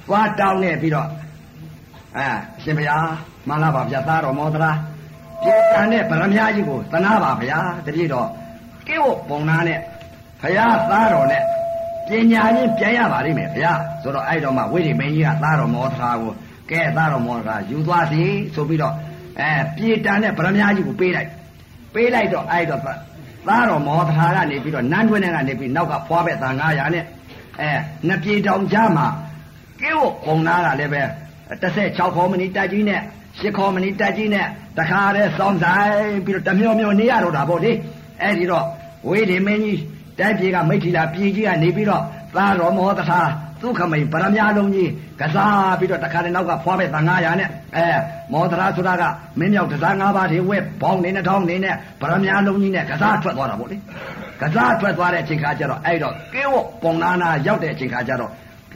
[0.07, 1.09] သွားတောင်းနေပြီးတော့
[2.17, 2.27] အဲ
[2.63, 3.07] ရှင်ဘုရား
[3.47, 4.71] မှန်လားပါဗျာသားတော်မောသရာ
[5.41, 8.27] ပြေတန်တဲ့ဗရမ ्या ကြီးကိုသနာပါဗျာတပြည့်တော့
[8.87, 9.79] ကိဝပုံနာနဲ့
[10.41, 11.43] ဘုရားသားတော်နဲ့
[12.07, 13.71] ပညာချင်းပြန်ရပါလိမ့်မယ်ဗျာ
[14.01, 16.31] ဆိုတော့အဲ့တော့မှဝိရိမင်းကြီးကသားတော်မောသရာကို
[16.71, 18.21] ကဲသားတော်မောသရာယူသွားစီ
[18.55, 18.93] ဆိုပြီးတော့
[19.39, 21.29] အဲပြေတန်တဲ့ဗရမ ्या ကြီးကိုပေးလိုက်
[21.94, 22.82] ပေးလိုက်တော့အဲ့တော့
[23.48, 27.04] သားတော်မောသဟာကနေပြီးတော့နန်းတွင်းထဲကနေပြီးနောက်ကဖွားပဲသား900နဲ့
[27.60, 27.70] အဲ
[28.06, 29.06] နှစ်ပြေတောင်ကြားမှာ
[29.80, 31.02] ကဲဝပုံနာကလည်းပဲ
[31.50, 33.00] 16ခေါ်မနီတက်ကြီးနဲ့
[33.38, 34.46] 10ခေါ်မနီတက်ကြီးနဲ့
[34.78, 35.94] တခါတည်းစောင်းဆိုင်
[36.24, 37.72] ပြီးတော့တမျောမျောနေရတော့တာပေါ့လေ
[38.22, 38.66] အဲ့ဒီတော့
[39.08, 39.80] ဝေးဒီမင်းကြီး
[40.18, 42.02] တိုက်ပြေကမိထီလာပြေကြီးကနေပြီးတော့
[42.36, 43.20] သားတော်မောသဟာ
[43.60, 47.86] သူခမိန်ပရမယာလုံးကြီးကစားပြီးတော့တခါတည်းနောက်ကဖွားပဲသံ900နဲ့အဲ
[48.32, 49.02] မောသရာဆိုတာက
[49.38, 53.76] မင်းမြောက်ကစား9ပါးတွေဝက်ဘောင်းနေနဲ့ထောင်းနေနဲ့ပရမယာလုံးကြီးနဲ့ကစားထွက်သွားတာပေါ့လေ
[54.40, 58.30] ကစားထွက်သွားတဲ့အချိန်ခါကျတော့အဲ့တော့ကေဝပုံနာနာရောက်တဲ့အချိန်ခါကျတော့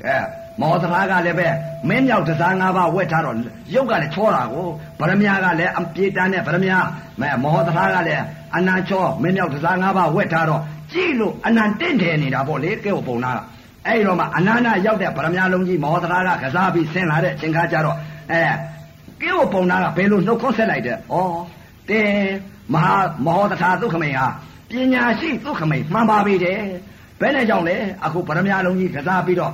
[0.07, 0.17] အဲ
[0.61, 1.49] မောသရာကလည်းပဲ
[1.89, 3.37] မင်းမြောက်တစား၅ပါးဝက်ထားတော့
[3.75, 4.67] ရုပ်ကလည်းချောတာကို
[5.01, 6.79] ဗရမယာကလည်းအပြေတန်းနဲ့ဗရမယာ
[7.21, 8.23] မဲမောသရာကလည်း
[8.57, 10.61] အနန္ချောမင်းမြောက်တစား၅ပါးဝက်ထားတော့
[10.93, 13.39] ကြည့်လို့အနန္တင့်တယ်နေတာပေါ့လေကဲ့ပုံနာက
[13.87, 17.97] အဲ့ဒီတော့မှအနာနာရောက်တဲ့ဗရမယာလုံးကြီးမောသရာကကစားပြီးဆင်းလာတဲ့အချိန်ခါကျတော့
[18.33, 18.43] အဲ
[19.21, 20.99] ကိဝပုံနာကဘယ်လိုနှုတ်ခွန်းဆက်လိုက်တဲ့ဩ
[21.91, 22.11] တဲ့
[22.73, 22.95] မဟာ
[23.27, 24.29] မောသရာသုခမိန်ဟာ
[24.71, 26.59] ပညာရှိသုခမိန်မှန်ပါပြီတဲ့
[27.21, 29.53] ဘယ်နဲ့ကြောင့်လဲအခုဗရမယာလုံးကြီးကစားပြီးတော့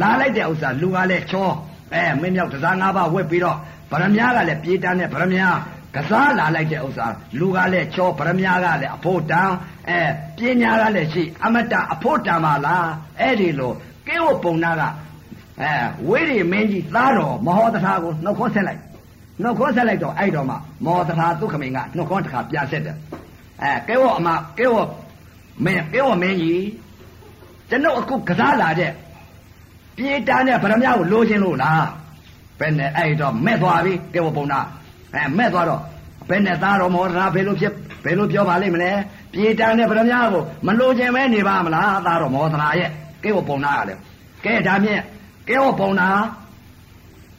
[0.00, 1.48] လာလိုက်တဲ့ဥစ္စာလူကလည်းချော
[1.92, 3.56] အဲမင်းမြောက်ကစားငါးပါးဝက်ပြီးတော့
[3.90, 5.50] ဗရမယာကလည်းပြေးတန်းတဲ့ဗရမယာ
[5.94, 7.06] ကစားလာလိုက်တဲ့ဥစ္စာ
[7.38, 9.50] လူကလည်းချောဗရမ ्या ကလည်းအဖို့တန်
[9.88, 10.00] အဲ
[10.38, 12.88] ပညာကလည်းရှိအမတအဖို့တန်ပါလား
[13.20, 13.72] အဲ့ဒီလို
[14.06, 14.82] ကေဝပုံနာက
[15.60, 15.72] အဲ
[16.08, 18.80] ဝိရိမင်းကြီးသားတော်မဟောတထာကိုနှုတ်ခွန်းဆက်လိုက်
[19.42, 22.96] နှုတ်ခွန်းဆက်လိုက်တော့အဲ့တော့မှမောတထာဒုက္ခမင်းကနှုတ်ခွန်းတစ်ခါပြဆက်တယ်
[23.62, 24.28] အဲကေဝအမ
[24.58, 24.76] ကေဝ
[25.64, 26.64] မင်းကေဝမင်းကြီး
[27.70, 28.92] ကျွန်ုပ်အခုကစားလာတဲ့
[29.96, 31.86] ပြေးတန်းတဲ့ဗရမ ्या ကိုလိုချင်လို့လား
[32.58, 34.60] ဘယ်နဲ့အဲ့တော့မဲ့သွားပြီကေဝပုံနာ
[35.14, 35.80] အဲမဲ့သွားတော့
[36.28, 37.72] ဘယ်နဲ့သားတော်မောဒနာဘယ်လိုဖြစ်
[38.04, 38.92] ဘယ်လိုပြောပါလိမ့်မလဲ
[39.32, 42.90] ပြေတန်တဲ့ဗရမညာကိုမလိုချင်ပဲနေပါမလားသားတော်မောဒနာရဲ့
[43.22, 43.98] ကဲဝပုံနာရတယ်
[44.44, 45.02] ကဲဒါမြင့်
[45.48, 46.08] ကဲဝပုံနာ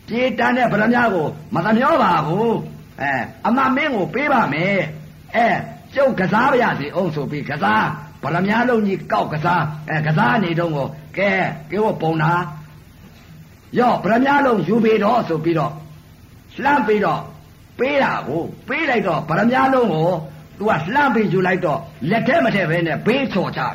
[0.08, 2.56] ပြေတန်တဲ့ဗရမညာကိုမသမျောပါဘူး
[3.02, 3.14] အဲ
[3.48, 4.78] အမမင်းကိုပေးပါမယ်
[5.36, 5.48] အဲ
[5.94, 7.86] ကျုပ်ကစားပါရစေအောင်ဆိုပြီးကစား
[8.24, 10.88] ဗရမညာလုံးကြီးကောက်ကစားအဲကစားနေတော့ကို
[11.18, 11.32] ကဲ
[11.72, 12.32] ကဲဝပုံနာ
[13.80, 15.74] ရော့ဗရမညာလုံးယူပြီးတော့ဆိုပြီးတော့
[16.64, 17.22] လှမ်းပြီးတော့
[17.80, 20.10] ပေးတာကိုပေးလိုက်တော့ဗရမ ्या လုံးကို
[20.58, 21.80] သူကလှမ်းပြီးယူလိုက်တော့
[22.10, 23.74] လက်ထဲမထည့်ပဲနဲ့ဘေးချော်ချတယ်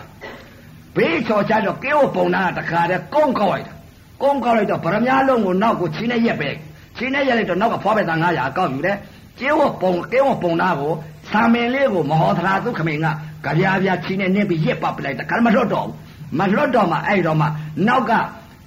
[0.96, 3.74] ဘေးချော်ချတော့ကေဝပုံနာကတခါတည်းကုန်းကောက်လိုက်တာ
[4.22, 6.50] ကုန်းကောက်လိုက်တော့ဗရမ ्या လုံးကိုနောက်ကိုချင်းနဲ့ရက်ပဲ
[6.96, 8.96] ချင်းနဲ့ရက်လိုက်တော့နောက်ကဖွားပဲသား900ကောက်ယူတယ်
[9.38, 10.92] ကျေဝပုံကေဝပုံနာကို
[11.32, 13.06] သာမင်လေးကိုမဟောသရာသုခမင်းက
[13.44, 15.94] ကြပြားပြားချင်းနဲ့နင်းပြီးရက်ပတ်ပလိုက်တာခါမလွတ်တော့ဘူး
[16.38, 17.46] မလွတ်တော့မှအဲ့တော့မှ
[17.86, 18.12] နောက်က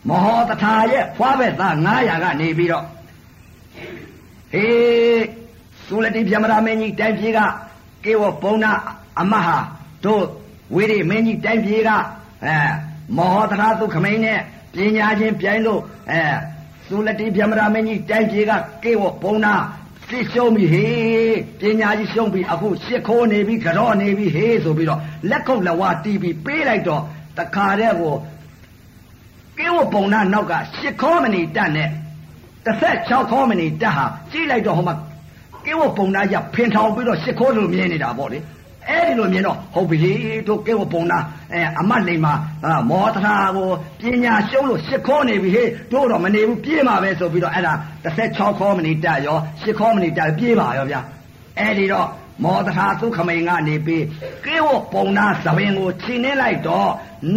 [0.09, 2.85] မဟောတထာရဲ့ဖွားပဲသား900ကနေပြီးတော့
[4.53, 5.23] ဟေး
[5.87, 7.39] သုလတိဗျမရာမင်းကြီးတိုင်ပြေက
[8.05, 8.71] ကေဝဘုံနာ
[9.19, 9.57] အမဟာ
[10.05, 10.23] တို့
[10.75, 11.89] ဝိရိမင်းကြီးတိုင်ပြေက
[12.45, 12.55] အဲ
[13.17, 14.39] မောဟတရာသုခမိန်နဲ့
[14.73, 16.21] ပညာချင်းပြိုင်လို့အဲ
[16.89, 18.51] သုလတိဗျမရာမင်းကြီးတိုင်ပြေက
[18.83, 19.53] ကေဝဘုံနာ
[20.07, 24.99] စစ်ရှုံးပြီဟေးပညာကြီးရှုံးပြီအခုရှစ်ခိုးနေပြီကြော့နေပြီဟေးဆိုပြီးတော့
[25.29, 27.01] လက်ခုပ်လက်ဝါးတီးပြီးပေးလိုက်တော့
[27.37, 28.15] တခါတည်းကို
[29.57, 31.89] ကင်းဝပုံနာနောက်ကရှစ်ခေါမဏီတက်နဲ့
[32.65, 34.95] 16ခေါမဏီတက်ဟာကြည့်လိုက်တော့ဟိုမှာ
[35.65, 38.39] ကင်းဝပုံနာရဖင်ထောင်ပြီးတော့ရှစ်ခိုးလိုမြင်နေတာပေါ့လေ
[38.89, 40.13] အဲ့ဒီလိုမြင်တော့ဟုတ်ပြီ
[40.47, 41.19] တို့ကဲဝပုံနာ
[41.53, 42.33] အဲအမတ်လိမ္မာ
[42.89, 43.69] မောတရာကို
[44.01, 47.73] ပညာရှုံးလို့ရှစ်ခေါနေပြီဟေးတို့တော့မနေဘူးပြေးမှာပဲဆိုပြီးတော့အဲ့ဒါ
[48.03, 51.01] 16ခေါမိနစ်တက်ရောရှစ်ခေါမိနစ်တက်ပြေးပါရောဗျာ
[51.59, 52.07] အဲ့ဒီတော့
[52.43, 54.03] မောတရာသုခမိန်ကနေပြီး
[54.45, 56.89] ကဲဝပုံနာသဘင်ကိုခြိနှင်းလိုက်တော့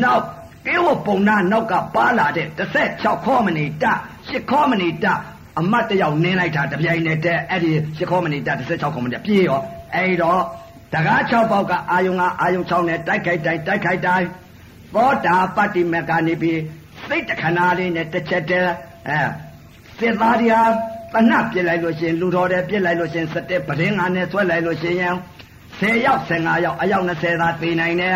[0.02, 0.24] နောက်
[0.66, 2.46] ကဲဝပုံနာနောက်ကပါလာတဲ့
[2.82, 3.98] 16ခေါမိနစ်တက်
[4.28, 5.20] ရှစ်ခေါမိနစ်တက်
[5.60, 9.60] အမတ်တယောက်နင်းလိုက်တာတပြိုင်နက်တည်းအဲ့ဒီရှစ်ခေါမိနစ်တက်16ခေါမိနစ်ပြေးရော
[9.94, 10.40] အဲ့တော့
[10.94, 14.28] တကား6ပေါက်ကအာယုံကအာယုံ6နဲ့တိုက်ခိုက်တိုင်းတိုက်ခိုက်တိုင်း
[14.94, 16.60] သောတာပတ္တိမကနေပြီး
[17.08, 18.72] စိတ်တခဏလေးနဲ့တစ်ချက်တည်း
[19.08, 19.20] အဲ
[19.98, 20.62] စစ်သားတွေဟာ
[21.12, 25.14] တနတ်ပြစ်လိုက်လို့ရှင်လူတော်တယ်ပြစ်လိုက်လို့ရှင်စတဲ့ပရင်းငါနဲ့ဆွဲလိုက်လို့ရှင်ရင်
[25.80, 28.12] 10ယောက်15ယောက်အယောက်20သာသိနိုင်တယ်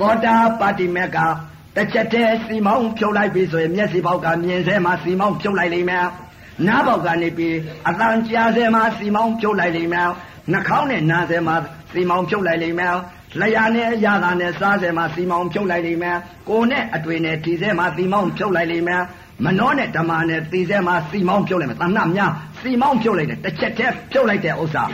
[0.00, 1.18] သောတာပတ္တိမက
[1.76, 6.06] တစ်ချက်တည်းစီမောင်းဖြုတ်လိုက်ပြီဆိုရင်မျက်စိပေါက်ကမြင်စဲမှာစီမောင်းဖြုတ်လိုက်လိမ့်မယ်
[6.66, 7.56] နားပေါက်ကနေပြီး
[7.88, 10.08] အတန်ကြားစဲမှာစီမောင်းဖြုတ်လိုက်လိမ့်မယ်
[10.52, 11.56] နှာခေါင်းနဲ့နားစဲမှာ
[11.92, 12.94] စီမောင်းဖြုတ်လိုက်လိမ့်မယ်
[13.40, 16.16] လျာနဲ့ရတာနဲ့စားစဲမှာစီမောင်းဖြုတ်လိုက်လိမ့်မယ်
[16.48, 19.02] ကိုနဲ့အတွေ့နဲ့ထီစဲမှာစီမောင်းဖြုတ်လိုက်လိမ့်မယ်
[19.44, 24.84] မနှောနဲ့ဓမ္မနဲ့သီစဲမှာစီမောင်းဖြုတ်လိုက်မယ်တဏှများစီမောင်းဖြုတ်လိုက်တယ်တစ်ချက်တည်းဖြုတ်လိုက်တဲ့ဥစ္စာ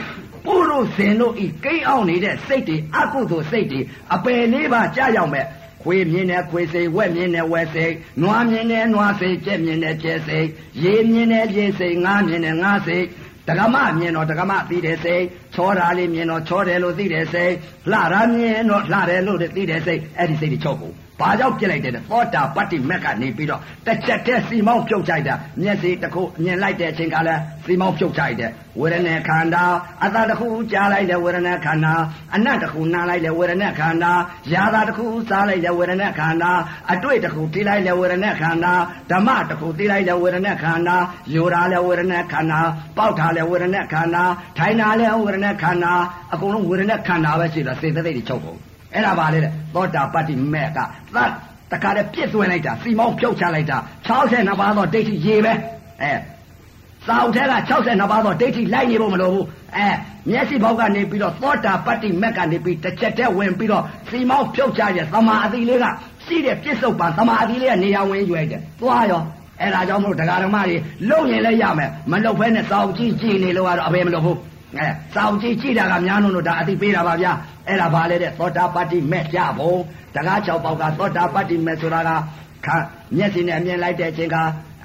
[0.45, 3.79] ပုရုဇဉ်တို့ဤကိန်းအောင်နေတဲ့စိတ်တွေအကုသိုလ်စိတ်တွေ
[4.15, 5.45] အပယ်လေးပါကြာရောက်မဲ့
[5.83, 10.47] ခွေမြင်တဲ့ခွေစိတ်ဝက်မြင်တဲ့ဝက်စိတ်နွားမြင်တဲ့နွားစိတ်ကြက်မြင်တဲ့ကြက်စိတ်
[10.83, 13.05] ရေမြင်တဲ့ရေစိတ်ငါးမြင်တဲ့ငါးစိတ်
[13.47, 15.23] တက္ကမမြင်တော့တက္ကမသိတဲ့စိတ်
[15.55, 17.53] ချောတာလေးမြင်တော့ချောတယ်လို့သိတဲ့စိတ်
[17.91, 29.63] လှတာမြင်တော့လှတယ်လို့သိတဲ့စိတ်အဲ့ဒီစိတ်တွေချုပ်ကုန် ဘာကြောင့်ပြစ်လိုက်တဲ့သောတာပတ္တိမက်ကနေပြီးတော့တစ်ချက်တည်းစီမောင်းပြုတ်ချိုက်တာမျက်စိတစ်ခုမြင်လိုက်တဲ့အချိန်ကလည်းစီမောင်းပြုတ်ချိုက်တယ်ဝေဒနာခန္ဓာ
[30.03, 31.93] အသာတစ်ခုကြားလိုက်တဲ့ဝေဒနာခန္ဓာ
[32.35, 34.11] အနတ်တစ်ခုနားလိုက်တဲ့ဝေဒနာခန္ဓာ
[34.53, 36.51] ယာသာတစ်ခုစားလိုက်တဲ့ဝေဒနာခန္ဓာ
[36.93, 38.73] အတွေ့တစ်ခုသိလိုက်တဲ့ဝေဒနာခန္ဓာ
[39.11, 40.95] ဓမ္မတစ်ခုသိလိုက်တဲ့ဝေဒနာခန္ဓာ
[41.33, 42.59] ယောတာလည်းဝေဒနာခန္ဓာ
[42.97, 44.23] ပေါက်တာလည်းဝေဒနာခန္ဓာ
[44.57, 45.93] ထိုင်တာလည်းဝေဒနာခန္ဓာ
[46.33, 48.59] အကုန်လုံးဝေဒနာခန္ဓာပဲရှိတာစေတသိက်တွေချုပ်ကုန်
[48.93, 50.77] အဲ့ဒါပါလေတဲ့သောတာပတ္တိမေက
[51.15, 51.31] သတ်
[51.71, 55.53] တခါတည်းပြစ်သွင်းလိုက်တာစီမောင်းဖြုတ်ချလိုက်တာ62ပါးသောဒိဋ္ဌိရေပဲ
[56.01, 56.13] အဲ
[57.05, 59.45] စာအုပ်ထဲက62ပါးသောဒိဋ္ဌိလိုက်နေဖို့မလိုဘူး
[59.75, 59.87] အဲ
[60.29, 65.85] မျက်စိဘောက်ကနေပြီးတော့သောတာပတ္တိမက်ကနေပြီးတစ်ချက်တည်းဝင်ပြီးတော့စီမောင်းဖြုတ်ချရဲ့သမာအတိလေးက
[66.25, 69.21] ရှိတဲ့ပြစ္ဆုတ်ပါသမာအတိလေးကနေရာဝင်ရွယ်တယ်သွားရော
[69.61, 70.75] အဲ့ဒါကြောင့်မလို့တရားဓမ္မတွေ
[71.09, 74.37] လုံရင်လည်းရမယ်မလုံဖဲနဲ့စာအုပ်ကြည့်ကြည့်နေလို့ကတော့အဘယ်မလို့ဘူး
[74.79, 77.31] အဲစာအုပ်ကြည့်ကြည့်တာကများလို့ဒါအတိပေးတာပါဗျာ
[77.67, 79.79] အဲ့ဒါဘာလဲတဲ့သောတာပတ္တိမက်ကြဖို့
[80.15, 82.11] တကား၆ပေါက်ကသောတာပတ္တိမက်ဆိုတာက
[82.65, 82.67] ခ
[83.17, 84.37] မျက်စိနဲ့အမြင်လိုက်တဲ့အချိန်က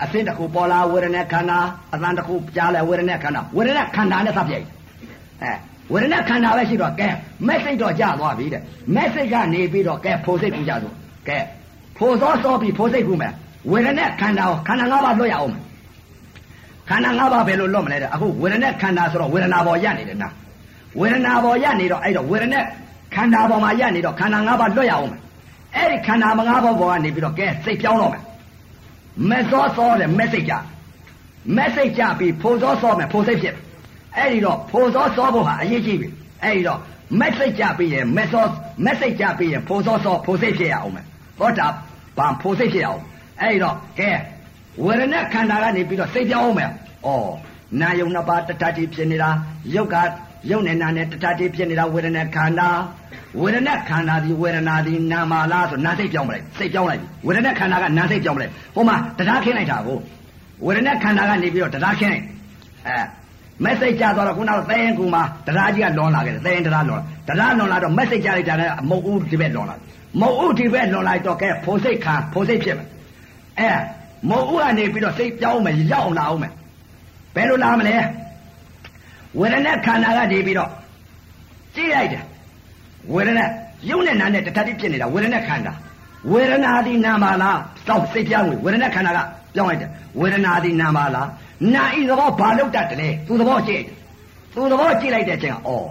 [0.02, 1.58] အသင်းတစ်ခုပေါ်လာဝေဒနာခန္ဓာ
[1.94, 4.66] အသံတစ်ခုကြားလဲဝေဒနာခန္ဓာဝေဒနာခန္ဓာနဲ့သတ်ပြိုင်
[5.42, 5.52] အဲ
[5.92, 7.08] ဝေဒနာခန္ဓာပဲရှိတော့ကဲ
[7.48, 8.62] message တော့ကြာသွားပြီတဲ့
[8.96, 10.92] message ကနေပြီးတော့ကဲဖိုစိတ်ကူကြဆို
[11.28, 11.38] ကဲ
[11.98, 13.32] ဖိုစောစောပြီးဖိုစိတ်ကူမယ်
[13.70, 15.62] ဝေဒနာခန္ဓာခန္ဓာ၅ပါးလွတ်ရအောင်မယ်
[16.88, 20.28] ခန္ဓာ၅ပါးဘယ်လိုလွတ်မလဲတဲ့အခုဝေဒနာခန္ဓာဆိုတော့ဝေဒနာပေါ်ရနေတယ်နာ
[21.00, 22.60] ဝေဒနာပေါ်ရနေတော့အဲ့တော့ဝေဒနာ
[23.14, 25.20] ခန္ဓာပေါ်မှာရနေတော့ခန္ဓာ၅ပါးလွတ်ရအောင်မယ်
[25.76, 28.22] အဲ့ဒီခန္ဓာ၅ပါးပေါ်ကနေပြီးတော့ကဲစိတ်ပြောင်းတော့မယ်
[29.30, 30.54] မစောစောတဲ့ message ကြ
[31.58, 33.54] message ကြပြီးဖိုစောစောမယ်ဖိုစိတ်ဖြစ်
[34.16, 36.08] အဲ့ဒီတော့ဖိုစောစောဖို့ဟာအရေးကြီးပြီ
[36.42, 36.78] အဲ့ဒီတော့
[37.20, 38.52] message ကြပြီးရင် message
[38.86, 41.04] message ကြပြီးရင်ဖိုစောစောဖိုစိတ်ဖြစ်ရအောင်မယ်
[41.38, 41.66] ဟောတာ
[42.18, 43.02] ဘာဖိုစိတ်ဖြစ်ရအောင်
[43.40, 44.10] အဲ့ဒီတော့ကဲ
[44.84, 47.10] ဝေဒနာခန္ဓာကနေပြီးတော့စိတ်ပြောင်းအောင်မယ်ဩ
[47.80, 49.30] နာယုံနှစ်ပါးတတတိဖြစ်နေတာ
[49.74, 49.96] ယုတ်က
[50.50, 52.68] ယုတ်နဲ့နာနဲ့တတတိဖြစ်နေတာဝေဒနာခန္ဓာ
[53.40, 59.98] ဝေဒနာခန္ဓာဒီဝေဒနာဒီနာမလားဆိုနာစိတ်ပြောင်းမလိုက်စိတ်ပြောင်းလိုက်ဝေဒနာခန္ဓာကနာစိတ်ပြောင်းမလိုက်ဟိုမှာတရားခင်းလိုက်တာကို
[60.64, 62.24] ဝေဒနာခန္ဓာကနေပြီးတော့တရားခင်းလိုက်
[62.86, 62.98] အဲ
[63.64, 69.76] မက်ဆေ့ကြသွားတော့ခုနကသဲရင်ကူမှာတရားကြီးကလွန်လာခဲ့တယ်သဲရင်တရားလွန်တရားလွန်လာတော့မက်ဆေ့ကြလိုက်တာလည်းမဟုတ်ဘူးဒီဘက်လွန်လာ
[70.20, 72.88] မဟုတ်ဘူးဒီဘက်လွန်လိုက်တော့ကဲဖိုစိတ်ခံဖိုစိတ်ဖြစ်မယ်
[73.58, 73.70] အဲ
[74.30, 76.52] မဟုတ်ဘူးကနေပြီးတော့စိတ်ပြောင်းမယ်ရောက်လာအောင်မယ်
[77.34, 77.96] ဘယ်လိုလာမလဲ
[79.38, 80.70] ဝေဒနာခန္ဓာကနေပြီးတော့
[81.74, 82.24] ကြည့်လိုက်တယ်
[83.14, 83.44] ဝေဒနာ
[83.88, 85.72] ယုံနဲ့နာနဲ့တထတိဖြစ်နေတာဝေဒနာခန္ဓာ
[86.32, 89.18] ဝေဒနာဒီနာမလားစောက်စိတ်ပြောင်းဝေဒနာခန္ဓာက
[89.54, 89.90] ပြောင်းလိုက်တယ်
[90.20, 91.28] ဝေဒနာဒီနာမလား
[91.74, 93.82] နာဤသဘောဘာလို့တတ်တယ်သူသဘောကြည့်
[94.54, 95.86] သူသဘောကြည့်လိုက်တဲ့အချိန်ကအော်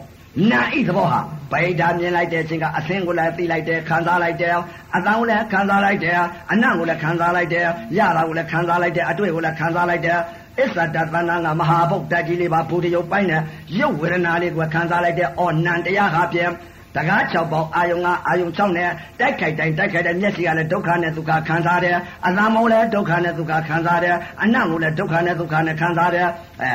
[0.52, 1.20] နာဤသဘောဟာ
[1.52, 4.54] ဗိဓာမြင်လိုက်တဲ့အချိန်ကအသင်ကိုလည်းသိလိုက်တယ်ခံစားလိုက်တယ်
[4.96, 6.20] အတန်းကိုလည်းခံစားလိုက်တယ်
[6.52, 7.66] အနံ့ကိုလည်းခံစားလိုက်တယ်
[7.98, 10.18] ရတာကိုလည်းခံစားလိုက်တယ်အတွေ့ကိုလည်းခံစားလိုက်တယ်
[10.60, 13.42] အစ္ဆဒသန္နာကမဟာဗုဒ္ဓကြီးလေးပါဘုဒ္ဓရုပ်ပိုင်းနဲ့
[13.80, 16.52] ရုပ်ဝေဒနာလေးကိုခံစားလိုက်တဲ့အော်နံတရားဟာပြန်
[16.96, 18.90] တကား6ပေါက်အာယုံကအာယုံ6နဲ့
[19.20, 21.98] တိုက်ခိုက်တိုင်းတိုက်ခိုက်တဲ့မျက်စိကလည်းဒုက္ခနဲ့ဒုက္ခခံစားတယ်
[22.28, 26.28] အသံမောလည်းဒုက္ခနဲ့ဒုက္ခခံစားတယ်အနံ့ကိုလည်းဒုက္ခနဲ့ဒုက္ခနဲ့ခံစားတယ်
[26.62, 26.72] အဲ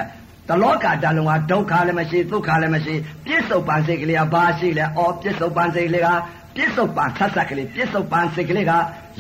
[0.53, 2.95] တလောကတလုံးကဒုက္ခလည်းမရှိဒုက္ခလည်းမရှိ
[3.27, 6.09] ပြစ္ဆုတ်ပန်စိတ်ကလေးကဘာရှိလဲအော်ပြစ္ဆုတ်ပန်စိတ်ကလေးက
[6.57, 8.73] ပြစ္ဆုတ်ပန်ဆက်ဆက်ကလေးပြစ္ဆုတ်ပန်စိတ်ကလေးက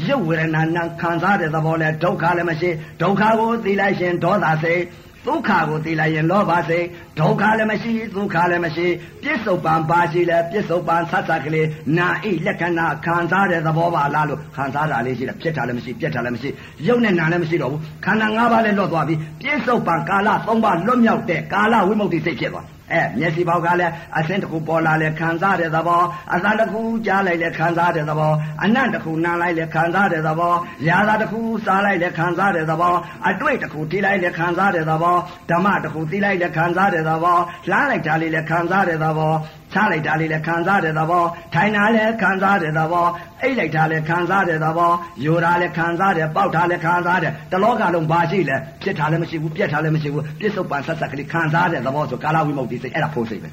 [0.08, 2.70] ရုပ်ဝေဒနာနာခံစားတဲ့သဘောလဲဒုက္ခလည်းမရှိ
[3.02, 4.82] ဒုက္ခကိုသိလိုက်ရင်ဒေါသစိတ်
[5.26, 6.86] ဒုက္ခကိုသိလိုက်ရင်လောဘစိတ်
[7.18, 8.86] ဒုက္ခလည်းမရှိဒုက္ခလည်းမရှိ
[9.22, 11.68] ပြစ္ဆုတ်ပံပါရှိလဲပြစ္ဆုတ်ပံဆတ်ဆတ်ကလေး
[11.98, 16.50] နာဣလက္ခဏာခံစားတဲ့သဘောပါလားလို့ခံစားတာလေးရှိတယ်ဖြစ်တာလည်းမရှိပြက်တာလည်းမရှိ
[16.86, 26.02] ရုပ်နဲ့နာလည်းမရှိတော့ဘူးခန္ဓာ၅ပါးလည်းလွတ်သွားပြီပြစ္ဆုတ်ပံကာလ၃ပါးလွတ်မြောက်တဲ့ကာလဝိမု ക്തി စိတ်ဖြစ်သွား အဲမျက်စိပေါက်ကလည်းအစင်းတစ်ခုပေါ်လာလဲခံစားတဲ့သဘော
[26.34, 28.32] အသံတစ်ခုကြားလိုက်လဲခံစားတဲ့သဘော
[28.64, 30.54] အနံ့တစ်ခုနားလိုက်လဲခံစားတဲ့သဘော
[30.88, 32.94] ရာသာတစ်ခုစားလိုက်လဲခံစားတဲ့သဘော
[33.28, 35.16] အတွေ့တစ်ခုထိလိုက်လဲခံစားတဲ့သဘော
[35.50, 37.38] ဓမ္မတစ်ခုသိလိုက်လဲခံစားတဲ့သဘော
[37.70, 39.32] လှမ်းလိုက်တာလေးလဲခံစားတဲ့သဘော
[39.74, 41.24] ချလိုက်တာလေးလည်းခံစားတဲ့သဘော
[41.54, 43.06] ထိုင်တာလည်းခံစားတဲ့သဘော
[43.42, 44.92] အိတ်လိုက်တာလည်းခံစားတဲ့သဘော
[45.24, 53.48] ယူတာလည်းခံစားတယ်ပေါက်တာလည်းခံစားတယ်တလောကလုံးဘာရှိလဲဖြစ်တာလည်းမရှိဘူးပြက်တာလည်းမရှိဘူးပြစ္ဆုတ်ပန်ဆက်ဆက်ကလေးခံစားတဲ့သဘောဆိုကာလဝိမု ക്തി စိတ်အဲ့ဒါဖို့စိတ်ပဲ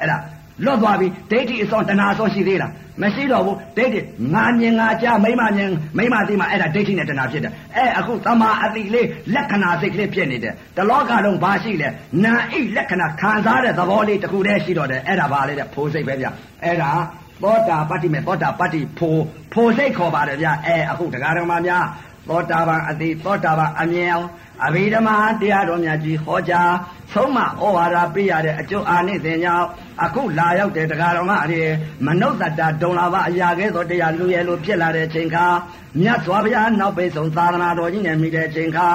[0.00, 0.18] အဲ့ဒါ
[0.64, 2.72] လွတ်သွားပြီဒိဋ္ဌိအစွန်တဏှာအစွန်ရှိသေးလား
[3.02, 4.00] မရှိတော့ဘူးဒိဋ္ဌိ
[4.34, 11.88] ငါမြင်ငါကြားမိမမြင်မိမသိမှအဲ့ဒါဒိဋ္ဌိနဲ့တဏှာဖြစ်တယ်အဲအခုသမာအတိလေးလက္ခဏာစိတ်ကလေးဖြစ်နေတယ်တလောကလုံးဘာရှိလဲ
[12.24, 16.26] နာဣလက္ခဏာခံစားတဲ့သဘောလေးတစ်ခုတည်းရှိတော့တယ်အဲ့ဒါဘာလဲတဲ့ဖိုးစိတ်ပဲဗျ
[16.64, 16.90] အဲ့ဒါ
[17.42, 19.22] သောတာပတ္တိမေသောတာပတ္တိဖိုး
[19.52, 21.84] ဖိုးစိတ်ခေါ်ပါတယ်ဗျအဲအခုတရားတော်မှာများ
[22.28, 24.28] သောတာပန်အတိသောတာပန်အမြင်အောင်
[24.62, 26.72] အဘိဓမ္မာတရားတော်များကြီးဟောကြား
[27.12, 29.66] ဆုံးမဩဝါဒပေးရတဲ့အကျိုးအာနိသင်ကြောင့်
[30.04, 31.62] အခုလာရောက်တဲ့တရားတော်မအရေ
[32.06, 35.46] မနုဿတ္တဒုံလာဘအရာကဲသောတရားလူရဲ့လိုဖြစ်လာတဲ့ချိန်ခါ
[36.00, 38.88] မြတ်စွာဘုရားနောက်ပိတ်ဆုံးသာသနာတော်ကြီးနဲ့မိတဲ့ချိန်ခါ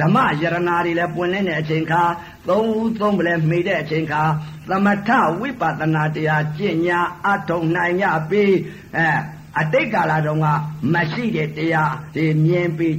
[0.00, 2.02] ဓမ္မယရနာတွေလည်းပွင့်လင်းတဲ့အချိန်ခါ
[2.48, 4.22] သုံးဦးသုံးပလဲမိတဲ့အချိန်ခါ
[4.68, 5.10] သမထ
[5.40, 8.54] ဝိပဿနာတရားကျင့်ညာအထုံနိုင်ရပြီး
[8.96, 9.08] အဲ
[9.60, 10.46] အတိတ်ကာလတုန်းက
[10.92, 12.96] မရှိတဲ့တရားဒီမြင်ပြီး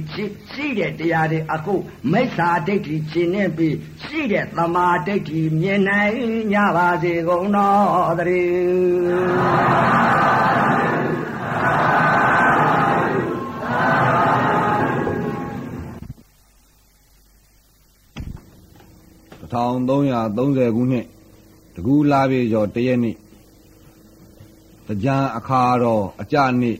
[0.52, 1.74] ရှိတဲ့တရားတွေအခု
[2.12, 6.14] မိစ္ဆာဒိဋ္ဌိရှင်းနေပြီးရှိတဲ့သမာဓိဋ္ဌိမြင်နိုင်
[6.52, 9.68] ကြပါစေကုန်တော်တည်း
[19.48, 21.06] 1330ခုနှစ်
[21.74, 23.16] တကူလာပြေကျော်တရက်နေ့
[24.88, 26.76] တရားအခါတော်အကြနေ့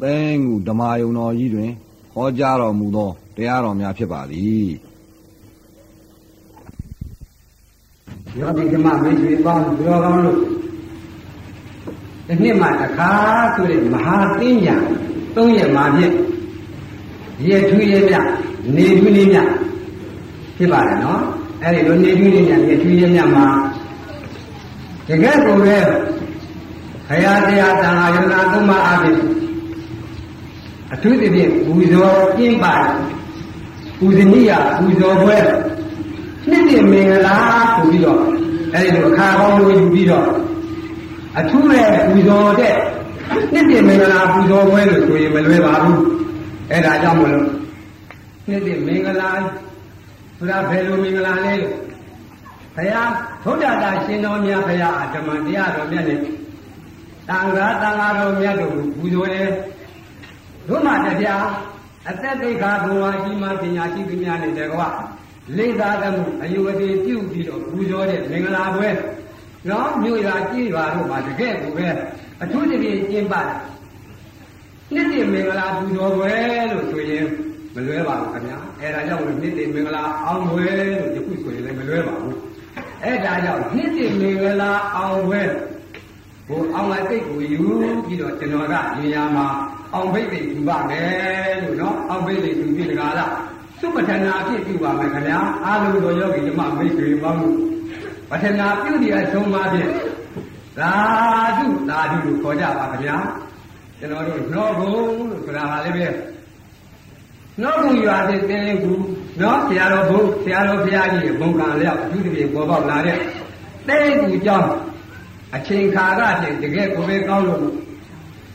[0.00, 1.70] ပဲငူဓမ္မယုံတော်ကြီးတွင်
[2.12, 4.70] ဟောကြားတော်မူသောတရားတော်များဖြစ်ပါသည်
[8.38, 10.38] ယောဂီဓမ္မမင်းကြီးပေါင်းပြောကောင်းလို့
[12.26, 13.10] ဒီနှစ်မှတစ်ခါ
[13.54, 14.76] ဆိုတဲ့မဟာသင်ညာ
[15.34, 16.14] သုံးရက်မှာဖြင့်
[17.46, 18.16] ရေထူးရေမြ
[18.76, 19.38] နေထူးနေမြ
[20.56, 21.22] ဖြစ်ပါတယ်နော်
[21.62, 23.46] အဲ့ဒီလိုနေထူးနေမြရေထူးရေမြမှာ
[25.08, 26.11] တကယ်ကိုပဲဘု
[27.24, 29.18] ရားတရားတန်ခါယုံနာသုံးပါးအပြင်
[30.92, 32.74] အထူးသဖြင့်ပူဇော်ကျင့်ပါ
[33.98, 35.38] ပူဇနိယပူဇော်ပွဲ
[36.48, 37.36] နှစ်ပြမင်္ဂလာ
[37.74, 38.22] ဆိုပြီးတော့
[38.74, 40.28] အဲဒီလိုအခါကောင်းလို့ယူပြီးတော့
[41.38, 42.74] အထူးနဲ့ပူဇော်တဲ့
[43.52, 46.00] နှစ်ပြမင်္ဂလာပူဇော်ပွဲလို့ဆိုရင်မလွယ်ပါဘူး
[46.70, 47.46] အဲဒါကြောင့်မလို့
[48.48, 49.30] နှစ်ပြမင်္ဂလာ
[50.38, 51.76] ဆိုတာဘယ်လိုမင်္ဂလာလဲလို့
[52.76, 53.10] ဘုရား
[53.44, 56.18] ဘုရားတာရှင်တော်မြတ်ဘုရားအဓမ္မတရားတော်မြတ်နဲ့
[57.28, 59.48] တန်ခါတန်ခါတော်မြတ်တို့ကိုပူဇော်တယ်
[60.68, 61.46] တို့မှတရား
[62.08, 64.80] အသက်သိက္ခာဘုရားကြီးမှပညာရှိသူများနဲ့တကွ
[65.56, 68.88] လိသာသမှုအယုဝတိပြုပြီးတော့ပူဇော်တဲ့မင်္ဂလာပွဲ
[69.68, 71.86] နော်မြို့ရွာကြည်ရွာတို့မှာတကယ်ကိုပဲ
[72.42, 73.48] အထူးတပြည့်ကျင်းပတယ်
[74.94, 76.32] နှစ်တည်းမင်္ဂလာပူဇော်ပွဲ
[76.70, 77.26] လို့ဆိုရင်
[77.74, 82.36] မလွဲပါဘူးခင်ဗျာအဲဒါကြောင့်နှစ်တည်းမင်္ဂလာအောင်ပွဲလို့ယခုဆိုရင်လည်းမလွဲပါဘူး
[83.04, 85.42] အဲဒါကြောင့်နှစ်တည်းမင်္ဂလာအောင်ပွဲ
[86.46, 87.62] ဟိုအောင်လိုက်စိတ်ကိုယူ
[88.06, 89.46] ပြီးတော့ကျွန်တော်ကနေရာမှာ
[89.94, 93.32] အောင်ဘိတ်တွေယူပါမယ်လို့နော်အောင်ဘိတ်တွေယူပြီးတကားလား
[93.80, 97.56] သုပဋ္ဌနာအဖြစ်ပြုပါမယ်ခင်ဗျာအားလုံးသောယောဂီဓမ္မမိတ်ဆွေပေါင်းလို့
[98.30, 99.90] ပဋ္ဌနာပြုဒီအဆုံးပါဖြင့်
[100.78, 100.92] သာ
[101.58, 103.16] ဓုသာဓုလို့ခေါ်ကြပါခင်ဗျာ
[103.98, 105.08] ကျွန်တော်တို့နှောကုံလို့
[105.44, 106.06] ဆိုတာပါလေပဲ
[107.60, 108.92] နှောကုံရွာတဲ့တင်းကူ
[109.40, 113.18] နော်ဆရာတော်ဘုဆရာတော်ဘုရားကြီးဘုံကံလျောက်အထူးသဖြင့်ပေါ်ပေါက်လာတဲ့
[113.88, 114.68] တင်းကူကြောင့်
[115.56, 117.62] အချိန်ခါကဖြင့်တကယ်ကိုပဲကောင်းလို့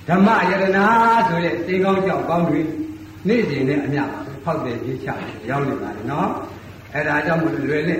[0.07, 0.86] ဓမ္မယရနာ
[1.28, 2.61] ဆိုတဲ့စေကောင်းကြောင့်ကောင်းတွေ
[3.28, 4.03] နေ့စဉ်နဲ့အမျှ
[4.44, 5.10] ဖောက်တဲ့ကြီးချ
[5.49, 6.30] ရောက်နေပါလေနော်
[6.94, 7.99] အဲ့ဒါကြောင့်မလို့လွယ်နဲ့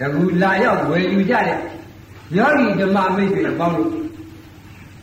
[0.00, 1.58] တကူလာရောက်ဝယ်ယူကြတဲ့
[2.36, 3.90] ယောဂီဓမ္မမိတ်တွေပေါင်းလို့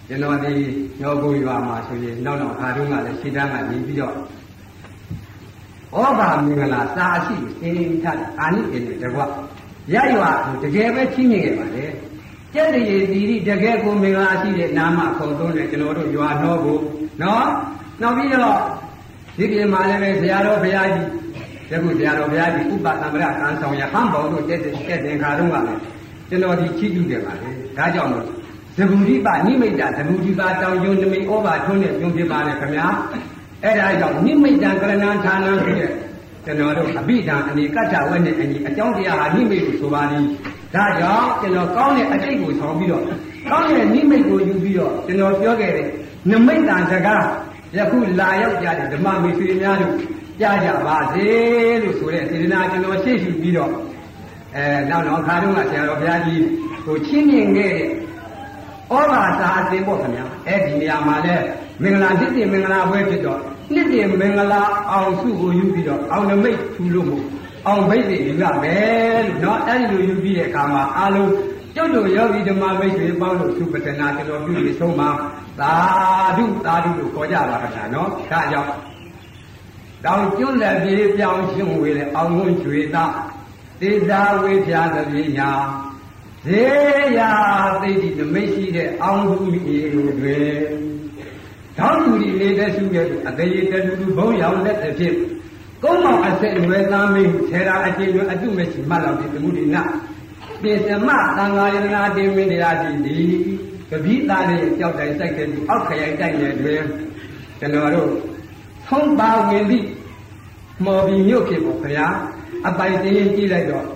[0.08, 0.54] ကျွန်တော်ဒီ
[1.00, 4.14] ညောကိုရွာမှာဆိုရင်နောက်နောက်ခါတုန်းကလည်းရှင်းတန်းကနေပြီးတော့
[5.96, 7.72] ဩဘာမင်္ဂလာစာရှိစေ
[8.04, 8.06] ထ
[8.40, 9.20] အာနိတေတကွ
[9.94, 10.32] ရရွာ
[10.64, 11.86] တကယ်ပဲချင်းနေခဲ့ပါလေ
[12.56, 16.80] ကျက်တရေသီရိတကယ်ကိုမင်္ဂလာရှိတဲ့နာမခုံသုံးတဲ့ကျွန်တော်တို့ရွာတော်ကို
[17.22, 17.46] နော်
[18.02, 18.60] နောက်ပြီးတော့
[19.38, 21.08] ဒီပြင်မှာလည်းပဲဆရာတော်ဘုရားကြီး
[21.72, 25.82] ယခုဆရာတော်ဘုရားကြီးဥပသမရကံဆောင်ရဟန်ဘောတို့တက်တဲ့တက်တဲ့ခါတုန်းကလည်း
[26.30, 28.24] ကျွန်တော်ဒီချီးကျူးတယ်ပါလေဒါကြောင့်မို့
[28.78, 32.88] သဗ္ဗူရိပနိမိတ်တာသဗ္ဗူရိပတောင်ယုံနမိတ်ဩဘာထွန်းတဲ့ယုံဖြစ်ပါလေခင်ဗျာ
[33.64, 35.92] အဲ့ဒါကြောင့်နိမိတ်တံကရဏဌာနဆိုတဲ့
[36.46, 40.20] ကျွန်တော်တို့အဘိဓမ္မာအနေကတ္တဝက်နဲ့အညီအကြောင်းတရားဟာနိမိတ်ကိုဆိုပါလိ
[40.76, 43.04] ဒါကြောင့်ကျွန်တော်ကောင်းတဲ့အတိတ်ကိုဆောင်ပြီးတော့
[43.50, 45.88] ကောင်းတဲ့နိမိတ်ကိုယူပြီးတော့ကျွန်တော်ပြောခဲ့တဲ့
[46.32, 47.26] နမိတ်တံစကား
[47.76, 49.94] ယခုလာရောက်ကြတဲ့ဓမ္မမေဆွေများတို့
[50.42, 51.28] ကြားကြပါစေ
[51.82, 53.72] လို့ဆိုတဲ့စေတနာကျွန်တော်ရှေ့ရှုပြီးတော့
[54.56, 56.44] အဲနောက်တော့ခါတုန်းကဆရာတော်ဘုရားကြီး
[56.86, 57.90] ဟိုချင်းမြင်ခဲ့တဲ့
[58.92, 61.36] ဩဘာသာအစဉ်ပေါ့ခင်ဗျာအဲ့ဒီနေရာမှာလဲ
[61.84, 63.40] မင်္ဂလာနှစ်တင်မင်္ဂလာပွဲဖြစ်တော့
[63.74, 64.62] နှစ်တင်မင်္ဂလာ
[64.92, 67.24] အောင်စုကိုယူပြီးတော့အောင်နမိတ်ထူလို့မို့
[67.67, 71.31] အောင်ဘိတ်တွေယူရမယ်လို့เนาะအဲ့ဒီလိုယူပြီးတဲ့အခါမှာအားလုံး
[71.75, 75.11] ကျွတ်တို့ယောဂီဓမ္မမိတ်တွေပေါင်းလို့သုပတနာကျွန်တော်ပြုပြီးဆုံးမှာ
[75.61, 75.75] သာ
[76.37, 78.71] ဓုသာဓုလို့ခေါ်ကြပါခဏเนาะဒါကြောင့်
[80.05, 83.15] တောင်ကျွတ်လက်ပြေးပြောင်းရှင်ဝေလေအောင်ဝွန်းကျွေသား
[83.81, 85.51] တေသာဝေဖြာသပြေညာ
[86.45, 86.63] ဇေ
[87.17, 87.21] ယ
[87.83, 90.39] သိတိနမိတ်ရှိတဲ့အောင်သူမြေတွေ
[91.79, 95.15] တောင်းသူဒီနေတဲ့စုရဲ့အသေးတလူလူဘုံရောင်လက်တစ်ဖြစ်
[95.86, 99.84] ကုန်းမောင်အဆက်အနွယ်သားမင်းဆေရာအချင်းအတုမရှိမှတ်လောက်ဒီသမှုဒီနာ
[100.62, 103.34] ပိသမသံဃာယနာတိမင်းတရားရှိသည်
[103.90, 106.82] ကပိသားလေးကြောက်တိုင်စိုက်ခဲ့ပြီးအောက်ခရိုင်တိုက်ရဲ့တွင်
[107.60, 108.10] ကျွန်တော်တို့
[108.88, 109.88] သုံးပါဝင်ပြီး
[110.86, 112.08] မော်ဘီမြို့ဖြစ်ပေါ့ခင်ဗျာ
[112.68, 113.88] အပိုင်တင်းကြည့်လိုက်တော့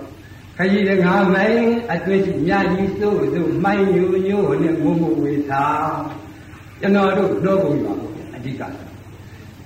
[0.56, 5.64] ခကြီးတငါမိုင်းအတွေ့ရှိမြကြီးစိုးစိုးမိုင်းညိုညိုနဲ့ငုံငုံဝေသာ
[6.80, 8.62] ကျွန်တော်တို့နှောကုန်ပါဘူးအဓိက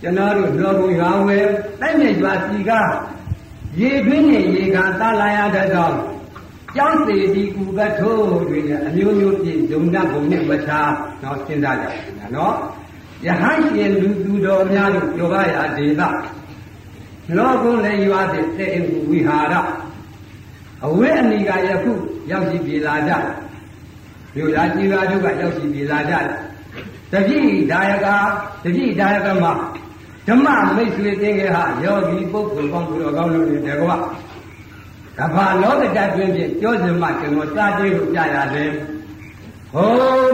[0.04, 1.38] ကျွန်တော်တို့နှောကုန်ရွာဝဲ
[1.80, 2.70] တိုက်မြရွာစီက
[3.80, 5.94] ရေတွင်းနဲ့ရေကသာလာရတဲ့တော့
[6.76, 10.80] ကျောင်းစီဒီကူကထိုးတွေနဲ့အမျိုးမျိုးပြည့်ဇုံတတ်ပုံနဲ့မချာ
[11.22, 11.86] တော့စဉ်းစားကြ
[12.18, 12.54] ပါနော်
[13.26, 16.02] ယဟန်ရှင်လူသူတော်များတို့ပြောပါရဒေသ
[17.36, 19.54] လောကုလည်းရွာတဲ့တဲ့အိမ်ဝိဟာရ
[20.86, 21.92] အဝဲအနိကယခု
[22.30, 23.12] ရောက်ရှိပြေလာကြ
[24.34, 26.14] မြို့ရာကြီးပါတို့ကရောက်ရှိပြေလာကြ
[27.12, 27.38] တတိ
[27.70, 28.06] ဒါယက
[28.64, 29.52] တတိဒါယကမှာ
[30.28, 30.46] ဓမ္မ
[30.76, 33.96] မိတ်ဆွေတင်းခဲ့ဟာယောဂီပုဂ္ဂိုလ်ကောင်းသူတော်ကောင်းလို့နေတယ်ကွာ
[35.18, 38.70] ကဘာလောကတတွင်ဖြင့်ပြောစမှကျွန်တော်စာသေးကိုကြားရတယ်
[39.72, 39.88] ဟော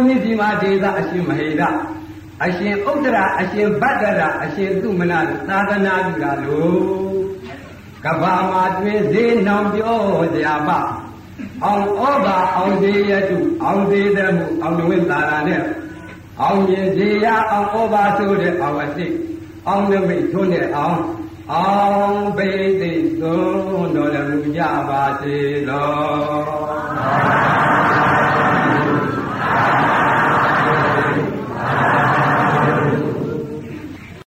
[0.05, 1.63] မြစ်ဒီမာဒေသအရှင်မဟေဒ
[2.45, 5.19] အရှင်ဥဒ္ဒရာအရှင်ဗတ္တရာအရှင်သူမနာ
[5.49, 6.81] သာသနာပြုတာလို့
[8.05, 9.99] ကဘာမှာတွင်ဈေးနောင်ပြော
[10.37, 10.79] ကြပါ
[11.65, 15.63] အောင်ဩဘာအောင်သေးရတုအောင်သေးတယ်မှုအောင်ဝိသရာနဲ့
[16.41, 19.07] အောင်ရင်ဈေးရအောင်ဩဘာဆိုတဲ့အောင်အသိ
[19.69, 20.99] အောင်နမိတ်ထွန်းတဲ့အောင်
[21.53, 21.69] အော
[22.09, 22.49] င်ဘိ
[22.81, 25.37] သိသုံးတော်လည်းမူကြပါစေ
[25.69, 27.70] သော